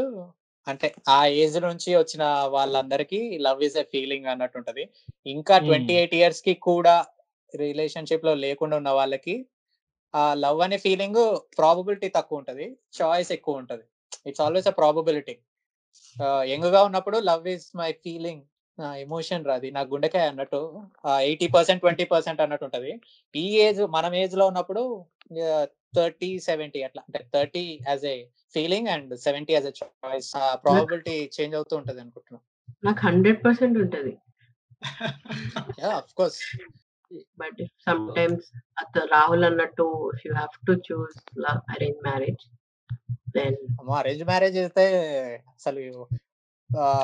[0.67, 2.23] అంటే ఆ age నుంచి వచ్చిన
[2.55, 4.83] వాళ్ళందరికీ love is a feeling అన్నట్టు ఉంటది.
[5.25, 5.55] ఇంకా.
[5.67, 6.95] Twenty eight ఇయర్స్కి కూడా
[7.53, 9.35] రిలేషన్షిప్లో లేకుండా ఉన్న వాళ్ళకి
[10.13, 11.21] ఆ లవ్ అనే ఫీలింగ్
[11.59, 12.65] ప్రాబబిలిటీ తక్కువ ఉంటది.
[12.99, 13.85] చాయిస్ ఎక్కువ ఉంటది.
[14.29, 15.35] It's always a probability.
[16.53, 18.43] యంగ్గా ఉన్నప్పుడు love is my feeling
[19.05, 20.59] emotion rather నా గుండెకాయ అన్నట్టు
[21.27, 22.91] ఎయిటీ పర్సెంట్ ట్వంటీ పర్సెంట్ అన్నట్టు ఉంటది.
[23.35, 24.83] ఈ ఏజ్ మనం ఏజ్లో ఉన్నప్పుడు
[25.95, 27.01] థర్టీ సెవెంటీ అట్లా.
[27.01, 28.25] అంటే thirty as a
[28.55, 30.31] feeling and seventy as a choice
[30.63, 32.41] probability change అవుతూ ఉంటది అనుకుంటున్నా.
[32.83, 34.13] నాకు హండ్రెడ్ పర్సెంట్ ఉంటది.
[35.79, 36.39] Yeah of course
[37.37, 37.71] but if
[38.15, 38.45] sometimes
[39.11, 42.43] Rahul అన్నట్టు if you have to choose love arrange marriage
[43.35, 43.57] then
[43.93, 44.85] arrange marriage అయితే
[45.55, 46.07] అసలు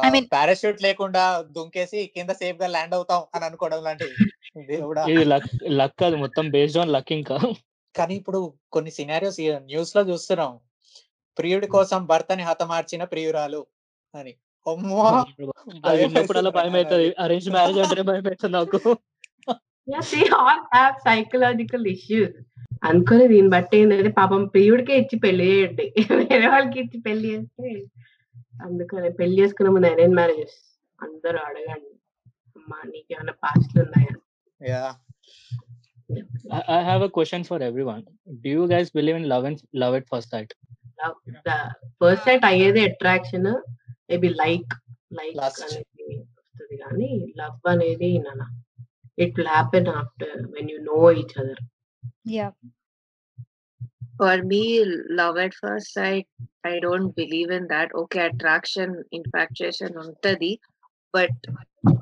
[0.06, 3.82] I mean- parachute లేకుండా దుంకేసి కింద సేఫ్గా ల్యాండ్ అవుతాం అని అనుకోవడం
[4.70, 5.02] దేవుడా.
[5.06, 7.36] ఇది లక్ లక్ అది మొత్తం బేస్డ్ ఆన్ లక్ ఇంకా.
[7.96, 8.40] కానీ ఇప్పుడు
[8.72, 9.40] కొన్ని సినారియోస్
[9.72, 10.54] న్యూస్లో చూస్తున్నాం.
[11.38, 13.62] ప్రియుడి కోసం భర్తని హతమార్చిన ప్రియురాలు
[14.14, 14.34] అని.
[16.56, 18.80] భయం అవుతుంది అరేంజ్ మ్యారేజ్ అంటే భయం అవుతుంది నాకు
[20.40, 22.36] ఆల్ హ్యావ్ సైకలాజికల్ ఇష్యూస్.
[22.84, 25.86] అనుకుని దీన్ని బట్టి ఏంటంటే పాపం ప్రియుడికే ఇచ్చి పెళ్ళి చేయండి.
[26.20, 27.70] వేరే వాళ్ళకి ఇచ్చి పెళ్ళి చేస్తే
[28.64, 30.58] అందుకని పెళ్ళి చేసుకునే ముందు అరేంజ్ మ్యారేజెస్
[31.00, 31.92] అందరూ అడగండి.
[32.56, 34.14] అమ్మా నీకేమైనా పాస్ట్ ఉన్నాయా?
[34.62, 34.84] Yeah.
[36.51, 38.03] I I have a question for everyone.
[38.43, 40.53] Do you guys believe in love and love at first sight?
[42.01, 43.49] First sight అయ్యేది attraction
[44.11, 44.73] maybe like
[45.19, 45.61] like Lust.
[45.67, 47.09] అనేది వస్తుంది కానీ
[47.41, 48.45] లవ్ అనేది నాన్న
[49.19, 51.63] it will happen after when you know each other
[52.39, 52.49] yeah
[54.21, 54.61] For me,
[55.11, 56.27] love at first sight,
[56.65, 57.89] I don't believe in that.
[58.01, 60.51] Okay, attraction, infatuation untadi,
[61.15, 61.33] but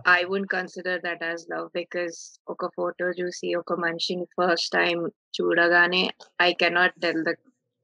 [0.06, 5.70] I wouldn't consider that as love because oka photo see oka manchin first time Chura
[5.70, 6.10] Gane.
[6.40, 7.36] I cannot tell the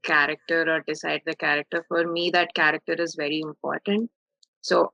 [0.03, 1.85] character or decide the character.
[1.87, 4.09] For me that character is very important.
[4.61, 4.93] So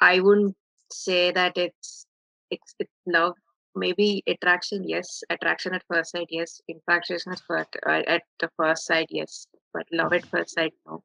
[0.00, 0.56] I wouldn't
[0.90, 2.06] say that it's
[2.50, 3.34] it's, it's love.
[3.74, 5.22] Maybe attraction yes.
[5.30, 6.60] Attraction at first sight yes.
[6.68, 9.46] Infatuation at first uh, at the first sight yes.
[9.74, 11.02] But love at first sight no.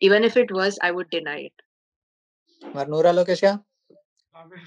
[0.00, 1.52] Even if it was I would deny it.
[2.74, 3.42] Marnura Lokesh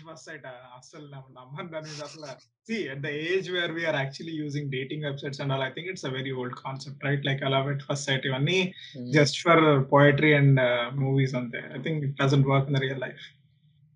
[0.05, 0.45] first sight
[0.78, 1.05] అసలు
[1.38, 2.28] నమ్మని దాని మీద అసలు.
[2.68, 6.05] See at the age where we're actually using dating websites and all I think it's
[6.05, 8.59] a very old concept right like అలా at first sight ఇవన్నీ
[9.18, 9.63] just for
[9.93, 10.61] poetry and
[11.03, 13.26] movies అంతే I think it doesn't work in real life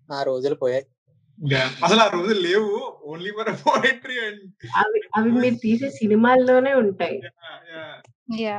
[0.08, 0.86] ఆ రోజులు పోయాయి.
[1.84, 2.72] అసలు ఆ రోజులు లేవు.
[3.10, 4.42] ఓన్లీ ఫర్ పోయట్రీ అండ్
[4.80, 7.16] అవి అవి మీరు తీసే సినిమాల్లోనే ఉంటాయి.
[8.44, 8.58] యా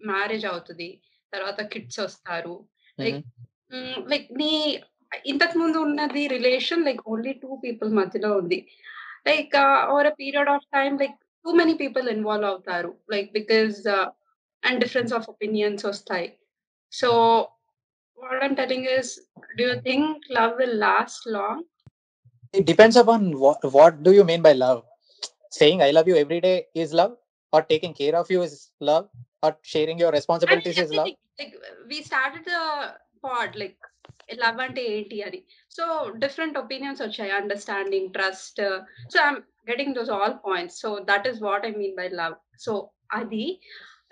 [0.00, 0.88] మ్యారేజ్ అవుతుంది.
[1.32, 2.54] తర్వాత కిడ్స్ వస్తారు.
[2.98, 3.18] లైక్
[4.12, 4.52] లైక్ నీ
[5.30, 8.58] ఇంతకు ముందు ఉన్నది relation like only two people మధ్యలో ఉంది
[9.28, 9.54] like
[9.92, 13.78] over a period of time like too many people involve అవుతారు like because
[14.62, 16.28] and difference of opinions వస్తాయి
[16.92, 17.10] so
[18.18, 19.12] what I'm telling is
[19.58, 21.66] do you think love will last long
[22.54, 24.78] it depends upon what what do you mean by love
[25.58, 27.12] saying i love you every day is love
[27.52, 28.54] or taking care of you is
[28.88, 29.04] love
[29.44, 31.54] or sharing your responsibilities is love everything, like
[31.90, 32.62] we started the
[33.24, 33.78] pod like
[34.36, 35.84] love అంటే ఏంటి అని so
[36.24, 38.60] different opinions వచ్చాయి understanding trust
[39.12, 42.74] so I'm getting those all points so that is what I mean by love so
[43.12, 43.44] అది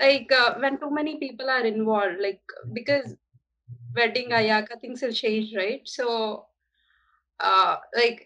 [0.01, 3.09] like when too many people are involve like because
[3.99, 6.07] wedding అయ్యాక things will change right so
[8.01, 8.21] like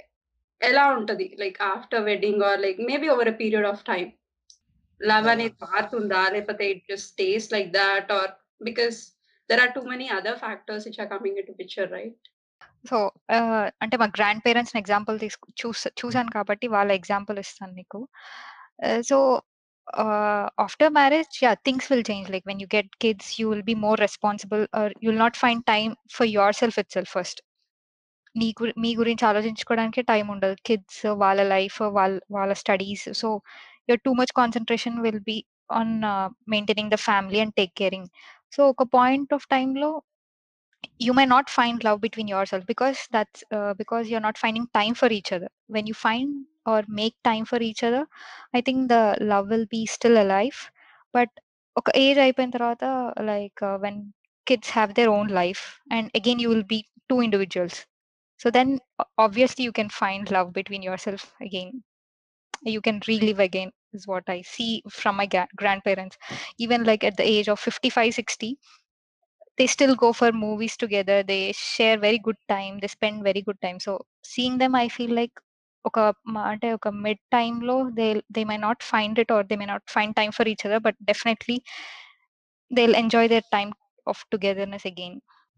[0.61, 1.37] ఎలా ఉంటది?
[1.39, 4.07] Like after wedding or like maybe over a period of time
[5.01, 6.23] love అనేది మారుతుందా?
[6.35, 8.31] లేకపోతే it just stays like that or
[8.63, 8.99] because
[9.53, 12.29] there are too many other factors which are coming in to picture right
[12.91, 12.99] so
[13.83, 17.99] అంటే మా grand parents example తీసుకు చూసా చూసాను కాబట్టి వాళ్ళ ఎగ్జాంపుల్ ఇస్తాను నీకు.
[19.11, 19.17] So
[20.65, 23.99] after marriage yeah things will change like when you get kids you will be more
[24.01, 24.63] responsible
[25.03, 26.29] you will not find time for
[26.61, 27.41] yourself itself first
[28.35, 30.57] నీ గురి మీ గురించి ఆలోచించుకోవడానికి టైం ఉండదు.
[30.67, 33.29] కిడ్స్ వాళ్ళ లైఫ్ వాళ్ళ వాళ్ళ studies so
[33.89, 35.39] your too much concentration will be
[35.81, 35.95] on
[36.49, 38.09] maintaining the family and take caring
[38.56, 39.92] so ఒక పాయింట్ ఆఫ్ టైంలో
[41.00, 44.94] you may not find love between yourself because that's uh, because you're not finding time
[45.02, 46.30] for each other when you find
[46.66, 48.04] or make time for each other
[48.58, 50.60] i think the love will be still alive
[51.14, 51.30] but
[51.76, 52.84] ఒక age అయిపోయిన తర్వాత
[53.30, 54.00] like when
[54.48, 55.62] kids have their own life
[55.96, 56.80] and again you will be
[57.12, 57.80] two individuals
[58.42, 58.72] so then
[59.26, 61.74] obviously you can find love between yourself again
[62.74, 66.18] you can relive again is what i see from my gra- grandparents
[66.60, 68.52] even like at the age of 55 60
[69.58, 73.60] they still go for movies together they share very good time they spend very good
[73.62, 75.36] time so seeing them i feel like
[75.86, 76.00] ఒక
[76.34, 79.86] మ- అంటే ఒక mid టైంలో they they may not find it or they may not
[79.94, 81.56] find time for each other but definitely
[82.72, 83.72] they enjoy their time
[84.08, 85.18] of togetherness again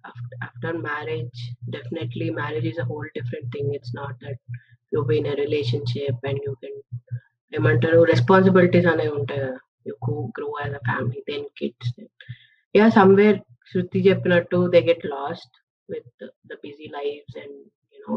[0.10, 1.40] after, after marriage
[1.76, 4.38] definitely marriage is a whole different thing it's not that
[4.92, 6.76] you'll be in a relationship and you can
[7.53, 9.59] ఏమంటారు responsibilities అనేవి ఉంటాయి కదా.
[9.87, 9.95] You
[10.37, 11.93] grow as a family then kids
[12.75, 13.39] yeah somewhere
[13.73, 15.55] Shruti చెప్పినట్టు they get lost
[15.89, 16.09] with
[16.47, 17.59] the busy lifes and
[17.95, 18.15] you know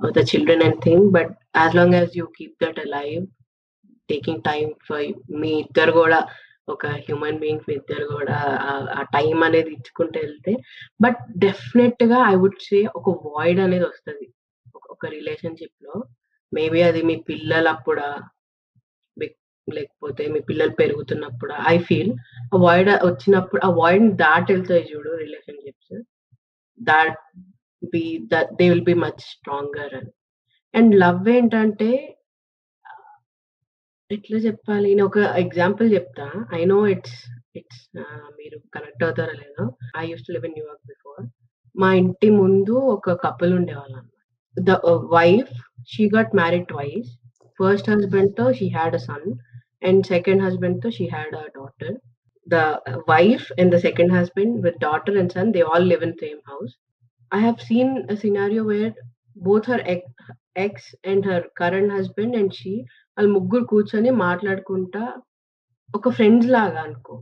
[0.00, 3.24] the children and thing but as long as you keep that a live
[4.08, 5.02] taking time for
[5.40, 6.20] మీ ఇద్దరు కూడా
[6.68, 8.36] ఒక human beings మీ ఇద్దరు కూడా
[8.94, 10.52] ఆ- time అనేది ఇచ్చుకుంటూ వెళ్తే
[11.00, 14.26] బట్ డెఫినెట్గా ఐ వుడ్ సే ఒక వాయిడ్ అనేది వస్తుంది.
[14.90, 15.94] ఒక రిలేషన్షిప్లో.
[16.52, 18.08] మేబీ అది మీ పిల్లలప్పుడా
[19.76, 22.12] లేకపోతే మీ పిల్లలు పెరుగుతున్నప్పుడు ఐ ఫీల్
[22.56, 24.06] అవాయిడ్ వాయిడ్ వచ్చినప్పుడు ఆ వాయిడ్
[24.52, 25.94] వెళ్తాయి చూడు relationships
[26.80, 27.18] that
[27.82, 30.12] be that they will be much stronger అని.
[30.74, 31.90] అండ్ లవ్ ఏంటంటే
[34.10, 34.88] ఎట్లా చెప్పాలి?
[34.88, 36.24] నేను ఒక ఎగ్జాంపుల్ చెప్తా.
[36.58, 37.18] ఐ నో ఇట్స్
[37.56, 37.82] ఇట్స్
[38.38, 39.64] మీరు కనెక్ట్ అవుతారో లేదో.
[39.98, 41.22] I use to live in New York before
[41.74, 43.96] మా ఇంటి ముందు ఒక కపుల్ ఉండేవాళ్ళు.
[43.98, 44.16] అనమాట
[44.68, 44.72] the
[45.16, 45.52] wife
[45.92, 47.10] she got married twice
[47.58, 49.28] first హస్బెండ్తో she had a son
[49.82, 51.94] and second హస్బెండ్తో she had a daughter
[52.46, 52.58] the
[53.12, 56.72] wife and the second husband with daughter and son they all live in same house
[57.32, 58.94] I have seen a scenario where
[59.48, 59.84] both her
[60.66, 62.74] ex and her current husband and she
[63.16, 65.02] వాళ్ళు ముగ్గురు కూర్చొని మాట్లాడుకుంటా
[65.94, 67.14] ఒక friends లాగా అనుకో.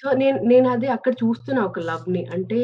[0.00, 2.22] So నేను నేను అదే అక్కడ చూస్తున్నా ఒక లవ్ని.
[2.34, 2.58] అంటే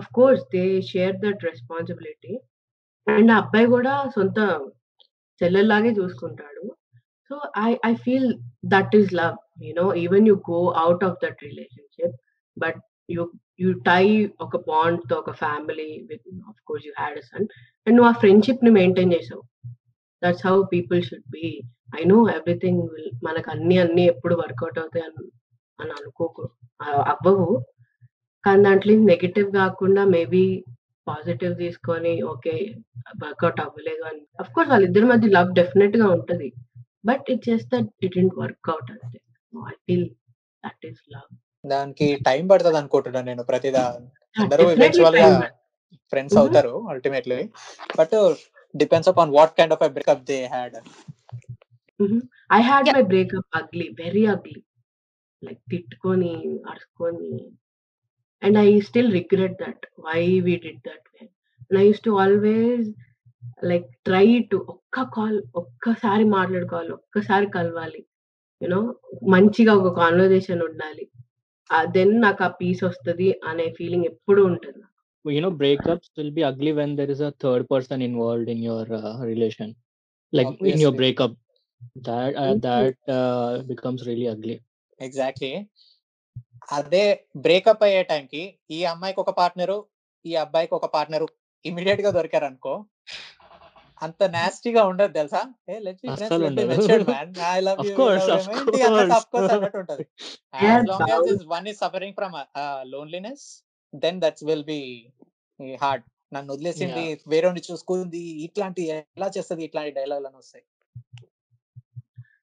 [0.00, 2.32] of course they share that responsibility
[3.06, 4.38] and ఆ అబ్బాయి కూడా సొంత
[5.40, 6.64] చెల్లెల్లాగే చూసుకుంటాడు.
[7.30, 8.30] So I I feel
[8.74, 12.16] that is love you know even you go out of that relationship
[12.56, 12.80] but
[13.14, 13.22] you
[13.62, 14.04] you tie
[14.44, 17.46] ఒక బాండ్తో ఒక family with of course you had son
[17.86, 19.42] and నువ్వు ఆ ఫ్రెండ్షిప్ని మెయింటైన్ చేసావు.
[20.22, 21.46] That's how people should be
[21.98, 25.24] I know everything will మనకు అన్ని అన్ని ఎప్పుడు వర్కౌట్ అవుతాయి అని
[25.78, 26.44] అని అనుకోకు
[27.12, 27.48] అవ్వవు.
[28.44, 30.44] కానీ దాంట్లో నెగిటివ్ కాకుండా మేబీ
[31.06, 32.54] పాజిటివ్ తీసుకొని ఓకే
[33.22, 34.22] వర్కౌట్ అవ్వలేదు అని.
[34.42, 36.48] అఫ్ కోర్స్ వాళ్ళిద్దరి మధ్య లవ్ డెఫినెట్గా ఉంటది.
[37.04, 39.18] But it just that it isn't work out అంతే.
[39.52, 40.06] I feel
[40.64, 41.28] that is love.
[41.64, 43.84] దానికి టైం పడుతుంది అనుకుంటున్నాను నేను ప్రతిదా.
[44.36, 45.28] అందరూ ఈవెన్చువల్గా
[46.12, 46.40] ఫ్రెండ్స్ Mhm.
[46.42, 47.38] అవుతారు ultimately
[47.98, 48.14] but
[48.74, 50.76] depends upon what kind of breakup they had
[52.50, 52.88] I had.
[52.96, 54.60] My breakup ugly very ugly
[55.42, 56.32] like తిట్టుకొని
[56.70, 57.32] అరుచుకొని.
[58.42, 61.22] And I still regret that why we did that way
[61.62, 62.88] and I use to always
[63.70, 68.00] like try to ఒక్క call ఒక్కసారి మాట్లాడుకోవాలి ఒక్కసారి కలవాలి
[68.60, 68.80] you know
[69.34, 71.04] మంచిగా ఒక conversation ఉండాలి
[71.90, 74.78] then నాకు ఆ పీస్ వస్తుంది అనే ఫీలింగ్ ఎప్పుడు ఉంటుంది
[75.24, 78.84] you know breakups will be ugly when there is a third person involved in your
[78.98, 79.68] uh, relation
[80.32, 80.98] like in your Obviously.
[81.00, 81.32] breakup
[82.06, 82.60] that uh, Mhm.
[82.60, 84.56] that uh, becomes really ugly
[85.00, 85.50] exactly
[86.78, 87.04] అదే
[87.44, 89.76] breakup అయ్యే టైంకి ఈ అమ్మాయికి ఒక partner
[90.24, 91.28] ఈ అబ్బాయికి ఒక partner
[91.64, 92.74] ఇమీడియట్గా దొరికారు అనుకో
[94.02, 95.54] అంత నాస్టీగా ఉండదు తెలుసా?
[95.68, 96.66] ఏ లెట్స్ బి ఫ్రెండ్స్ బి ఉండదు.
[96.66, 99.12] Matured man I love Of you course, of ఏంటి అన్నట్టు course.
[99.12, 100.06] ఆఫ్ కోర్స్ అన్నట్టు ఉంటది.
[100.64, 102.32] Long is one is suffering from
[102.82, 103.64] loneliness
[103.94, 105.10] then that's will be
[105.80, 106.04] hard
[106.34, 110.64] నన్ను వదిలేసింది వేరే చూసుకుంది ఇట్లాంటి ఎలా చేస్తుంది ఇట్లాంటి డైలాగులు అని వస్తాయి.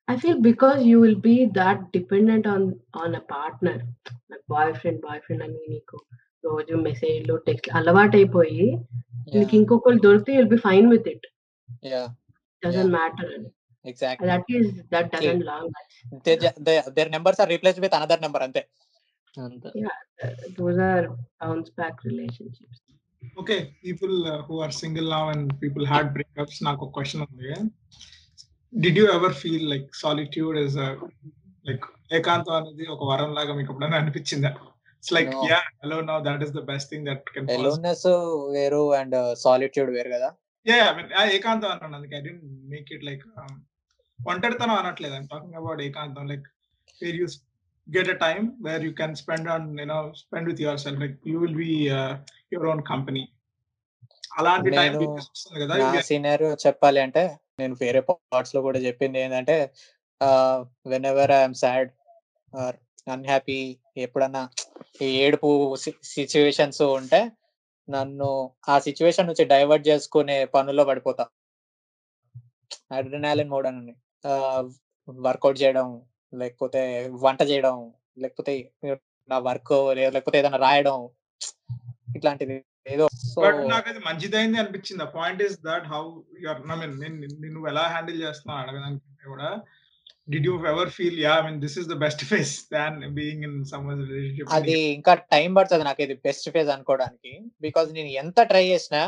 [0.10, 2.62] I feel because you will be that dependent on
[3.04, 3.74] on a partner,
[4.32, 5.98] like boyfriend, boyfriend అని నీకు.
[6.48, 8.66] రోజు మెసేజ్లు టెక్స్ట్ అలవాటైపోయి
[9.36, 11.28] నీకు ఇంకొకరు దొరికితే you'll be fine with it
[11.94, 12.04] yeah
[12.64, 13.50] doesn't matter అని.
[13.86, 15.72] Exactly that is that doesn't long
[16.98, 18.64] there numbers are replaced with another number అంతే.
[19.48, 19.70] అంతే.
[20.58, 21.08] Those are
[21.42, 22.82] bounce back relationships
[23.42, 24.16] okay people
[24.48, 27.50] who are single now and people had breakups నాకు ఒక question ఉంది.
[28.74, 30.78] Did you ever feel like solitude is
[31.66, 31.86] like
[32.18, 34.52] ఏకాంతం అనేది ఒక వరం లాగా మీకు ఎప్పుడైనా అనిపించిందా?
[35.08, 35.34] It's like.
[35.52, 38.06] Yeah hello now that is the best thing that can aloneness
[38.56, 40.30] వేరు అండ్ సాలిట్యూడ్ వేరు కదా?
[40.66, 42.44] యా ఐ మీన్ ఏకాంతం అన్నాను అందుకే I didn't
[42.74, 43.24] make it like
[44.20, 45.14] ఒంటరితనం అనట్లేదు.
[45.20, 46.48] ఐమ్ టాకింగ్ అబౌట్ ఏకాంతం like
[47.02, 47.28] where you
[47.88, 51.38] get a time where you can spend on you know spend with yourself like you
[51.44, 52.14] will be uh,
[52.54, 53.22] your own company.
[54.40, 57.24] అలాంటి time వస్తుంది కదా నా scenario చెప్పాలి అంటే
[57.60, 59.56] నేను వేరే పార్ట్స్లో కూడా చెప్పింది ఏంటంటే
[61.12, 61.90] whenever I'm sad
[62.54, 62.78] or
[63.12, 63.58] unhappy
[63.98, 64.42] ఎప్పుడన్నా
[65.02, 65.50] ఈ ఏడుపు
[66.16, 67.22] సిచ్యువేషన్స్ ఉంటే
[67.90, 68.30] నన్ను
[68.70, 71.26] ఆ సిచ్యువేషన్ నుంచి డైవర్ట్ చేసుకునే పనుల్లో పడిపోతా.
[72.92, 73.96] అడ్రినాలిన్ మోడ్ అని
[75.08, 75.88] వర్కౌట్ చేయడం
[76.34, 76.82] లేకపోతే
[77.26, 78.54] వంట చేయడం లేకపోతే
[79.30, 79.74] నా వర్క్
[80.14, 80.98] లేకపోతే ఏదైనా రాయడం
[82.16, 82.58] ఇట్లాంటిది
[82.88, 83.06] ఏదో
[83.40, 85.06] బట్ నాకు అది మంచిదైంది అనిపించింది.
[85.16, 86.04] Point is that how
[86.42, 89.50] your I mean నేను నువ్వు ఎలా హ్యాండిల్ చేస్తున్నావు అడగడానికి కూడా
[90.28, 93.58] did you ever feel yeah I mean this is the best phase than being in
[93.66, 98.66] some relationship అది ఇంకా టైం పడుతుంది నాకు ఇది బెస్ట్ ఫేజ్ అనుకోవడానికి బికాజ్ నేను ఎంత ట్రై
[98.68, 99.04] చేసినా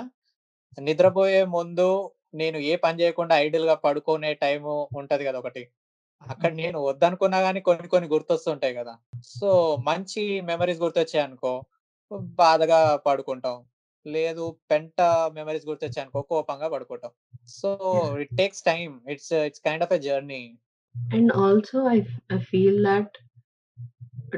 [0.77, 1.89] నిద్రపోయే ముందు
[2.33, 4.61] నేను ఏ పని చేయకుండా ఐడియల్గా పడుకునే టైం
[4.95, 5.63] ఉంటది కదా ఒకటి.
[6.21, 8.93] అక్కడ నేను వద్దనుకున్నా గానీ కొన్ని కొన్ని గుర్తొస్తుంటాయి కదా.
[9.25, 9.49] సో
[9.87, 11.53] మంచి మెమరీస్ గుర్తొచ్చాయి అనుకో
[12.41, 13.57] బాధగా పడుకుంటాం.
[14.05, 15.01] లేదు పెంట
[15.33, 17.11] మెమరీస్ గుర్తొచ్చాయి అనుకో కోపంగా పడుకుంటాం.
[17.47, 17.69] So
[18.21, 20.41] it takes time it's it's kind of a journey
[21.13, 21.97] and also I
[22.33, 23.15] I feel that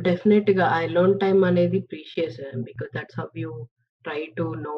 [0.01, 3.51] డెఫినెట్గా ఐ లోన్ టైమ్ అనేది precious because that's how you
[4.05, 4.77] try to know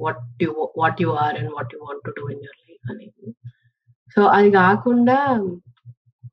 [0.00, 3.26] what you what you are and what you want to do in your life అనేది.
[4.16, 5.18] So అది కాకుండా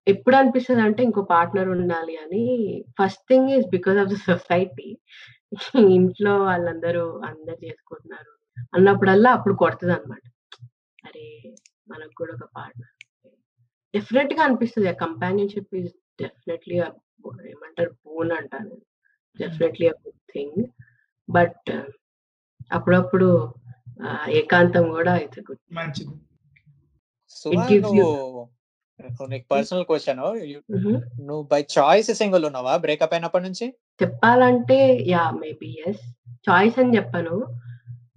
[0.07, 2.43] ఎప్పుడు అనిపిస్తుంది అంటే ఇంకో partner ఉండాలి అని
[2.99, 4.89] first thing is because of the society
[5.97, 8.31] ఇంట్లో వాళ్ళందరూ అందరు చేసుకుంటున్నారు
[8.73, 10.23] అన్నప్పుడల్లా అప్పుడు కొడుతుంది అనమాట
[11.07, 11.25] అరే
[11.87, 12.91] మనకు కూడా ఒక పార్ట్నర్
[13.95, 16.75] డెఫినెట్గా అనిపిస్తుంది కంపానియన్షిప్ ఈస్ డెఫినెట్లీ
[17.51, 18.75] ఏమంటారు బోన్ అంటాను
[19.39, 20.59] definitely a good thing
[21.29, 21.69] but
[22.71, 23.29] అప్పుడప్పుడు
[24.01, 24.07] ఆ,
[24.39, 26.13] ఏకాంతం కూడా ఇట్స్ గుడ్ మంచిది.
[29.29, 30.19] నీకు పర్సనల్ క్వశ్చన్
[31.27, 32.73] నువ్వు బై చాయిస్ సింగిల్ ఉన్నావా?
[32.77, 33.65] బ్రేకప్ అయినప్పటి నుంచి?
[33.99, 34.77] చెప్పాలంటే
[35.07, 36.03] యా మేబీ ఎస్
[36.47, 37.35] చాయిస్ అని చెప్పను.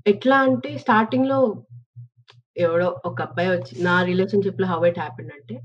[0.06, 1.38] ఎట్లా అంటే స్టార్టింగ్లో
[2.64, 5.56] ఎవడో ఒక అబ్బాయి వచ్చి నా రిలేషన్షిప్లో హౌ ఇట్ హ్యాపెన్ అంటే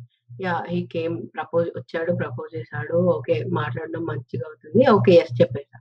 [0.45, 5.79] యా హీ కేమ్ ప్రపోజ్ వచ్చాడు ప్రపోజ్ చేశాడు ఓకే మాట్లాడడం మంచిగా అవుతుంది okay yes చెప్పేసా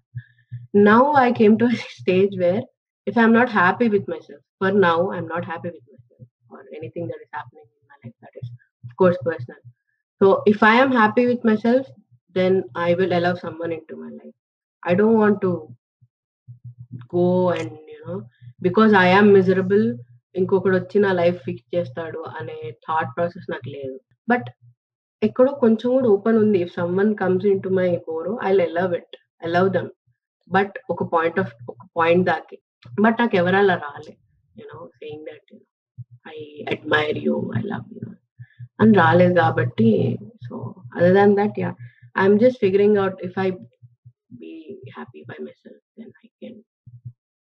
[0.90, 1.68] now I came to
[2.01, 2.64] stage where
[3.06, 7.09] if I'm not happy with myself for now I'm not happy with myself or anything
[7.12, 8.51] that is happening in my life that is
[8.84, 9.60] of course personal.
[10.20, 11.86] So if i am happy with myself
[12.36, 14.36] then i will allow someone into my life.
[14.82, 15.52] I don't want to
[17.09, 18.18] go and you know
[18.62, 19.84] because i am miserable
[20.34, 22.56] ఇంకొకడు వచ్చి నా life fix చేస్తాడు అనే
[22.86, 23.96] thought process నాకు లేదు.
[24.28, 24.48] But
[25.22, 26.59] ఎక్కడో కొంచెం కూడా ఓపెన్ ఉంది.
[26.64, 29.14] If someone comes into my core I love it
[29.44, 29.90] I love them
[30.50, 32.56] but ఒక పాయింట్ ఆఫ్ ఒక పాయింట్ దాకి
[33.04, 34.14] బట్ నాకు ఎవరు అలా రాలే
[34.56, 35.52] you know saying that
[36.32, 36.38] I
[36.74, 38.09] admire you I love you
[38.80, 39.88] అని రాలేదు కాబట్టి
[40.46, 40.54] so
[40.96, 41.70] other than that yeah
[42.16, 43.48] I'm just figuring out if I
[44.42, 44.52] be
[44.96, 46.59] happy by myself then I can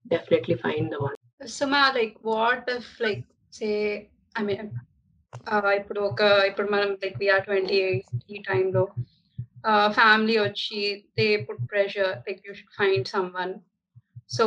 [0.07, 3.69] definitely fine the one Suma like what if like say
[4.39, 4.69] I mean
[5.79, 8.85] ఇప్పుడు ఒక ఇప్పుడు మనం like we are twenty eight ఈ టైంలో
[9.99, 10.81] family వచ్చి
[11.19, 13.09] they put pressure like you should find
[13.41, 13.53] someone
[14.37, 14.45] so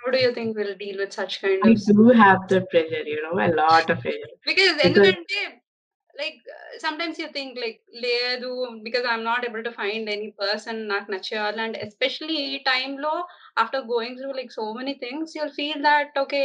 [0.00, 3.04] how do you think will deal with such kind I of do have the pressure,
[3.12, 4.32] you know, a lot of pressure.
[4.50, 5.24] because Because-
[6.20, 6.38] like
[6.84, 8.50] sometimes you think like లేదు
[8.86, 11.60] because I'm not able to find any person నాకు నచ్చేవాళ్ళు.
[11.66, 13.12] And especially ఈ టైంలో
[13.62, 16.42] after going through like so many things you'll feel that okay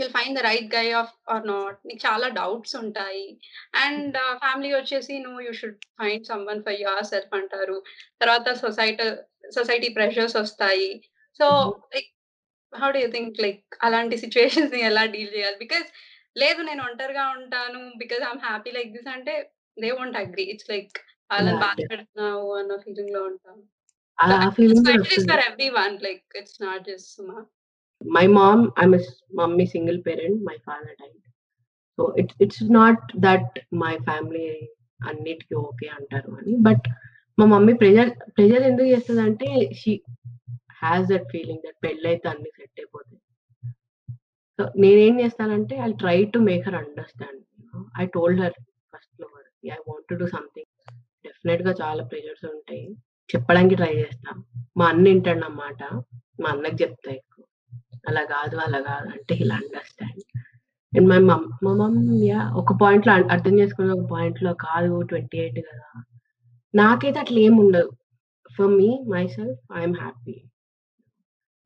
[0.00, 3.26] you'll find the right guy of or not నీకు చాలా doubts ఉంటాయి.
[3.84, 6.78] And family వచ్చేసి నువ్వు you should find someone for
[7.12, 7.76] yourself అంటారు.
[8.22, 9.08] తర్వాత సొసైటీ
[9.58, 10.90] సొసైటీ ప్రెషర్స్ వస్తాయి.
[11.40, 11.46] So
[11.94, 12.08] like
[12.72, 15.58] how do you think like అలాంటి సిచ్యువేషన్స్ని ఎలా డీల్ చేయాలి?
[15.64, 15.88] బికాస్
[16.36, 20.90] లేదు నేను ఒంటరిగా ఉంటాను because I'm happy like this అంటే they won't agree it's like
[21.32, 21.86] వాళ్ళని బాధ.
[21.90, 23.62] పెడుతున్నావు అన్న ఫీలింగ్లో ఉంటాం.
[24.18, 27.46] ఆ feeling for everyone like it's not just Suma.
[28.80, 31.18] I'm a s- mummy single parent my father died.
[31.98, 32.96] So it's it's not
[33.26, 33.44] that
[33.74, 34.66] my family
[35.06, 36.56] అన్నిటికీ okay అంటారు అని.
[36.60, 36.90] బట్
[37.38, 40.02] మా మమ్మీ ప్రెజర్ ప్రెజర్ ఎందుకు చేస్తుంది అంటే she
[40.72, 43.21] has that feeling that పెళ్ళైతే అన్ని set అయిపోతాయి.
[44.62, 47.40] సో నేనేం చేస్తానంటే I try to make her understand
[48.02, 48.56] I told her
[48.92, 49.26] ఫస్ట్లో
[49.74, 50.70] I want to do something
[51.26, 52.84] డెఫినెట్గా చాలా ప్రెషర్స్ ఉంటాయి.
[53.30, 54.30] చెప్పడానికి ట్రై చేస్తా.
[54.76, 55.82] మా అన్న వింటాడు అన్నమాట
[56.42, 57.44] మా అన్నకి చెప్తా ఎక్కువ.
[58.08, 60.22] అలా కాదు అలా కాదు అంటే ఇలా అండర్స్టాండ్
[60.92, 61.98] అండ్ మై మమ్ మా మమ్
[62.28, 65.90] యా ఒక పాయింట్లో అర్థం చేసుకునే ఒక పాయింట్లో కాదు ట్వంటీ ఎయిట్ కదా.
[66.74, 67.92] నాకైతే అట్లా ఏం ఉండదు.
[68.56, 68.90] For me
[69.36, 70.38] myself I'm happy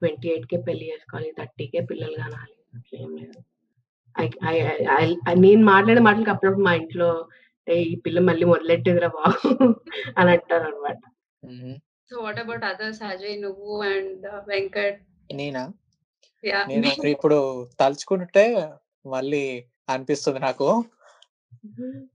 [0.02, 2.55] twenty eight కే పెళ్ళి చేసుకోవాలి థర్టీ కే పిల్లలు కానాలి.
[5.36, 7.08] నేను మాట్లాడే మాటలకి అప్పుడప్పుడు మా ఇంట్లో
[7.66, 9.48] "ఏ, ఈ పిల్ల మళ్ళీ మొదలెట్టేదిరా బాబు
[10.18, 11.00] అని అంటారు అనమాట
[12.10, 14.98] so what about others Ajay నువ్వు అండ్ వెంకట్
[15.30, 15.62] నేనా?
[16.44, 16.84] యా నేను
[17.14, 17.38] ఇప్పుడు
[17.80, 18.44] తలుచుకుంటే
[19.06, 19.44] మళ్ళీ
[19.88, 20.68] అనిపిస్తుంది నాకు.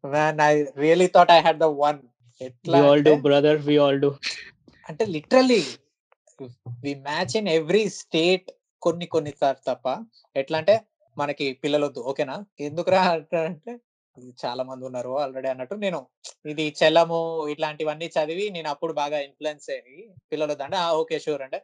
[0.06, 2.00] Man I really thought I had the one
[2.42, 4.12] ఎట్లా we all do అంటే- brother we all do.
[4.86, 5.62] అంటే literally
[6.84, 8.48] we match in every state
[8.82, 9.88] కొన్ని కొన్ని సార్లు తప్ప.
[10.36, 10.76] ఎట్లా అంటే
[11.18, 12.02] మనకి పిల్లలొద్దు.
[12.12, 12.36] ఓకేనా?
[12.68, 13.02] ఎందుకురా
[13.48, 13.74] అంటే
[14.44, 16.00] చాలా మంది ఉన్నారు ఆల్రెడీ అన్నట్టు నేను
[16.52, 17.20] ఇది చెల్లము
[17.54, 19.98] ఇట్లాంటివన్నీ చదివి నేను అప్పుడు బాగా ఇన్ఫ్లుయెన్స్ అయ్యి
[20.32, 21.60] పిల్లలు వద్దు అంటే ఓకే షూర్ అంటే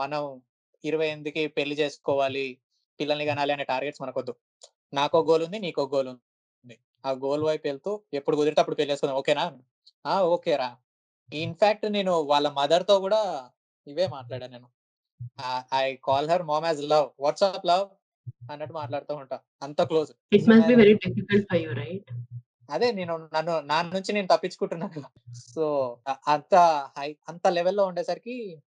[0.00, 0.22] మనం
[0.84, 2.46] ఇరవై ఎనిమిదికి పెళ్ళి చేసుకోవాలి.
[3.00, 4.32] పిల్లల్ని కనాలి అనే టార్గెట్స్ మనకొద్దు.
[4.92, 6.76] నాకో గోల్ ఉంది నీకో గోల్ ఉంది.
[7.04, 9.18] ఆ గోల్ వైపు వెళ్తూ ఎప్పుడు కుదిరితే అప్పుడు పెళ్ళి చేసుకుందాం.
[9.22, 9.44] ఓకేనా?
[10.04, 10.68] ఆ ఓకేరా.
[11.32, 13.20] ఇన్ఫాక్ట్ నేను వాళ్ళ మదర్తో కూడా
[13.86, 14.68] ఇవే మాట్లాడాను నేను.
[15.74, 17.86] I call her mom as love WhatsApp love
[18.50, 19.38] అన్నట్టు మాట్లాడుతూ ఉంటా.
[19.62, 22.10] అంత close it must be very difficult for you right
[22.70, 25.02] అదే నేను నన్ను నా నుంచి నేను తప్పించుకుంటున్నాను
[25.54, 25.96] సో
[26.28, 26.54] అంత
[26.98, 28.62] హై అంత లెవెల్లో ఉండేసరికి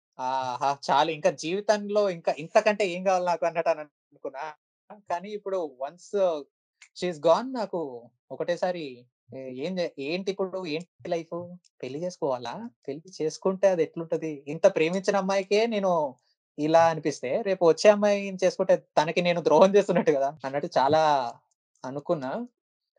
[0.90, 1.12] చాలు.
[1.12, 4.46] ఇంకా జీవితంలో ఇంకా ఇంతకంటే ఏం కావాలి నాకు అన్నట్టు అని అనుకున్నా.
[5.10, 6.44] కానీ ఇప్పుడు వన్స్
[6.96, 9.06] షీఈ్ గాన్ నాకు ఒకటేసారి
[9.36, 10.66] ఏ- ఏంటి ఇప్పుడు?
[10.66, 12.70] ఏంటి లైఫ్ పెళ్ళి చేసుకోవాలా?
[12.88, 14.44] పెళ్ళి చేసుకుంటే అది ఎట్లుంటది?
[14.48, 16.16] ఇంత ప్రేమించిన అమ్మాయికే నేను
[16.58, 21.02] ఇలా అనిపిస్తే రేపు వచ్చే అమ్మాయిని చేసుకుంటే తనకి నేను ద్రోహం చేస్తున్నట్టు కదా అన్నట్టు చాలా
[21.84, 22.32] అనుకున్నా.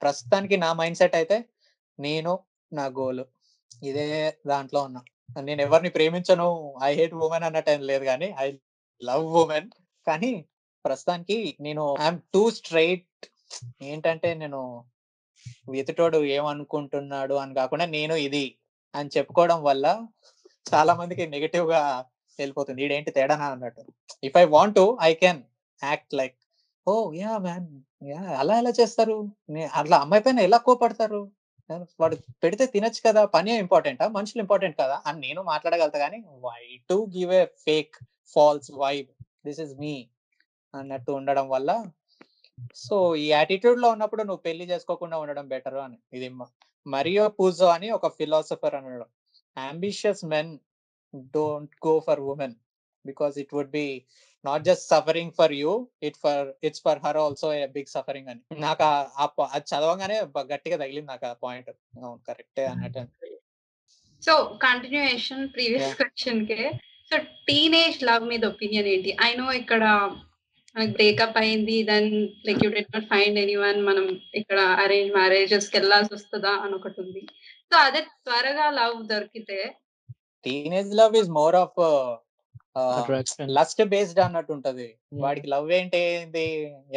[0.02, 1.36] ప్రస్తుతానికి నా మైండ్ సెట్ అయితే
[1.98, 2.32] నేను
[2.72, 3.24] నా గోల్.
[3.82, 4.06] ఇదే
[4.46, 5.00] దాంట్లో ఉన్నా.
[5.48, 6.48] నేను ఎవరిని ప్రేమించను
[6.82, 8.48] ఐ హేట్ ఉమెన్ అన్నట్టు ఏం లేదు కానీ ఐ
[9.02, 9.68] లవ్ ఉమెన్.
[10.06, 10.32] కానీ
[10.84, 13.24] ప్రస్తుతానికి నేను ఐఎమ్ టూ స్ట్రైట్.
[13.82, 14.60] ఏంటంటే నేను
[15.80, 18.44] ఎదుటోడు ఏమనుకుంటున్నాడు అని కాకుండా నేను ఇది
[18.94, 19.86] అని చెప్పుకోవడం వల్ల
[20.66, 21.80] చాలా మందికి నెగిటివ్గా
[22.38, 22.84] వెళ్ళిపోతుంది.
[22.84, 23.82] ఈడేంటి తేడానా అన్నట్టు.
[24.24, 25.42] If I want to I can
[25.84, 26.34] act like
[26.88, 27.66] oh yeah man
[28.04, 29.32] yeah అలా ఎలా చేస్తారు?
[29.74, 31.30] అట్లా అమ్మాయి పైన ఎలా కోపడతారు?
[32.00, 34.08] వాడు పెడితే తినచ్చు కదా పని ఇంపార్టెంటా?
[34.08, 35.02] మనుషులు ఇంపార్టెంట్ కదా?
[35.06, 37.94] అని నేను మాట్లాడగలుగుతా కానీ why to give a fake
[38.26, 39.06] false vibe
[39.46, 40.08] this is me
[40.74, 41.84] అన్నట్టు ఉండడం వల్ల.
[42.74, 45.98] సో ఈ యాటిట్యూడ్లో ఉన్నప్పుడు నువ్వు పెళ్ళి చేసుకోకుండా ఉండడం బెటర్ అని.
[46.12, 46.28] ఇది
[46.86, 49.06] మరియో పూజో అని ఒక ఫిలాసఫర్ అనడం.
[49.56, 50.58] Ambitious men
[51.16, 52.54] don't go for women
[53.06, 54.02] because it would be
[54.44, 58.60] not just suffering for you it for it's for her also a big suffering అని.
[58.60, 58.82] నాకు
[59.20, 63.38] ఆ ప- అది చదవగానే గట్టిగా తగిలింది నాకు ఆ పాయింట్ అవును కరెక్టే అన్నట్టు.
[64.26, 65.96] So continuation previous.
[65.96, 66.70] క్వశ్చన్ కే.
[67.12, 69.16] సో టీనేజ్ లవ్ మీద ఒపీనియన్ ఏంటి?
[69.22, 70.10] ఐ నో ఇక్కడ
[70.90, 76.50] బ్రేకప్ అయింది then like you did not find anyone మనం ఇక్కడ అరేంజ్ మ్యారేజెస్కి వెళ్ళాల్సి వస్తుందా
[76.50, 77.26] అని ఒకటి ఉంది.
[77.72, 79.76] సో అదే త్వరగా లవ్ దొరికితే
[80.46, 81.78] teenage love is more of
[83.56, 84.86] lust based అన్నట్టు ఉంటది.
[85.24, 86.42] వాడికి లవ్ ఏంటి ఏంటి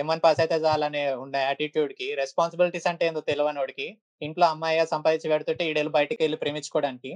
[0.01, 3.87] ఏమని పాస్ అయితే చాలనే ఉండే యాటిట్యూడ్కి రెస్పాన్సిబిలిటీస్ అంటే ఏందో తెలియని వాడికి
[4.27, 7.11] ఇంట్లో అమ్మాయి సంపాదించి పెడుతుంటే ఈడేళ్ళు బయటకు వెళ్ళి ప్రేమించుకోవడానికి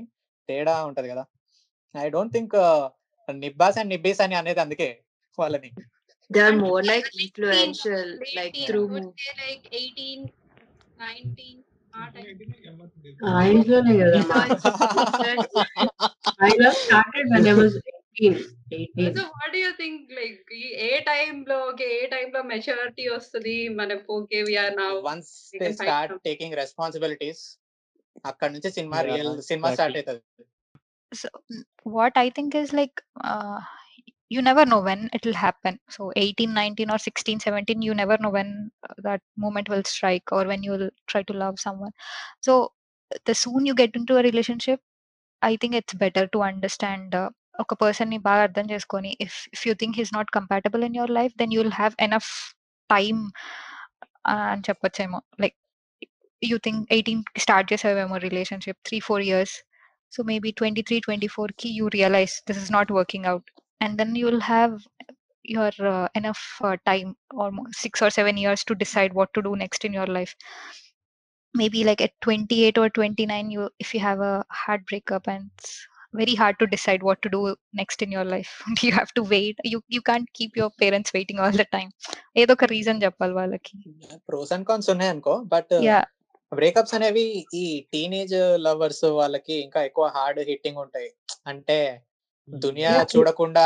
[0.49, 1.24] తేడా ఉంటది కదా.
[1.95, 2.56] ఐ డోంట్ థింక్
[3.28, 4.90] నిబ్బాస్ అండ్ నిబ్బీస్ అని అనేది అందుకే
[5.38, 5.72] వాళ్ళని.
[6.64, 8.84] More like influential like through
[9.41, 10.22] like 18
[11.02, 11.61] 19
[20.73, 21.43] ఏ టైం
[21.81, 22.43] ఏ టైం లో
[23.13, 23.69] వస్తుంది?
[23.69, 24.73] మనకు ఓకే వి ఆర్
[26.55, 27.57] రెస్పాన్సిబిలిటీస్
[28.26, 30.47] అక్కడ నుంచి సినిమా రియల్ సినిమా స్టార్ట్ అవుతుంది.
[31.88, 33.01] What I think is like
[34.31, 38.16] you never know when it will happen so 18 19 or 16 17 you never
[38.19, 41.93] know when uh, that moment will strike or when you will try to love someone
[42.40, 42.73] so
[43.24, 44.81] the soon you get into a relationship
[45.43, 47.31] i think it's better to understand uh,
[47.62, 51.12] ఒక person ని బాగా అర్థం చేసుకొని if if you think he's not compatible in your
[51.19, 52.31] life then you will have enough
[52.90, 53.20] time
[54.32, 55.57] అని చెప్పొచ్చేమో like
[56.43, 59.55] you think eighteen start చేసావేమో relationship three four years
[60.12, 63.48] so maybe twenty three twenty ఫోర్కి you realize this is not working out
[63.85, 64.74] and then you will have
[65.48, 69.55] your uh, enough uh, time almost six or seven years to decide what to do
[69.57, 70.32] next in your life
[71.55, 75.70] maybe like at 28 or 29 you if you have a hard breakup and it's
[76.15, 77.40] very hard to decide what to do
[77.74, 81.40] next in your life you have to wait you you can't keep your parents waiting
[81.44, 81.90] all the time
[82.40, 83.77] ఏదో ఒక reason చెప్పాలి వాళ్ళకి
[84.28, 86.01] pros and cons ఉన్నాయి అనుకో but yeah
[86.53, 87.24] breakups అనేవి
[87.61, 88.35] ఈ teenage
[88.66, 91.11] lovers వాళ్ళకి ఇంకా ఎక్కువ హార్డ్ హిట్టింగ్ ఉంటాయి
[91.53, 91.78] అంటే
[92.49, 92.93] దునియా.
[93.11, 93.65] చూడకుండా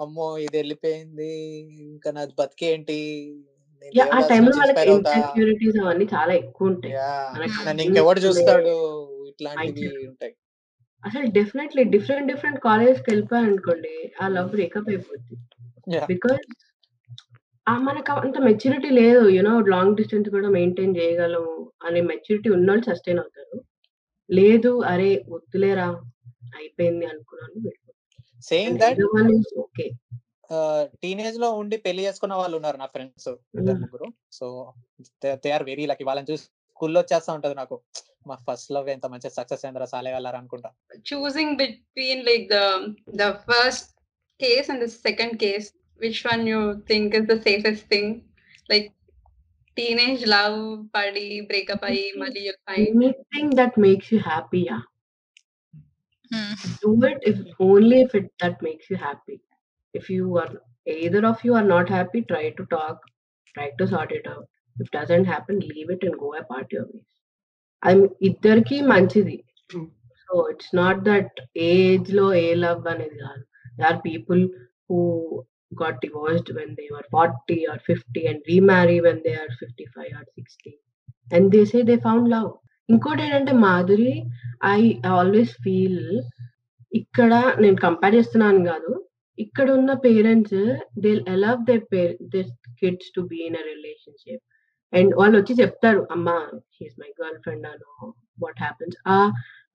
[0.00, 0.26] అమ్మో!
[0.38, 1.30] ఇది వెళ్ళిపోయింది.
[1.88, 2.98] ఇంకా నాది బతికేంటి?
[4.12, 6.94] ఆ టైంలో వాళ్ళకి ఇన్సెక్యూరిటీస్ అవన్నీ చాలా ఎక్కువ ఉంటాయి.
[7.66, 8.74] నన్ను ఇంకెవడు చూస్తాడు?
[9.30, 9.84] ఇట్లాంటివి.
[10.08, 10.34] ఉంటాయి.
[11.04, 15.36] అసలు డెఫినెట్లీ డిఫరెంట్ డిఫరెంట్ కాలేజ్కి వెళ్ళిపోయా అనుకోండి ఆ లవ్ బ్రేకప్ అయిపోద్ది.
[16.08, 16.46] బికాస్
[17.84, 19.22] మనకు అంత మెచ్యూరిటీ లేదు.
[19.36, 21.54] యూనో లాంగ్ డిస్టెన్స్ కూడా మెయింటైన్ చేయగలము
[21.86, 23.56] అనే మెచ్యూరిటీ ఉన్నోళ్ళు సస్టైన్ అవుతారు.
[24.30, 25.88] లేదు అరే వద్దులేరా
[26.58, 27.58] అయిపోయింది అనుకున్నాను
[28.42, 29.00] సేమ్ దట్
[29.64, 29.86] ఓకే
[31.02, 33.28] టీనేజ్లో ఉండి పెళ్ళి చేసుకున్న వాళ్ళు ఉన్నారు నా ఫ్రెండ్స్
[33.82, 34.06] ముగ్గురు.
[34.32, 34.46] So
[35.42, 37.76] they are very luck వాళ్ళని చూసి స్కూల్లో వచ్చేస్తా ఉంటది నాకు.
[38.28, 40.70] మా ఫస్ట్ లవ్ ఎంత మంచి సక్సెస్ అయిందో సాలే వెళ్ళారు అనుకుంటా.
[41.10, 42.58] Choosing between like the
[43.22, 43.90] the first
[44.40, 45.68] case and the second case
[46.00, 46.60] which one you
[46.90, 48.12] think is the safest thing
[48.70, 48.88] like
[49.76, 50.58] teenage love
[50.96, 53.02] పడి బ్రేక్ అప్ అయ్యి మళ్ళీ fine
[53.34, 54.78] thing that makes you హ్యాపీయా
[56.31, 56.69] Yeah Hmm.
[56.83, 59.35] do it if only if it that makes you happy
[59.93, 60.51] if you are
[60.87, 62.97] either of you are not happy try to talk
[63.55, 64.45] try to sort it out
[64.77, 67.09] if doesn't happen leave it and go apart your ways
[67.83, 69.37] i'm ఇద్దరికి మంచిది
[69.69, 69.87] True.
[70.23, 71.37] So it's not that
[71.69, 73.43] age లో ఏ love అనేది కాదు
[73.77, 74.43] they are people
[74.89, 74.99] who
[75.71, 80.25] got divorced when they were 40 or 50 and remarry when they are 55 or
[80.41, 80.73] 60
[81.31, 82.51] and they say they found love
[82.88, 84.12] ఇంకోటి ఏంటంటే Madhuri
[84.70, 84.80] I
[85.16, 86.04] always feel
[86.92, 87.32] ఇక్కడ
[87.62, 88.92] నేను compare చేస్తున్నాను కాదు.
[89.38, 90.60] ఇక్కడ ఉన్న parents
[91.04, 91.76] they allow they
[92.32, 92.40] they
[92.80, 94.44] kids to be in a relationship
[94.92, 96.36] and వాళ్ళు వచ్చి చెప్తారు అమ్మా
[96.76, 97.90] హీస్ మై గర్ల్ ఫ్రెండ్ అను
[98.44, 99.18] వాట్ హ్యాపెన్స్ ఆ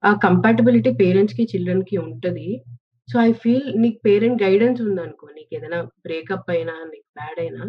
[0.02, 2.48] ఆ కంపాటబిలిటీ పేరెంట్స్కి చిల్డ్రన్కి ఉంటది.
[3.08, 7.62] సో ఐ ఫీల్ నీకు పేరెంట్ గైడెన్స్ ఉందనుకో నీకు ఏదైనా బ్రేకప్ అయినా నీకు బ్యాడ్ అయినా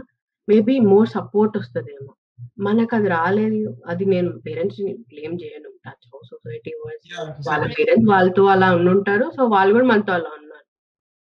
[0.47, 2.11] మేబీ మోర్ సపోర్ట్ వస్తుందేమో.
[2.59, 3.81] మనకు అది రాలేదు.
[3.85, 5.69] అది నేను పేరెంట్స్ని బ్లేమ్ చేయను.
[6.29, 7.63] సొసైటీ Yeah, వాళ్ళ.
[7.77, 9.31] పేరెంట్స్ వాళ్ళతో అలా ఉండుంటారు.
[9.35, 10.65] సో వాళ్ళు కూడా మనతో అలా ఉన్నారు.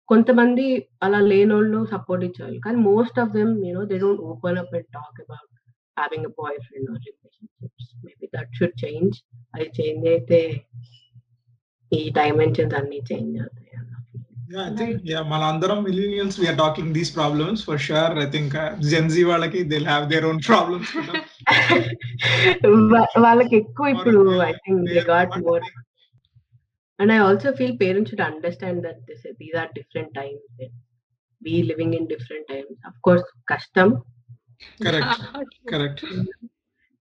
[0.08, 0.64] కొంతమంది
[1.02, 2.60] అలా లేనోళ్ళు సపోర్ట్ ఇచ్చేవాళ్ళు.
[2.60, 5.50] కానీ most of them you know they don't open up and talk about
[5.96, 6.32] having a
[6.66, 9.16] boyfriend or relationships maybe that should change
[9.54, 10.40] అది చేంజ్ అయితే
[11.92, 13.93] ఈ డైమెన్షన్స్ అన్ని చేంజ్ అవుతాయి అన్న.
[14.53, 18.11] Yeah, I think yeah, మనందరం millennials we are talking these problems for sure.
[18.23, 20.87] I think uh, Gen Z వాళ్ళకి they'll have their own problems.
[20.95, 21.13] కూడా.
[22.93, 25.85] వా- వాళ్ళకి ఎక్కువ ఇప్పుడు Or, I think they they are got not more think-
[26.99, 30.41] And I also feel parents should understand that this, these are different times.
[30.63, 30.73] and
[31.41, 32.73] We living in different times.
[32.89, 33.89] Of course, custom
[34.85, 35.21] Correct.
[35.71, 35.99] Correct.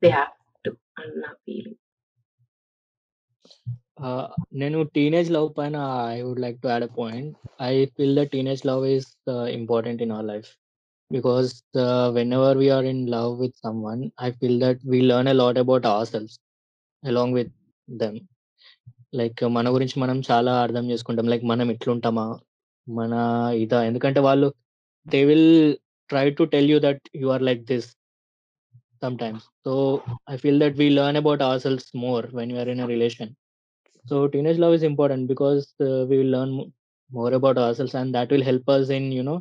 [0.02, 0.34] they have
[0.64, 0.70] to.
[0.98, 1.76] I'm not feeling.
[3.97, 5.77] Uh, నేను teenage love పైన
[6.13, 9.09] I would like to add a point I feel the teenage love is
[9.51, 10.47] important in our life
[11.11, 11.49] because
[12.37, 16.35] whenever we are in love with someone I feel that we learn a lot about ourselves
[17.03, 17.51] along with
[17.87, 18.17] them
[19.13, 21.29] like మన గురించి మనం చాలా అర్థం చేసుకుంటాం.
[21.33, 22.25] Like మనం ఎట్లుంటామా
[22.87, 23.13] మన
[23.63, 23.81] ఇదా?
[23.89, 24.49] ఎందుకంటే వాళ్ళు
[25.07, 25.49] they will
[26.09, 27.87] try to tell you that you are like this
[29.23, 29.73] sometimes so
[30.33, 33.31] I feel that we learn about ourselves more when you're in a relation
[34.04, 36.70] so teenage love is important because uh, we will learn mo-
[37.10, 39.38] more about ourselves and that will help us in you know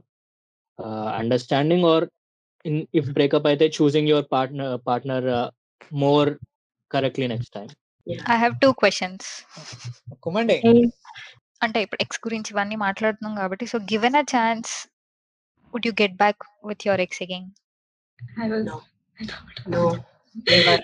[0.79, 1.99] uh, understanding or
[2.65, 5.47] in if breakup అయితే choosing your partner partner uh,
[6.05, 6.27] more
[6.91, 7.71] correctly next time
[8.33, 9.27] I have two questions
[10.25, 10.57] కుమండి
[11.65, 14.71] అంటే ఇప్పుడు ex గురించి ఇవన్నీ మాట్లాడుతున్నాం కాబట్టి so given a chance
[15.73, 16.41] would you get back
[16.71, 17.47] with your ex again
[18.43, 18.75] I was No.
[19.73, 19.81] No,
[20.47, 20.75] never.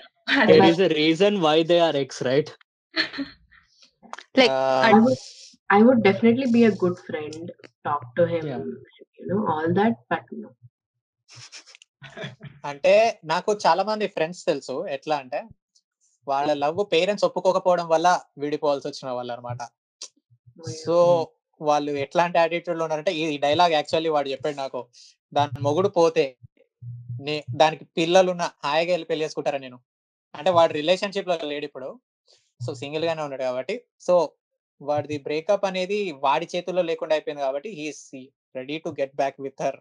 [0.50, 2.48] there is a reason why they are ex right
[4.35, 4.51] Like,
[4.89, 5.19] I would,
[5.69, 7.51] I would definitely be a good friend,
[7.85, 8.63] talk to him, Yeah.
[9.19, 10.49] you know, all that, but no.
[12.65, 14.75] అంటే నాకు చాలా మంది friends తెలుసు.
[14.87, 15.39] ఎట్లా అంటే
[16.27, 18.07] వాళ్ళ love parents ఒప్పుకోకపోవడం వల్ల
[18.37, 19.61] విడిపోవాల్సి వచ్చిన వాళ్ళు అనమాట
[20.83, 20.95] సో
[21.61, 24.81] వాళ్ళు ఎట్లాంటి యాటిట్యూడ్లో ఉన్నారంటే ఈ డైలాగ్ యాక్చువల్లీ వాడు చెప్పాడు నాకు
[25.33, 26.25] దాని మొగుడు పోతే
[27.19, 29.77] నే దానికి పిల్లలు ఉన్న హాయిగా వెళ్ళి పెళ్ళి చేసుకుంటారా నేను?
[30.35, 31.89] అంటే వాడు రిలేషన్షిప్లో లేడు ఇప్పుడు.
[32.59, 33.81] సో సింగిల్ గానే ఉన్నాడు కాబట్టి.
[34.01, 34.33] సో
[34.81, 38.15] వాడిది బ్రేకప్ అనేది వాడి చేతుల్లో లేకుండా అయిపోయింది కాబట్టి he's
[38.55, 39.77] ready to get back with her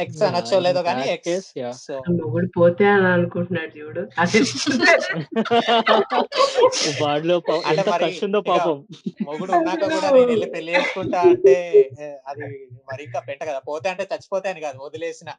[0.00, 4.08] ex అనొచ్చో లేదో కానీ ఎక్స్ మొగుడు పోతే అని అనుకుంటున్నాడు చూడు.
[7.02, 8.20] వాడిలో పా- అంటే మరి
[8.50, 8.86] పాపం.
[9.22, 11.88] మొగుడు ఉన్నాక కూడా నేను వెళ్ళి పెళ్ళి చేసుకుంటా అంటే
[12.26, 13.62] అది మరి ఇంకా పెంట కదా.
[13.68, 15.30] పోతే అంటే చచ్చిపోతే అని కాదు వదిలేసిన.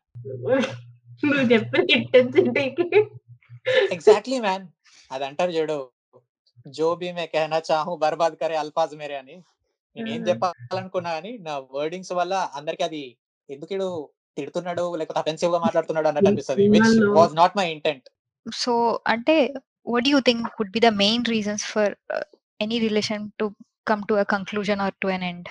[1.23, 1.41] నువ్వు
[1.95, 3.07] ఇంటెన్సిటీకి
[3.91, 4.67] ఎగ్జాక్ట్లీ మ్యాన్
[5.11, 5.91] అది అంటారు చూడు.
[6.69, 9.35] జో బి మే కహనా చాహు బర్బాద్ కరే అల్ఫాజ్ మేరే అని
[9.95, 13.03] నేను ఏం చెప్పాలనుకున్నా కానీ నా వర్డింగ్స్ వల్ల అందరికి అది
[13.49, 13.87] ఎందుకు ఇడు
[14.37, 18.07] తిడుతున్నాడు లేకపోతే అఫెన్సివ్గా మాట్లాడుతున్నాడు అన్నట్టు అనిపిస్తుంది which was not my intent
[18.45, 18.73] so
[19.05, 19.35] అంటే
[19.87, 21.93] what you think would be the main reasons for
[22.59, 23.45] any relation to
[23.87, 25.49] come to a conclusion or to an end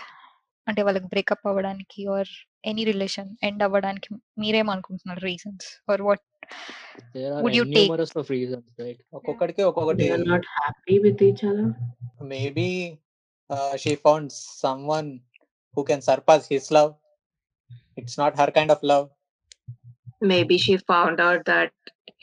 [0.67, 2.31] అంటే వాళ్ళకి బ్రేక్అప్ అవ్వడానికి ఆర్
[2.65, 4.09] ఎనీ రిలేషన్ ఎండ్ అవ్వడానికి
[4.39, 6.25] మీరేమనుకుంటున్నారు reasons or what
[7.14, 9.00] There are Would you take- numerous of reasons, right?
[9.18, 11.72] ఒక్కొక్కడికి ఒక్కొక్కటి they are not happy with each other
[12.34, 12.68] maybe
[13.84, 14.30] she found
[14.94, 15.10] someone
[15.76, 16.92] who can surpass his love
[18.02, 19.06] it's not her kind of love
[20.30, 21.72] Maybe she found out that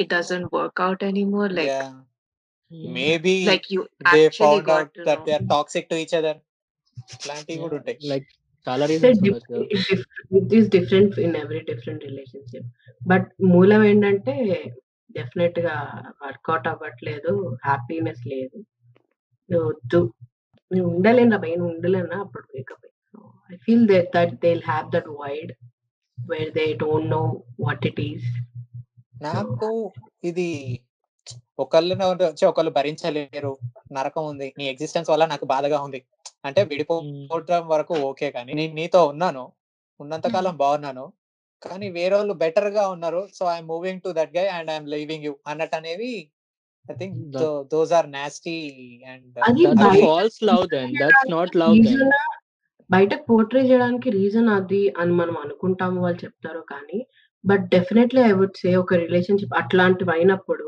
[0.01, 1.49] it doesn't work out anymore.
[1.51, 1.73] Like,
[2.93, 5.39] maybe like you they actually found got out to that they know.
[5.39, 6.39] Are toxic to each other
[7.15, 8.29] ఇట్లాంటివి కూడా ఉంటాయి like
[8.68, 9.60] చాలా reasons ఉండొచ్చు
[10.40, 12.68] it is different in every different relationship
[13.08, 14.36] but మూలం ఏంటంటే
[15.10, 15.76] డెఫినెట్గా
[16.26, 18.58] work out అవ్వట్లేదు happiness లేదు.
[19.50, 20.14] నువ్వు వద్దు.
[20.72, 22.86] నువ్వు ఉండలేనా భయ నువ్వు ఉండలేనా అప్పుడు breakup
[23.52, 25.52] I feel that that they have that wide
[26.18, 28.28] where they don't know what it is
[29.22, 30.50] నాకు ఇది
[31.60, 33.58] ఒకళ్ళని వచ్చి ఒకళ్ళు భరించలేరు.
[33.92, 34.54] నరకం ఉంది.
[34.58, 36.00] నీ ఎగ్జిస్టెన్స్ వల్ల నాకు బాధగా ఉంది.
[36.44, 39.44] అంటే విడిపోవడం వరకు ఓకే కానీ నేను నీతో ఉన్నాను
[40.00, 41.06] ఉన్నంత కాలం బాగున్నాను
[41.64, 45.34] కానీ వేరే వాళ్ళు బెటర్గా ఉన్నారు so I'm moving to that guy and I'm leaving you
[45.48, 46.14] అన్నట్టు అనేవి
[46.86, 47.16] I think
[47.74, 48.58] those are nasty
[49.06, 49.26] and
[50.42, 50.90] love then.
[50.94, 51.86] That's not love then.
[51.86, 52.14] Reason
[52.90, 57.00] బయటకు పోర్ట్రే చేయడానికి రీజన్ అది అని మనం అనుకుంటాము వాళ్ళు చెప్తారు కానీ
[57.44, 60.68] but definitely I would say ఒక రిలేషన్షిప్ అట్లాంటివి అయినప్పుడు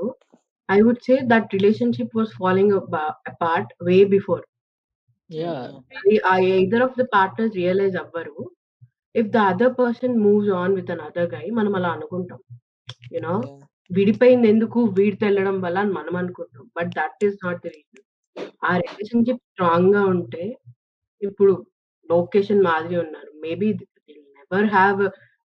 [0.69, 2.75] I would say that relationship was falling
[3.29, 4.43] apart way before
[5.29, 5.63] Yeah.
[6.85, 8.35] Of the partners realise అవ్వరు.
[9.15, 12.39] If the other person moves on with another guy మనం అలా అనుకుంటాం.
[13.15, 13.35] యునో
[13.91, 14.79] విడిపోయింది ఎందుకు?
[14.97, 16.63] వీడితో వెళ్ళడం వల్ల అని మనం అనుకుంటాం.
[16.77, 18.05] But that is not the reason
[18.65, 20.43] ఆ రిలేషన్షిప్ స్ట్రాంగ్గా ఉంటే
[21.21, 21.53] ఇప్పుడు
[22.09, 23.31] లోకేషన్ మాదిరి ఉన్నారు.
[23.45, 23.69] మేబీ
[24.37, 25.01] నెవర్ హ్యావ్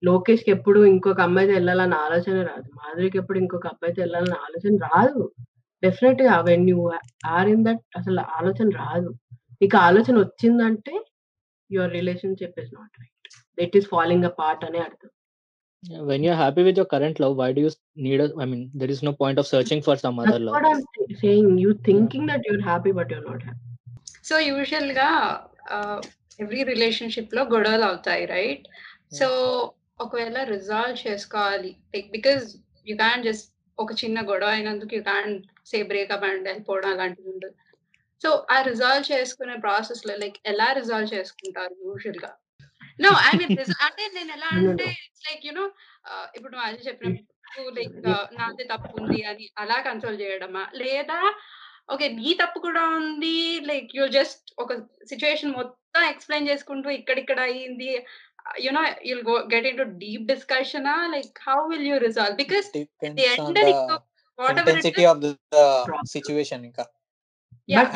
[0.02, 2.68] లోకేష్కి ఎప్పుడు ఇంకొక అమ్మాయితో వెళ్ళాలన్న ఆలోచన రాదు.
[2.80, 5.22] మాధురికి ఎప్పుడు ఇంకొక అబ్బాయితో వెళ్ళాలన్న ఆలోచన రాదు.
[5.82, 6.78] డెఫినెట్గా when you
[7.36, 9.10] are in that అసలు ఆలోచన రాదు.
[9.60, 10.94] నీకు ఆలోచన వచ్చిందంటే
[11.70, 13.28] your relationship is not right
[13.58, 15.12] it is following a part అనే అర్థం
[16.84, 18.28] current love, why do you s- need a?
[18.36, 20.54] I mean, there is no point of searching for some other That's love.
[20.56, 20.80] what I'm
[21.16, 21.58] saying.
[21.58, 23.64] You thinking that you're happy, but you're not happy.
[24.28, 25.06] So యూజువల్గా
[26.38, 28.66] every రిలేషన్షిప్లో గొడవలు అవుతాయి right
[29.18, 29.28] so
[30.00, 31.70] ఒకవేళ resolve చేసుకోవాలి
[32.12, 32.44] because
[32.86, 33.48] you can just
[33.78, 35.32] ఒక చిన్న గొడవ అయినందుకు you can
[35.64, 37.54] say breakup and వెళ్ళిపోవడం అలాంటివి ఉండదు
[38.22, 42.30] సో ఆ రిజాల్వ్ చేసుకునే ప్రాసెస్లో లైక్ ఎలా రిజాల్వ్ చేసుకుంటారు యూజువల్గా
[43.04, 43.52] నో ఐ మీన్
[43.86, 44.86] అంటే నేను ఎలా అంటే.
[45.04, 45.64] ఇట్స్ లైక్ యునో
[46.36, 47.94] ఇప్పుడు నువ్వు అది చెప్పినప్పుడు లైక్
[48.38, 50.64] నాది తప్పు ఉంది అని అలా కన్సోల్ చేయడమా?
[50.82, 51.18] లేదా
[51.94, 53.36] ఓకే నీ తప్పు కూడా ఉంది
[53.70, 54.72] లైక్ యూ జస్ట్ ఒక
[55.10, 57.90] సిచ్యువేషన్ మొత్తం ఎక్స్ప్లెయిన్ చేసుకుంటూ ఇక్కడిక్కడ అయ్యింది
[58.60, 62.82] you know you'll go get into deep discussion like how will you resolve because the
[63.28, 63.58] end
[64.58, 65.28] whatever intensity of the
[66.16, 66.84] situation ఇంకా.
[67.68, 67.86] Yeah,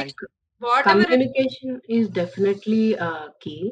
[0.62, 3.62] But ever communication is definitely uh, key.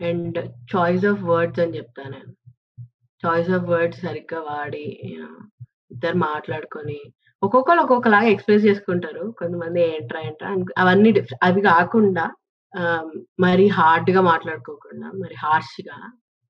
[0.00, 0.34] And
[0.72, 2.32] choice of words అని చెప్తాను నేను.
[3.22, 4.84] Choice of words సరిగ్గా వాడి
[5.92, 6.98] ఇద్దరు మాట్లాడుకొని
[7.42, 9.24] ఒక్కొక్కరు ఒక్కొక్కలాగా ఎక్స్ప్రెస్ చేసుకుంటారు.
[9.40, 10.50] కొంతమంది ఏంట్రా ఏంట్రా
[10.82, 11.10] అవన్నీ
[11.48, 12.24] అవి కాకుండా
[13.44, 15.98] మరి హార్డ్గా మాట్లాడుకోకుండా మరి హార్ష్గా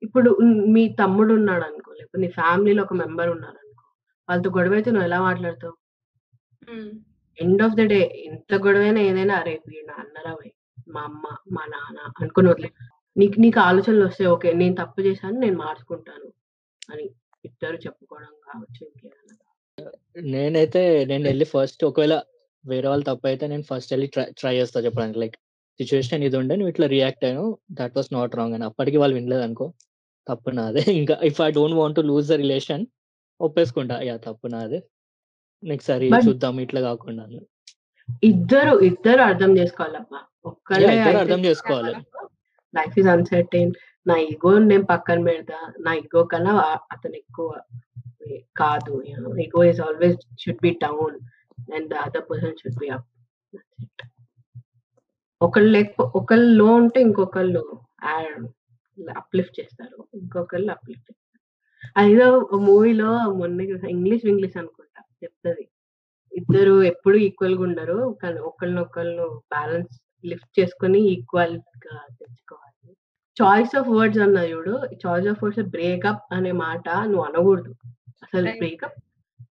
[0.03, 0.31] ఇప్పుడు
[0.75, 3.85] మీ తమ్ముడు ఉన్నాడు అనుకో లేకపోతే నీ ఫ్యామిలీలో ఒక మెంబర్ ఉన్నారు అనుకో
[4.29, 5.75] వాళ్ళతో గొడవ అయితే నువ్వు ఎలా మాట్లాడతావు?
[7.39, 10.33] ఎండ్ ఆఫ్ ద డే ఎంత గొడవైనా ఏదైనా అరే వీడు నా అన్నరా
[10.95, 11.25] మా అమ్మ
[11.57, 12.71] మా నాన్న అనుకుని వదిలే.
[13.17, 14.29] నీకు నీకు ఆలోచనలు వస్తాయి.
[14.35, 16.29] ఓకే నేను తప్పు చేశాను నేను మార్చుకుంటాను
[16.89, 17.05] అని
[17.45, 19.35] ఇద్దరు చెప్పుకోవడం కావచ్చు ఇంకేదైనా
[20.33, 22.15] నేనైతే నేను వెళ్ళి ఫస్ట్ ఒకవేళ
[22.65, 25.19] వేరే వాళ్ళు తప్పు అయితే నేను ఫస్ట్ వెళ్ళి ట్రై ట్రై చేస్తా చెప్పడానికి.
[25.23, 25.37] లైక్
[25.81, 27.47] సిచ్యువేషన్ ఇది ఉండే నువ్వు ఇట్లా రియాక్ట్ అయ్యాను
[27.81, 28.67] దట్ వాస్ నాట్ రాంగ్ అని.
[28.71, 29.67] అప్పటికి వాళ్ళు వినలేదు అనుకో
[30.27, 30.83] తప్పు నాదే.
[31.01, 32.85] ఇంకా if I don't want to lose the relation
[33.41, 33.97] ఒప్పేసుకుంటా.
[34.09, 34.79] Yeah తప్పు నాదే.
[35.65, 37.25] నెక్స్ట్ సరే చూద్దాం ఇట్లా కాకుండా.
[38.23, 41.93] ఇద్దరు ఇద్దరు అర్థం Yeah, ఒక్కళ్ళే అర్థం చేసుకోవాలి.
[42.75, 43.71] Life is uncertain.
[44.07, 45.59] నా ఈగో నేను పక్కన పెడతా.
[45.81, 46.53] నా ఈగో కన్నా
[46.93, 47.49] అతను ఎక్కువ
[48.57, 48.95] కాదు.
[49.45, 51.17] Ego is always should be down.
[51.75, 53.09] And the other person should be up.
[55.41, 57.63] ఒకళ్ళు లేకపో ఒకళ్ళు లో ఉంటే ఇంకొకళ్ళు
[59.17, 59.99] అప్లిఫ్ట్ చేస్తారు.
[60.15, 61.13] ఇంకొకళ్ళు అప్లిఫ్ట్
[61.97, 62.29] అదేదో
[62.69, 63.11] మూవీలో
[63.41, 63.61] మొన్న
[63.95, 64.84] ఇంగ్లీష్ ఇంగ్లీష్ అనుకుంటా
[65.25, 65.65] చెప్తది.
[66.33, 67.99] ఇద్దరు ఎప్పుడు ఈక్వల్గా ఉండరు.
[68.23, 69.95] కానీ ఒకళ్ళనొకళ్ళు బ్యాలెన్స్
[70.25, 72.71] లిఫ్ట్ చేసుకొని ఈక్వల్గా తెచ్చుకోవాలి.
[73.37, 74.75] చాయిస్ ఆఫ్ వర్డ్స్ అన్న చూడు.
[75.05, 77.73] చాయిస్ ఆఫ్ వర్డ్స్ బ్రేకప్ అనే మాట నువ్వు అనకూడదు.
[78.25, 78.51] అసలు.
[78.63, 78.99] బ్రేకప్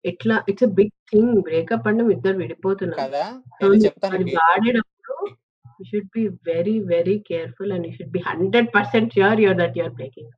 [0.06, 3.12] ఎట్లా ఇట్స్ బిగ్ థింగ్ బ్రేకప్ అంటే ఇద్దరు విడిపోతున్నారు.
[4.40, 5.18] వాడేటప్పుడు
[5.80, 9.78] you should be very very careful and you should be hundred percent sure your that
[9.78, 10.32] you're breaking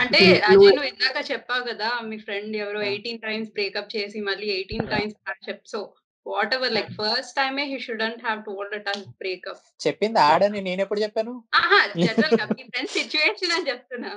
[0.00, 4.88] అంటే అజయ్ నువ్వు ఇందాక చెప్పావు కదా మీ ఫ్రెండ్ ఎవరో ఎయిటీన్ టైమ్స్ బ్రేకప్ చేసి మళ్ళీ ఎయిటీన్
[4.88, 5.16] టైమ్స్
[5.48, 5.80] చెప్ so
[6.26, 10.82] whatever like first టైమే he shouldn't have told it as breakup చెప్పింది ఆడని నేను
[10.82, 11.34] ఎప్పుడు చెప్పాను?
[11.54, 14.12] ఆహా జనరల్గా మీ ఫ్రెండ్ సిచ్యువేషన్ అని చెప్తున్నా.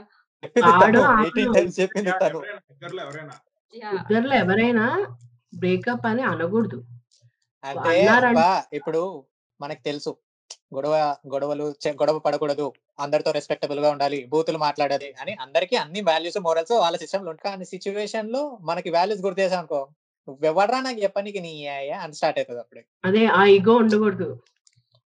[4.02, 4.88] ఇద్దరులో ఎవరైనా.
[5.54, 6.80] బ్రేకప్ అని అనకూడదు.
[7.64, 7.96] అంటే
[8.74, 9.02] ఇప్పుడు
[9.60, 10.12] మనకు తెలుసు.
[10.76, 10.96] గొడవ
[11.34, 11.66] గొడవలు
[12.02, 12.68] గొడవ పడకూడదు.
[13.06, 14.20] అందరితో రెస్పెక్టబుల్గా ఉండాలి.
[14.34, 17.48] బూతులు మాట్లాడాలి అని అందరికి అన్ని వాల్యూస్ మోరల్స్ వాళ్ళ సిస్టమ్లో ఉంటాయి.
[17.50, 19.82] కానీ సిచ్యువేషన్లో మనకి వాల్యూస్ గుర్తు చేసాం అనుకో
[20.28, 21.54] నువ్వెవడరా నాకు చెప్పనీకి నీ
[22.04, 22.84] అని స్టార్ట్ అవుతుంది అప్పుడే.
[23.08, 24.30] అదే ఆ ఈగో ఉండకూడదు.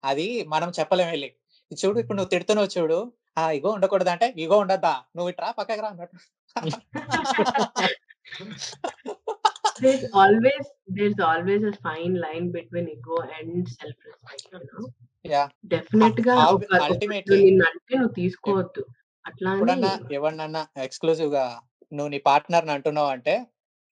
[0.05, 1.31] అది మనం చెప్పలేం వెళ్ళి.
[1.70, 2.99] చూడు ఇప్పుడు నువ్వు తిడుతున్నావు చూడు
[3.43, 4.95] ఆ ఇగో ఉండకూడదు అంటే ఇగో ఉండద్దా?
[5.16, 6.19] నువ్వు ఇట్రా పక్కకి రా అన్నట్టు.
[9.82, 10.65] There's always
[10.97, 14.85] there's always a fine line between ego and self respect you know.
[15.27, 15.45] Yeah.
[15.65, 17.37] డెఫినెట్గా ఒక- అంటే
[17.97, 18.85] నువ్వు తీసుకోవద్దు.
[19.27, 21.59] అట్లా అని ఎప్పుడన్నా ఎవరినన్నా ఎక్స్క్లూజివ్గా
[21.93, 23.47] నువ్వు నీ పార్ట్నర్ని అంటున్నావు అంటే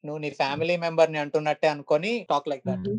[0.04, 2.98] నువ్వు నీ ఫ్యామిలీ మెంబర్ని అంటున్నట్టే అనుకొని టాక్ లైక్ దట్.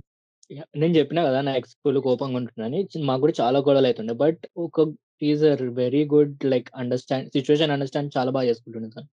[0.77, 4.13] నేను చెప్పినా కదా నా ఎక్స్ ఫుల్ కోపంగా ఉంటున్నాను మాకు కూడా చాలా గొడవలు అవుతుండే.
[4.13, 4.81] బట్ ఒక
[5.21, 9.07] teaser very good like understand situation understand చాలా బాగా చేసుకుంటుండే తను.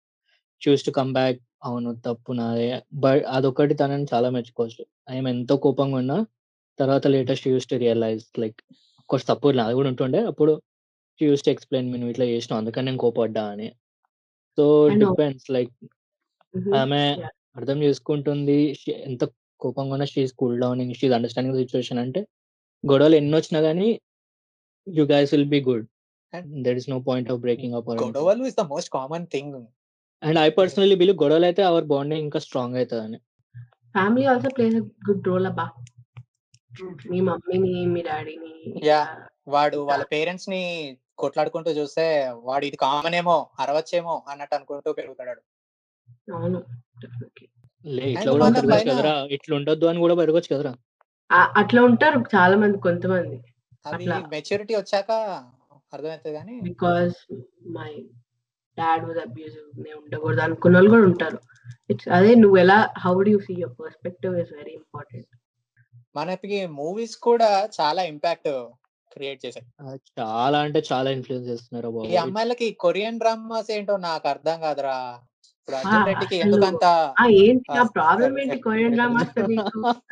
[0.69, 2.83] చూస్ టు కమ్ బ్యాక్ అవును తప్పు నాదే.
[2.93, 4.87] బట్ అదొకటి తనని చాలా మెచ్చుకోవచ్చు.
[5.11, 6.27] ఆయన ఎంతో కోపంగా ఉన్నా
[6.79, 8.61] తర్వాత latest use to realize like
[9.11, 10.53] course తప్పు నాది కూడా ఉంటుండే అప్పుడు
[11.21, 13.69] యూస్ టు ఎక్స్ప్లెయిన్ నేను ఇట్లా చేసిన అందుకని నేను కోపడ్డా అని
[14.59, 14.65] సో.
[15.03, 15.73] Depends like.
[16.79, 17.03] ఆమె.
[17.59, 18.59] అర్థం చేసుకుంటుంది
[19.05, 19.25] ఎంత
[19.61, 22.21] కోపంగా ఉన్నా she cool downing she understanding situation అంటే
[22.85, 23.89] గొడవలు ఎన్ని వచ్చినా కానీ
[24.87, 25.87] you guys will be good
[26.65, 29.57] there is no point of breaking up గొడవలు is the most common thing
[30.23, 33.19] and I personally believe గొడవలు అయితే అవర్ బాండింగ్ ఇంకా స్ట్రాంగ్ అవుతుంది అని
[33.95, 34.77] family also plays
[35.09, 35.67] good role అబ్బా.
[37.11, 39.05] మీ మమ్మీని మీ డాడీని Yeah.
[39.49, 45.43] వాడు వాళ్ళ పేరెంట్స్ని కొట్లాడుకుంటూ చూస్తే వాడు ఇది కామన్ ఏమో అరవచ్చేమో అన్నట్టు అనుకుంటూ పెరుగుతాడు.
[46.35, 46.63] అవును.
[47.89, 49.25] ఇట్లా కూడా వాళ్ళ పెరగచ్చు పైన- కదరా.
[49.31, 50.77] ఇట్లా ఉండొద్దు అని కూడా పెరగచ్చు కదరా.
[51.57, 53.43] అట్లా ఉంటారు చాలా మంది కొంతమంది.
[53.87, 54.21] అట్లా.
[54.29, 55.11] మెచ్యూరిటీ వచ్చాక
[55.93, 57.35] అర్థమవుతుంది కానీ because
[57.67, 58.09] my
[58.79, 59.83] dad was abusive.
[59.83, 61.39] నేను ఉండకూడదు అనుకున్న వాళ్ళు కూడా ఉంటారు.
[61.91, 65.40] ఇట్స్ అదే నువ్వు ఎలా how do you see your perspective is very important.
[66.15, 68.71] మనకి మూవీస్ కూడా చాలా ఇంపాక్ట్
[69.13, 69.67] క్రియేట్ చేశాయి.
[70.21, 75.21] చాలా అంటే చాలా ఇన్ఫ్లుయెన్స్ చేస్తున్నారు ఈ అమ్మాయిలకి కొరియన్ డ్రామాస్ ఏంటో నాకు అర్థం కాదురా.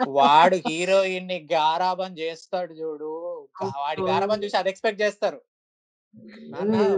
[0.08, 3.48] వాడు హీరోయిన్ని గారాబం చేస్తాడు చూడు.
[3.78, 4.02] వాడి.
[4.02, 5.40] గారాబం చూసి అది ఎక్స్పెక్ట్ చేస్తారు.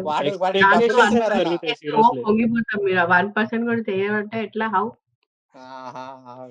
[0.02, 0.30] వాడు
[3.12, 4.68] వన్ పర్సెంట్ కూడా చేయమంటే ఎట్లా?
[4.68, 4.88] హౌ?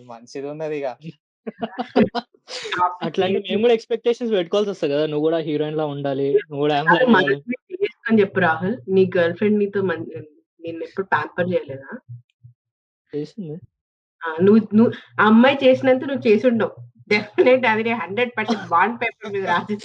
[0.06, 0.98] మంచిది ఉన్నది ఇక.
[3.06, 5.06] అట్లాంటి మేము కూడా ఎక్స్పెక్టేషన్స్ పెట్టుకోవాల్సి వస్తుంది కదా.
[5.06, 6.28] నువ్వు కూడా హీరోయిన్ లా ఉండాలి.
[6.50, 6.76] నువ్వు కూడా
[7.84, 8.76] చేసుకొని చెప్పు రాహుల్.
[8.88, 11.92] నీ గర్ల్ ఫ్రెండ్ నీతో నిన్ను ఎప్పుడు ప్యాంపర్ చేయలేదా?
[13.14, 13.56] చేసింది.
[14.22, 16.74] ఆ, నువ్వు నువ్వు ఆ అమ్మాయి చేసినంత నువ్వు చేసి ఉండవు.
[17.08, 19.76] డెఫినెట్ అది నేను హండ్రెడ్ పర్సెంట్ బాండ్ పేపర్ మీద రాసి.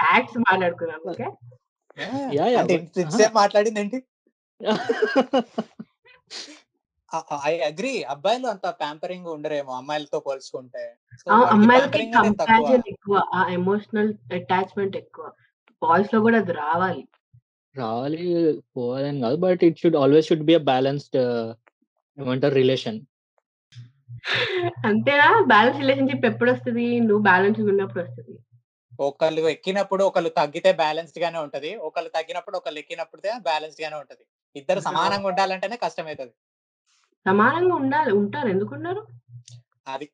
[0.00, 1.28] ఫ్యాక్ట్స్ మాట్లాడుకున్నాం ఓకే?
[1.98, 2.48] Yeah,
[7.44, 8.04] I agree.
[8.04, 10.82] అబ్బాయిలు అంత ప్యాంపరింగ్ ఉండరేమో అమ్మాయిలతో పోల్చుకుంటే.
[11.54, 15.24] అమ్మాయిలకి కంపారిజన్ ఎక్కువ ఆ ఎమోషనల్ అటాచ్మెంట్ ఎక్కువ.
[15.82, 17.02] బాయ్స్లో కూడా అది రావాలి.
[17.76, 18.24] రావాలి
[18.76, 19.36] పోవాలని కాదు.
[19.36, 21.18] But it should always should be a balanced
[22.18, 22.98] ఏమంటారు రిలేషన్.
[24.86, 25.26] అంతేనా?
[25.46, 28.36] బ్యాలెన్స్ రిలేషన్షిప్ ఎప్పుడు వస్తుంది నువ్వు బ్యాలెన్స్ ఉన్నప్పుడు వస్తుంది.
[29.00, 31.76] ఒకళ్ళు ఎక్కినప్పుడు ఒకళ్ళు తగ్గితే బ్యాలెన్స్డ్ గానే ఉంటది.
[31.88, 34.24] ఒకళ్ళు తగ్గినప్పుడు ఒకళ్ళు ఎక్కినప్పుడు బ్యాలెన్స్డ్ గానే ఉంటది.
[34.56, 36.34] ఇద్దరు సమానంగా ఉండాలంటేనే కష్టమవుతుంది
[37.26, 38.48] సమానంగా ఉండాలి ఉంటారు.
[38.48, 39.02] ఎందుకు ఉండరు
[39.86, 40.06] అది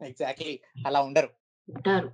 [0.00, 0.54] ఎగ్జాక్ట్లీ
[0.86, 1.28] అలా ఉండరు.
[1.68, 2.08] ఉంటారు.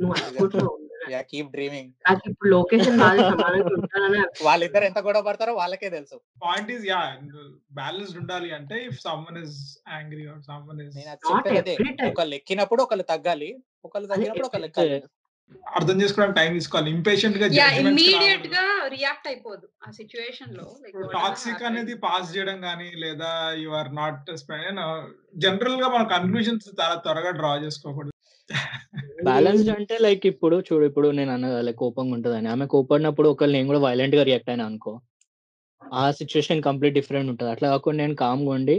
[0.00, 0.90] నువ్వు అనుకుంటున్నావు ఉండరు.
[1.30, 1.90] Keep dreaming.
[2.06, 4.20] నాకు ఇప్పుడు లొకేషన్ సమానంగా ఉంటారని.
[4.42, 6.16] వాళ్ళిద్దరు ఎంత గొడవ పడతారో వాళ్ళకే తెలుసు.
[6.44, 7.00] పాయింట్ ఈస్ యా
[7.72, 9.58] బ్యాలెన్స్డ్ ఉండాలి అంటే if someone is
[9.92, 11.74] angry or someone is నేను చెప్పేది.
[12.10, 13.50] ఒకళ్ళు ఎక్కినప్పుడు ఒకళ్ళు తగ్గాలి.
[13.84, 14.98] ఒకళ్ళు తగ్గినప్పుడు ఒకళ్ళు ఎక్కాలి.
[15.76, 16.88] అర్థం చేసుకోవడానికి టైం తీసుకోవాలి.
[16.96, 18.62] ఇంపేషెంట్గా యా ఇమ్మీడియట్గా
[18.94, 20.64] రియాక్ట్ అయిపోదు ఆ సిచ్యువేషన్లో.
[21.16, 21.62] టాక్సిక్.
[21.68, 23.30] అనేది పాస్ చేయడం కానీ లేదా
[23.62, 24.30] యు ఆర్ నాట్
[25.44, 28.12] జనరల్గా మన కన్క్లూజన్స్ చాలా త్వరగా డ్రా చేసుకోకూడదు.
[29.28, 32.48] బ్యాలెన్స్డ్ అంటే లైక్ ఇప్పుడు చూడు ఇప్పుడు నేను అన్న లైక్ కోపంగా ఉంటుందని.
[32.54, 34.92] ఆమె కోపడినప్పుడు ఒకళ్ళు నేను కూడా వైలెంట్గా రియాక్ట్ అయినా అనుకో
[35.82, 37.50] ఆ సిచ్యువేషన్ కంప్లీట్ డిఫరెంట్ ఉంటది.
[37.54, 38.76] అట్లా కాకుండా నేను కామ్‌గా ఉండి,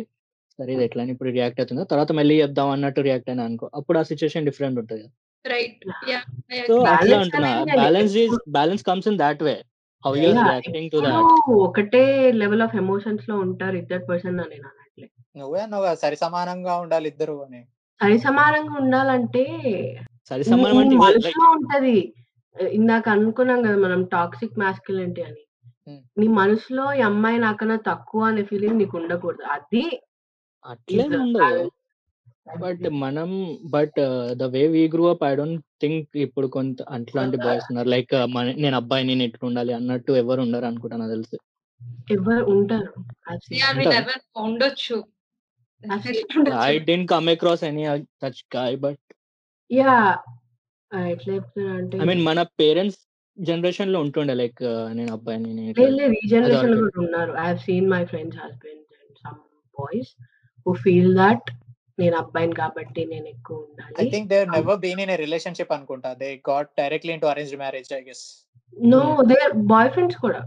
[0.60, 4.06] సరే ఇది ఎట్లైనా ఇప్పుడు రియాక్ట్ అవుతుందో, తర్వాత మెల్లిగా చెప్దాం అన్నట్టు రియాక్ట్ అయినా అనుకో, అప్పుడు ఆ
[4.12, 5.06] సిచ్యువేషన్ డిఫరెంట్ ఉంటది
[11.66, 12.04] ఒకటే
[12.34, 15.08] లెవెల్ ఆఫ్ ఎమోషన్స్‌లో ఉంటారు ఇద్దరు పర్సన్ అని నేను అనట్లే.
[15.36, 15.94] నువ్వే కదా!
[15.96, 17.62] సరి సమానంగా ఉండాలి ఇద్దరు అని.
[18.02, 19.44] సరి సమానంగా ఉండాలంటే
[20.32, 21.98] సరి సమానం అంటే మనసులో ఉంటది.
[22.76, 25.42] ఇందాక అనుకున్నాం కదా మనం టాక్సిక్ మాస్కులినిటీ అని.
[26.18, 29.44] నీ మనసులో ఈ అమ్మాయి నాకన్నా తక్కువ అనే ఫీలింగ్ నీకు ఉండకూడదు.
[29.56, 29.86] అది
[30.66, 31.64] అట్లేం ఉండదు.
[32.48, 33.30] బట్ మనం
[33.72, 33.98] but
[34.36, 37.90] the way we grew up I don't think ఇప్పుడు కొంత అట్లాంటి బాయ్స్ ఉన్నారు.
[37.96, 38.14] లైక్
[38.62, 41.38] నేను అబ్బాయిని నేను ఇట్లుండాలి అన్నట్టు ఎవరు ఉండరు అనుకుంటా నాకు తెలిసి.
[42.16, 42.92] ఎవరు ఉంటారు.
[43.30, 43.36] ఐ
[44.42, 44.98] ఉండొచ్చు.
[46.80, 47.84] Didn't come across any
[48.22, 49.02] such guy but!
[50.92, 51.34] Ah, ఎట్లా
[51.96, 53.00] ఐ మీన్ మన పేరెంట్స్
[53.38, 54.62] జనరేషన్‌లో ఉంటుండే లైక్
[54.94, 55.72] నేను అబ్బాయిని నేను.
[55.72, 56.28] ఈ
[57.00, 57.32] ఉన్నారు.
[57.38, 59.40] I have seen my friends husbands and some
[59.76, 60.12] boys
[60.66, 61.50] who feel that
[61.98, 63.58] నేను అబ్బాయిని కాబట్టి నేను ఎక్కువ
[63.96, 64.08] ఐ ఉండాలి.
[64.08, 66.10] Think they have never been in a relationship అనుకుంటా.
[66.22, 68.26] They got directly into arranged marriage I guess.
[68.78, 69.02] No.
[69.30, 69.56] They are
[69.94, 70.42] boyfriends కూడా.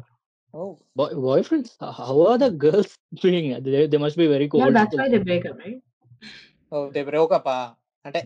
[0.54, 0.74] ఓహ్!
[1.42, 4.66] Boyfriends how are the girls doing they they must be very yeah!
[4.66, 5.00] Old that's school.
[5.00, 5.80] Why they break up right?
[6.72, 6.88] Oh!
[6.94, 7.56] They broke అప్పా?
[8.04, 8.20] అంటే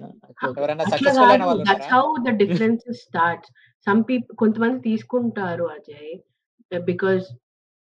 [0.53, 1.45] ఎవరైనా successful అయిన.
[1.51, 1.93] వాళ్ళు that's?
[1.95, 3.51] How the differences starts.
[3.87, 6.13] Some peep కొంతమంది తీసుకుంటారు Ajay.
[6.73, 7.25] Because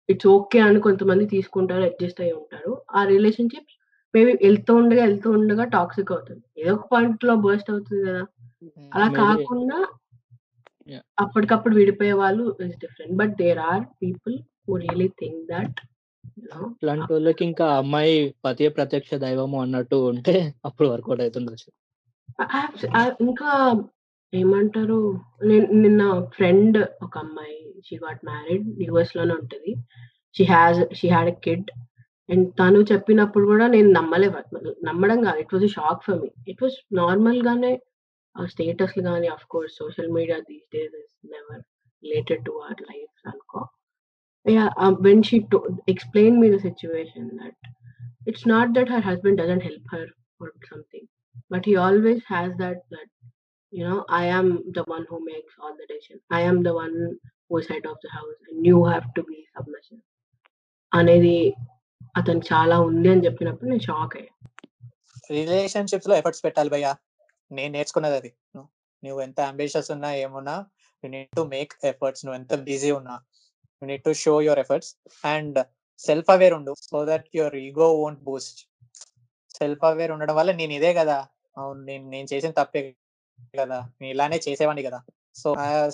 [0.08, 1.84] it's okay అని కొంతమంది తీసుకుంటారు.
[1.90, 2.72] అడ్జస్ట్ అయ్యి ఉంటారు.
[2.96, 3.76] ఆ రిలేషన్‌షిప్స్
[4.14, 6.44] మేబీ ఎళ్తూ ఉండగా, ఎళ్తూ ఉండగా టాక్సిక్ అవుతుంది.
[6.58, 8.24] ఏదో ఒక పాయింట్‌లో బర్స్ట్ అవుతుంది కదా!
[8.62, 8.90] హ్మ్.
[8.94, 9.78] అలా కాకుండా!
[11.18, 13.14] అప్పటికప్పుడు విడిపోయే వాళ్ళు is different.
[13.20, 14.34] But there are people
[14.66, 18.14] who really think you know అట్లాంటోళ్ళకి ఇంకా అమ్మాయి
[18.44, 20.34] పతియే ప్రత్యక్ష దైవము అన్నట్టు ఉంటే
[20.64, 21.22] అప్పుడు వర్కౌట్
[22.54, 23.50] హావ్ స్ ఆహ్, ఇంకా
[24.32, 24.98] ఏమంటారు
[25.44, 26.02] నేను నిన్న
[26.36, 29.72] ఫ్రెండ్ ఒక అమ్మాయి షీ గాట్ మ్యారీడ్ యూఎస్‌లోనే ఉంటది.
[30.36, 31.68] She has she a kid
[32.28, 34.28] and తను చెప్పినప్పుడు కూడా నేను నమ్మలే
[34.88, 35.38] నమ్మడం కాదు.
[35.44, 36.30] It was a shock for me.
[36.52, 37.72] It was నార్మల్‌గానే
[38.36, 41.60] ఆ స్టేటస్‌లు గాని of course social media these days is never
[42.02, 43.60] related to our lifes అనుకో.
[44.46, 44.72] Yeah!
[44.84, 45.58] Ah, when she to
[45.92, 47.60] explained me the situation that
[48.26, 50.10] it's not that her husband doesn't help her
[50.40, 51.08] or something.
[51.50, 53.12] But he always has that that
[53.72, 56.20] you know I am the one who makes all the decision.
[56.32, 56.96] I am the one
[57.48, 60.02] who is head of the house and you have to be submissive
[60.92, 61.36] అనేది
[62.14, 64.32] అతను చాలా ఉంది అని చెప్పినప్పుడు నేను shock అయ్యా.
[65.30, 66.92] రిలేషన్‌షిప్స్‌లో efforts పెట్టాలి భయ్యా.
[67.50, 68.30] నేను నేర్చుకున్నది అది.
[68.54, 68.68] నువ్వు
[69.02, 70.54] నువ్వు ఎంత అంబిషియస్ ఉన్నా ఏమున్నా
[71.04, 72.22] you need to make efforts.
[72.24, 73.16] నువ్వు ఎంత బిజీ ఉన్నా
[73.82, 74.92] you need to show your efforts
[75.24, 75.58] and
[76.00, 76.72] self aware ఉండు.
[76.88, 78.60] So that your ego won't boost.
[79.54, 81.18] Self aware ఉండడం వల్ల నేను ఇదే కదా!
[81.56, 82.82] అవును నేను నేను చేసిన తప్పే
[83.54, 83.78] కదా!
[84.00, 85.00] నేను ఇలానే చేసేవాడిని కదా!
[85.36, 85.48] సో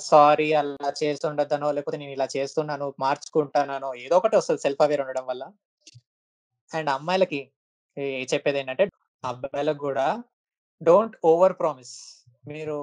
[0.08, 5.44] సారీ అలా చేస్తుండద్దనో లేకపోతే నేను ఇలా చేస్తున్నాను, మార్చుకుంటానో ఏదో ఒకటి వస్తుంది సెల్ఫ్ అవేర్ ఉండడం వల్ల.
[6.70, 7.40] అండ్ అమ్మాయిలకి
[8.32, 8.84] చెప్పేది ఏంటంటే
[9.24, 10.06] అబ్బాయిలకు కూడా
[10.80, 11.94] డోంట్ ఓవర్ ప్రామిస్.
[12.50, 12.76] మీరు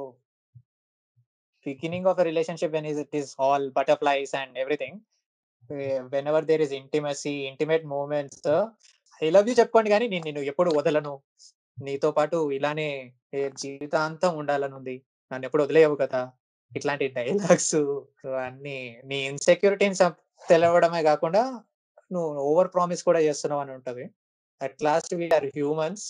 [1.65, 4.97] beginning of relationship when is it is all butterflies and everything.
[6.31, 8.41] Whenever there is intimacy, intimate moments
[9.22, 11.14] I love you చెప్పుకోండి కానీ నేను నిన్ను ఎప్పుడు వదలను.
[11.77, 12.89] నీతో పాటు ఇలానే
[13.61, 14.95] జీవితాంతం ఉండాలనుంది.
[15.31, 16.22] నన్నెప్పుడు వదిలేయవు కదా!
[16.72, 17.76] ఇట్లాంటి డైలాగ్స్
[18.43, 18.77] అన్ని
[19.09, 19.97] నీ ఇన్‌సెక్యూరిటీని
[20.43, 21.43] తెలవడమే కాకుండా
[22.11, 24.05] నువ్వు ఓవర్ ప్రామిస్ కూడా చేస్తున్నావు అని ఉంటది.
[24.61, 26.05] At last we are humans.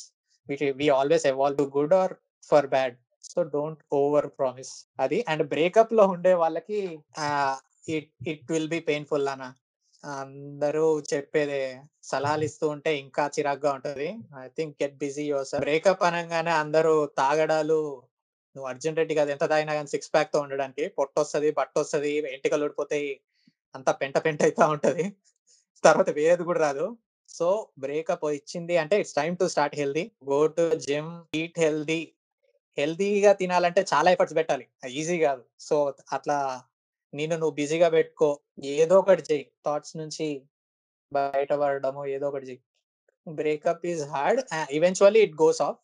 [0.49, 2.13] We we always evolve to good or
[2.49, 2.95] for bad.
[3.29, 4.73] So don't over promise.
[4.99, 6.79] అది అండ్ బ్రేకప్లో ఉండే వాళ్ళకి
[7.95, 9.45] it it will be painful అన్న
[10.03, 11.61] అందరూ చెప్పేదే
[12.09, 14.07] సలహాలు ఇస్తూ ఉంటే ఇంకా చిరాగ్గా ఉంటది.
[14.43, 17.79] I think get busy your breakup అనగానే అందరూ తాగడాలు
[18.55, 23.11] నువ్వు అర్జున్ రెడ్డి కాదు ఎంత తాగినా కానీ సిక్స్ ప్యాక్తో ఉండడానికి పొట్టొస్తది, బట్టొస్తది, ఎంటికలు ఊడిపోతాయి.
[23.75, 25.05] అంతా పెంట పెంట అవుతా ఉంటది.
[25.83, 26.97] తర్వాత వేరేది కూడా రాదు.
[27.29, 30.11] సో బ్రేకప్ ఇచ్చింది అంటే it's time to start healthy.
[30.29, 32.13] Go to gym, eat healthy.
[32.77, 34.67] హెల్తీగా తినాలంటే చాలా ఎఫర్ట్స్ పెట్టాలి.
[34.89, 35.43] ఈజీ గాదు.
[35.59, 36.63] సో అట్లా
[37.13, 38.39] నిన్ను నువ్వు బిజీగా పెట్టుకో.
[38.63, 39.51] ఏదో ఒకటి చెయ్యి.
[39.65, 40.41] థాట్స్ నుంచి
[41.13, 42.63] బయటపడడమో ఏదో ఒకటి చెయ్యి.
[43.33, 44.41] Breakup is hard.
[44.71, 45.77] Eventually it goes off.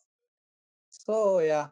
[0.92, 1.68] So yeah!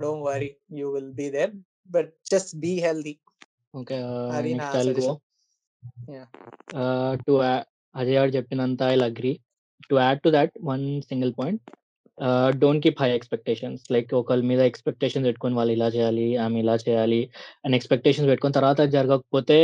[0.00, 0.56] Don't worry.
[0.72, 1.50] You will be there.
[1.90, 3.18] But just be healthy.
[3.76, 3.98] Okay.
[4.36, 4.72] అది నా
[6.08, 6.28] యాహ్!
[6.72, 7.32] ఆహ్, టు
[7.94, 9.32] అజయ్ గారు చెప్పినంత I'll agree.
[9.90, 11.60] To add to that one single point
[12.18, 13.82] ah, don't keep high expectations.
[13.94, 17.20] Like ఒకళ్ళ మీద expectations పెట్టుకొని వాళ్ళు ఇలా చేయాలి, ఆమె ఇలా చేయాలి
[17.64, 19.58] అని ఎక్స్‌పెక్టేషన్స్ పెట్టుకొని తర్వాత అది జరగకపోతే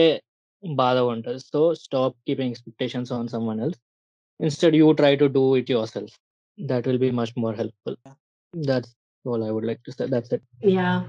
[0.63, 1.41] బాధగా ఉంటది.
[1.51, 3.81] So stop keeping expectations on someone else.
[4.41, 6.15] Instead you try to do it yourself.
[6.59, 7.99] That will be much more helpful.
[8.55, 10.05] That's all I would like to say.
[10.15, 10.45] That's it.
[10.77, 11.03] Yeah!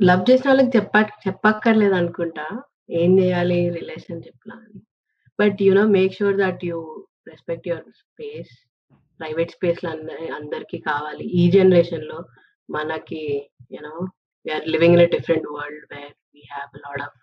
[0.00, 0.94] Love చేసిన వాళ్ళకి చెప్ప
[1.26, 2.46] చెప్పక్కర్లేదు అనుకుంటా.
[2.88, 4.80] ఏం చేయాలి రిలేషన్‌షిప్‌లో అని.
[5.38, 6.78] But you know make sure that you
[7.26, 8.52] respect your space
[9.20, 9.80] private space
[10.38, 12.18] అందరికీ కావాలి ఈ జనరేషన్లో
[12.68, 13.22] మనకి
[13.70, 13.94] you know
[14.46, 17.16] we're living in a different world where we have lot of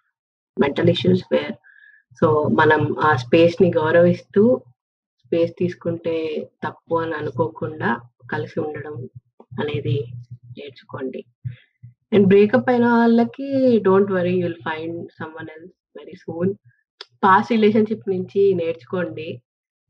[0.57, 1.55] mental issues where
[2.21, 2.27] so
[2.59, 4.43] మనం ఆ స్పేస్ని గౌరవిస్తూ
[5.25, 6.15] స్పేస్ తీసుకుంటే
[6.63, 7.89] తప్పు అని అనుకోకుండా
[8.27, 8.95] కలిసి ఉండడం
[9.59, 9.97] అనేది
[10.57, 11.21] నేర్చుకోండి
[12.13, 13.47] అండ్ బ్రేక్అప్ అయిన వాళ్ళకి
[13.87, 16.51] don't worry you'll find someone else very soon
[17.23, 19.27] past relationship నుంచి నేర్చుకోండి.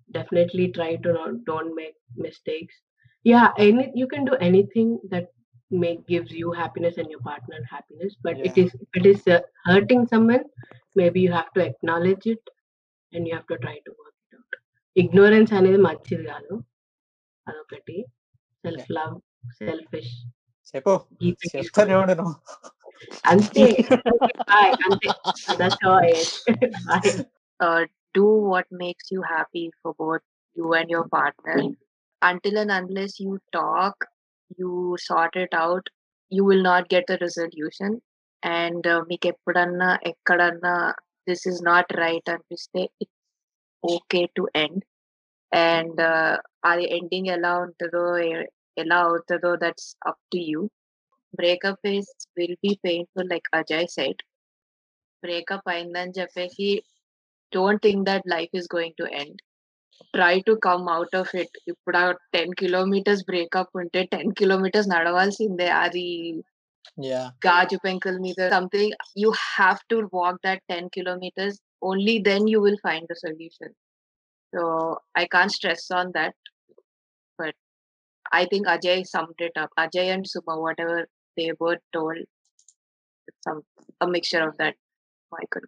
[0.09, 1.11] Definitely try to
[1.49, 2.79] don't make mistakes
[3.25, 5.29] yeah any you can do anything that
[5.71, 9.23] make gives you happiness and your partner happiness but it is it is
[9.69, 10.45] hurting someone
[10.95, 12.47] maybe you have to acknowledge it
[13.13, 14.55] and you have to try to work out
[14.95, 16.53] ignorance అనేది మంచిది కాదు.
[17.47, 17.97] అదొకటి.
[18.63, 19.15] Self love
[19.61, 20.13] selfish
[20.72, 20.92] చెప్పు
[21.52, 22.34] చెప్తానే ఉండు నువ్వు
[23.32, 23.64] అంతే
[24.50, 24.72] Bye.
[24.86, 25.08] అంతే
[25.60, 26.10] that's how I
[26.88, 27.12] Bye.
[27.60, 27.82] uh,
[28.14, 30.24] do what makes you happy for both
[30.56, 31.56] you and your partner.
[32.22, 33.96] Until and unless you talk,
[34.58, 34.70] you
[35.08, 35.84] sort it out,
[36.32, 37.90] you will not get a resolution.
[38.42, 40.74] And uh, మీకు ఎప్పుడన్నా ఎక్కడన్నా
[41.26, 43.16] this is not right అనిపిస్తే it's
[43.82, 44.82] okay to end
[45.52, 46.00] and
[46.70, 48.04] అది ending ఎలా ఉంటుందో
[48.73, 50.61] ఎ- ఎలా అవుతుందో that's up to you
[51.33, 54.21] breakup is will be painful like Ajay set
[55.23, 56.69] breakup అయిందని చెప్పేసి
[57.53, 59.39] don't think that life is going to end
[60.13, 65.69] try to come out of it ఇప్పుడు ఆ టెన్ కిలోమీటర్స్ బ్రేకప్ ఉంటే టెన్ కిలోమీటర్స్ నడవాల్సిందే
[65.79, 66.07] అది
[67.03, 72.59] yeah గాజు పెంకుల మీద something you have to walk that ten kilometers only then you
[72.61, 73.73] will find the solution
[74.53, 74.63] so
[75.17, 76.52] I can stress on that but
[78.33, 81.05] I think Ajay summed it up Ajay and Suma whatever
[81.37, 82.23] they both told
[83.43, 83.59] some
[84.01, 84.75] a mixture of that.
[85.31, 85.65] I could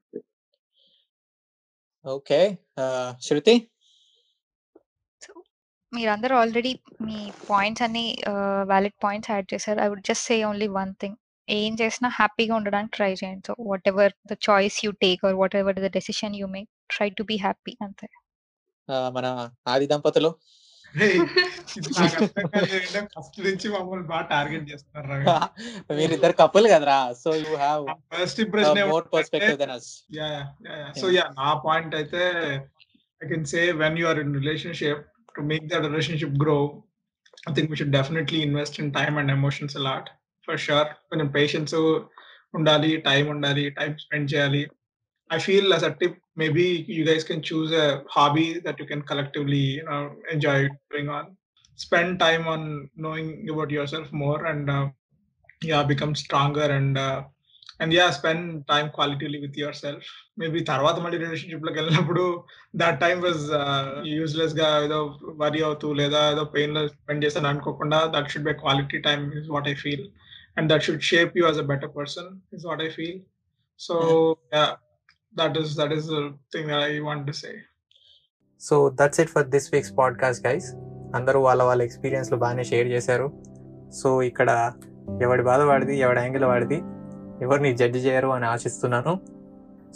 [2.05, 2.39] okay
[3.21, 3.53] Shruti
[5.93, 6.71] మీరందరూ already
[7.05, 8.03] మీ points అన్ని
[8.71, 11.17] valid points add చేశారు I would just say only one thing
[11.47, 13.55] ఏం చేసినా హ్యాపీగా ఉండడానికి try చేయండి so
[13.91, 17.37] whatever the choice you take or what ever the decision you make try to be
[17.43, 18.07] happy అంతే
[18.89, 19.25] ఆ, మన
[19.67, 20.31] ఆది దంపతులు
[23.15, 25.15] ఫస్ట్ నుంచి మమ్మల్ని బాగా టార్గెట్ చేస్తున్నారు.
[25.99, 27.83] మీరిద్దరు కప్పులు కదరా so you have
[28.13, 30.29] first impression more perspective then as yeah
[30.67, 32.21] yeah so yeah నా పాయింట్ అయితే
[33.21, 35.03] I can say when you are in relationship
[35.35, 36.57] to make that relationship grow
[37.47, 40.09] I think we should definitely invest in time and emotions a lot
[40.47, 41.75] for sure కొంచెం patience
[42.53, 44.63] ఉండాలి time ఉండాలి time spend చేయాలి.
[45.30, 49.02] I feel as a tip, maybe you guys can choose a hobby that you can
[49.02, 51.36] collectively, you know, enjoy doing on.
[51.76, 52.62] Spend time on
[52.96, 54.88] knowing about yourself more and uh,
[55.62, 57.22] yeah, become stronger and uh,
[57.80, 60.02] and yeah, spend time qualitatively with yourself.
[60.36, 62.24] Maybe తర్వాత మళ్ళీ relationship లోకి వెళ్ళినప్పుడు
[62.82, 63.44] that time was
[64.16, 64.98] useless గా ఏదో
[65.42, 69.48] వరి అవుతూ లేదా ఏదో పెయిన్ లో స్పెండ్ చేస్తాను అనుకోకుండా that should be quality time is
[69.54, 70.04] what I feel
[70.58, 73.18] and that should shape you as a better person is what I feel
[73.80, 73.96] so
[75.35, 77.55] that is that is the thing that I want to say.
[78.61, 80.75] So that's it for this week's podcast guys
[81.15, 83.31] అందరూ వాళ్ళ వాళ్ళ ఎక్స్పీరియన్స్లు బాగానే share చేశారు.
[83.91, 84.73] So ఇక్కడ
[85.23, 86.75] ఎవడి బాధ వాడిది ఎవడి యాంగిల్ వాడిది
[87.45, 89.19] ఎవరిని జడ్జి చేయరు అని ఆశిస్తున్నాను.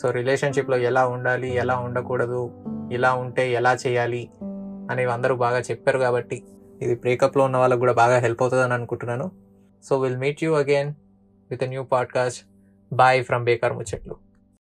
[0.01, 4.29] సో రిలేషన్షిప్లో ఎలా ఉండాలి ఎలా ఉండకూడదు ఇలా ఉంటే ఎలా చేయాలి
[4.91, 6.43] అనేవి అందరూ బాగా చెప్పారు కాబట్టి
[6.81, 9.31] ఇది బ్రేకప్లో ఉన్న వాళ్ళకు కూడా బాగా హెల్ప్ అవుతుందని అనుకుంటున్నాను.
[9.83, 10.93] So will meet you again
[11.51, 12.45] with new podcast
[12.93, 14.28] bye from Bekar Muchatlu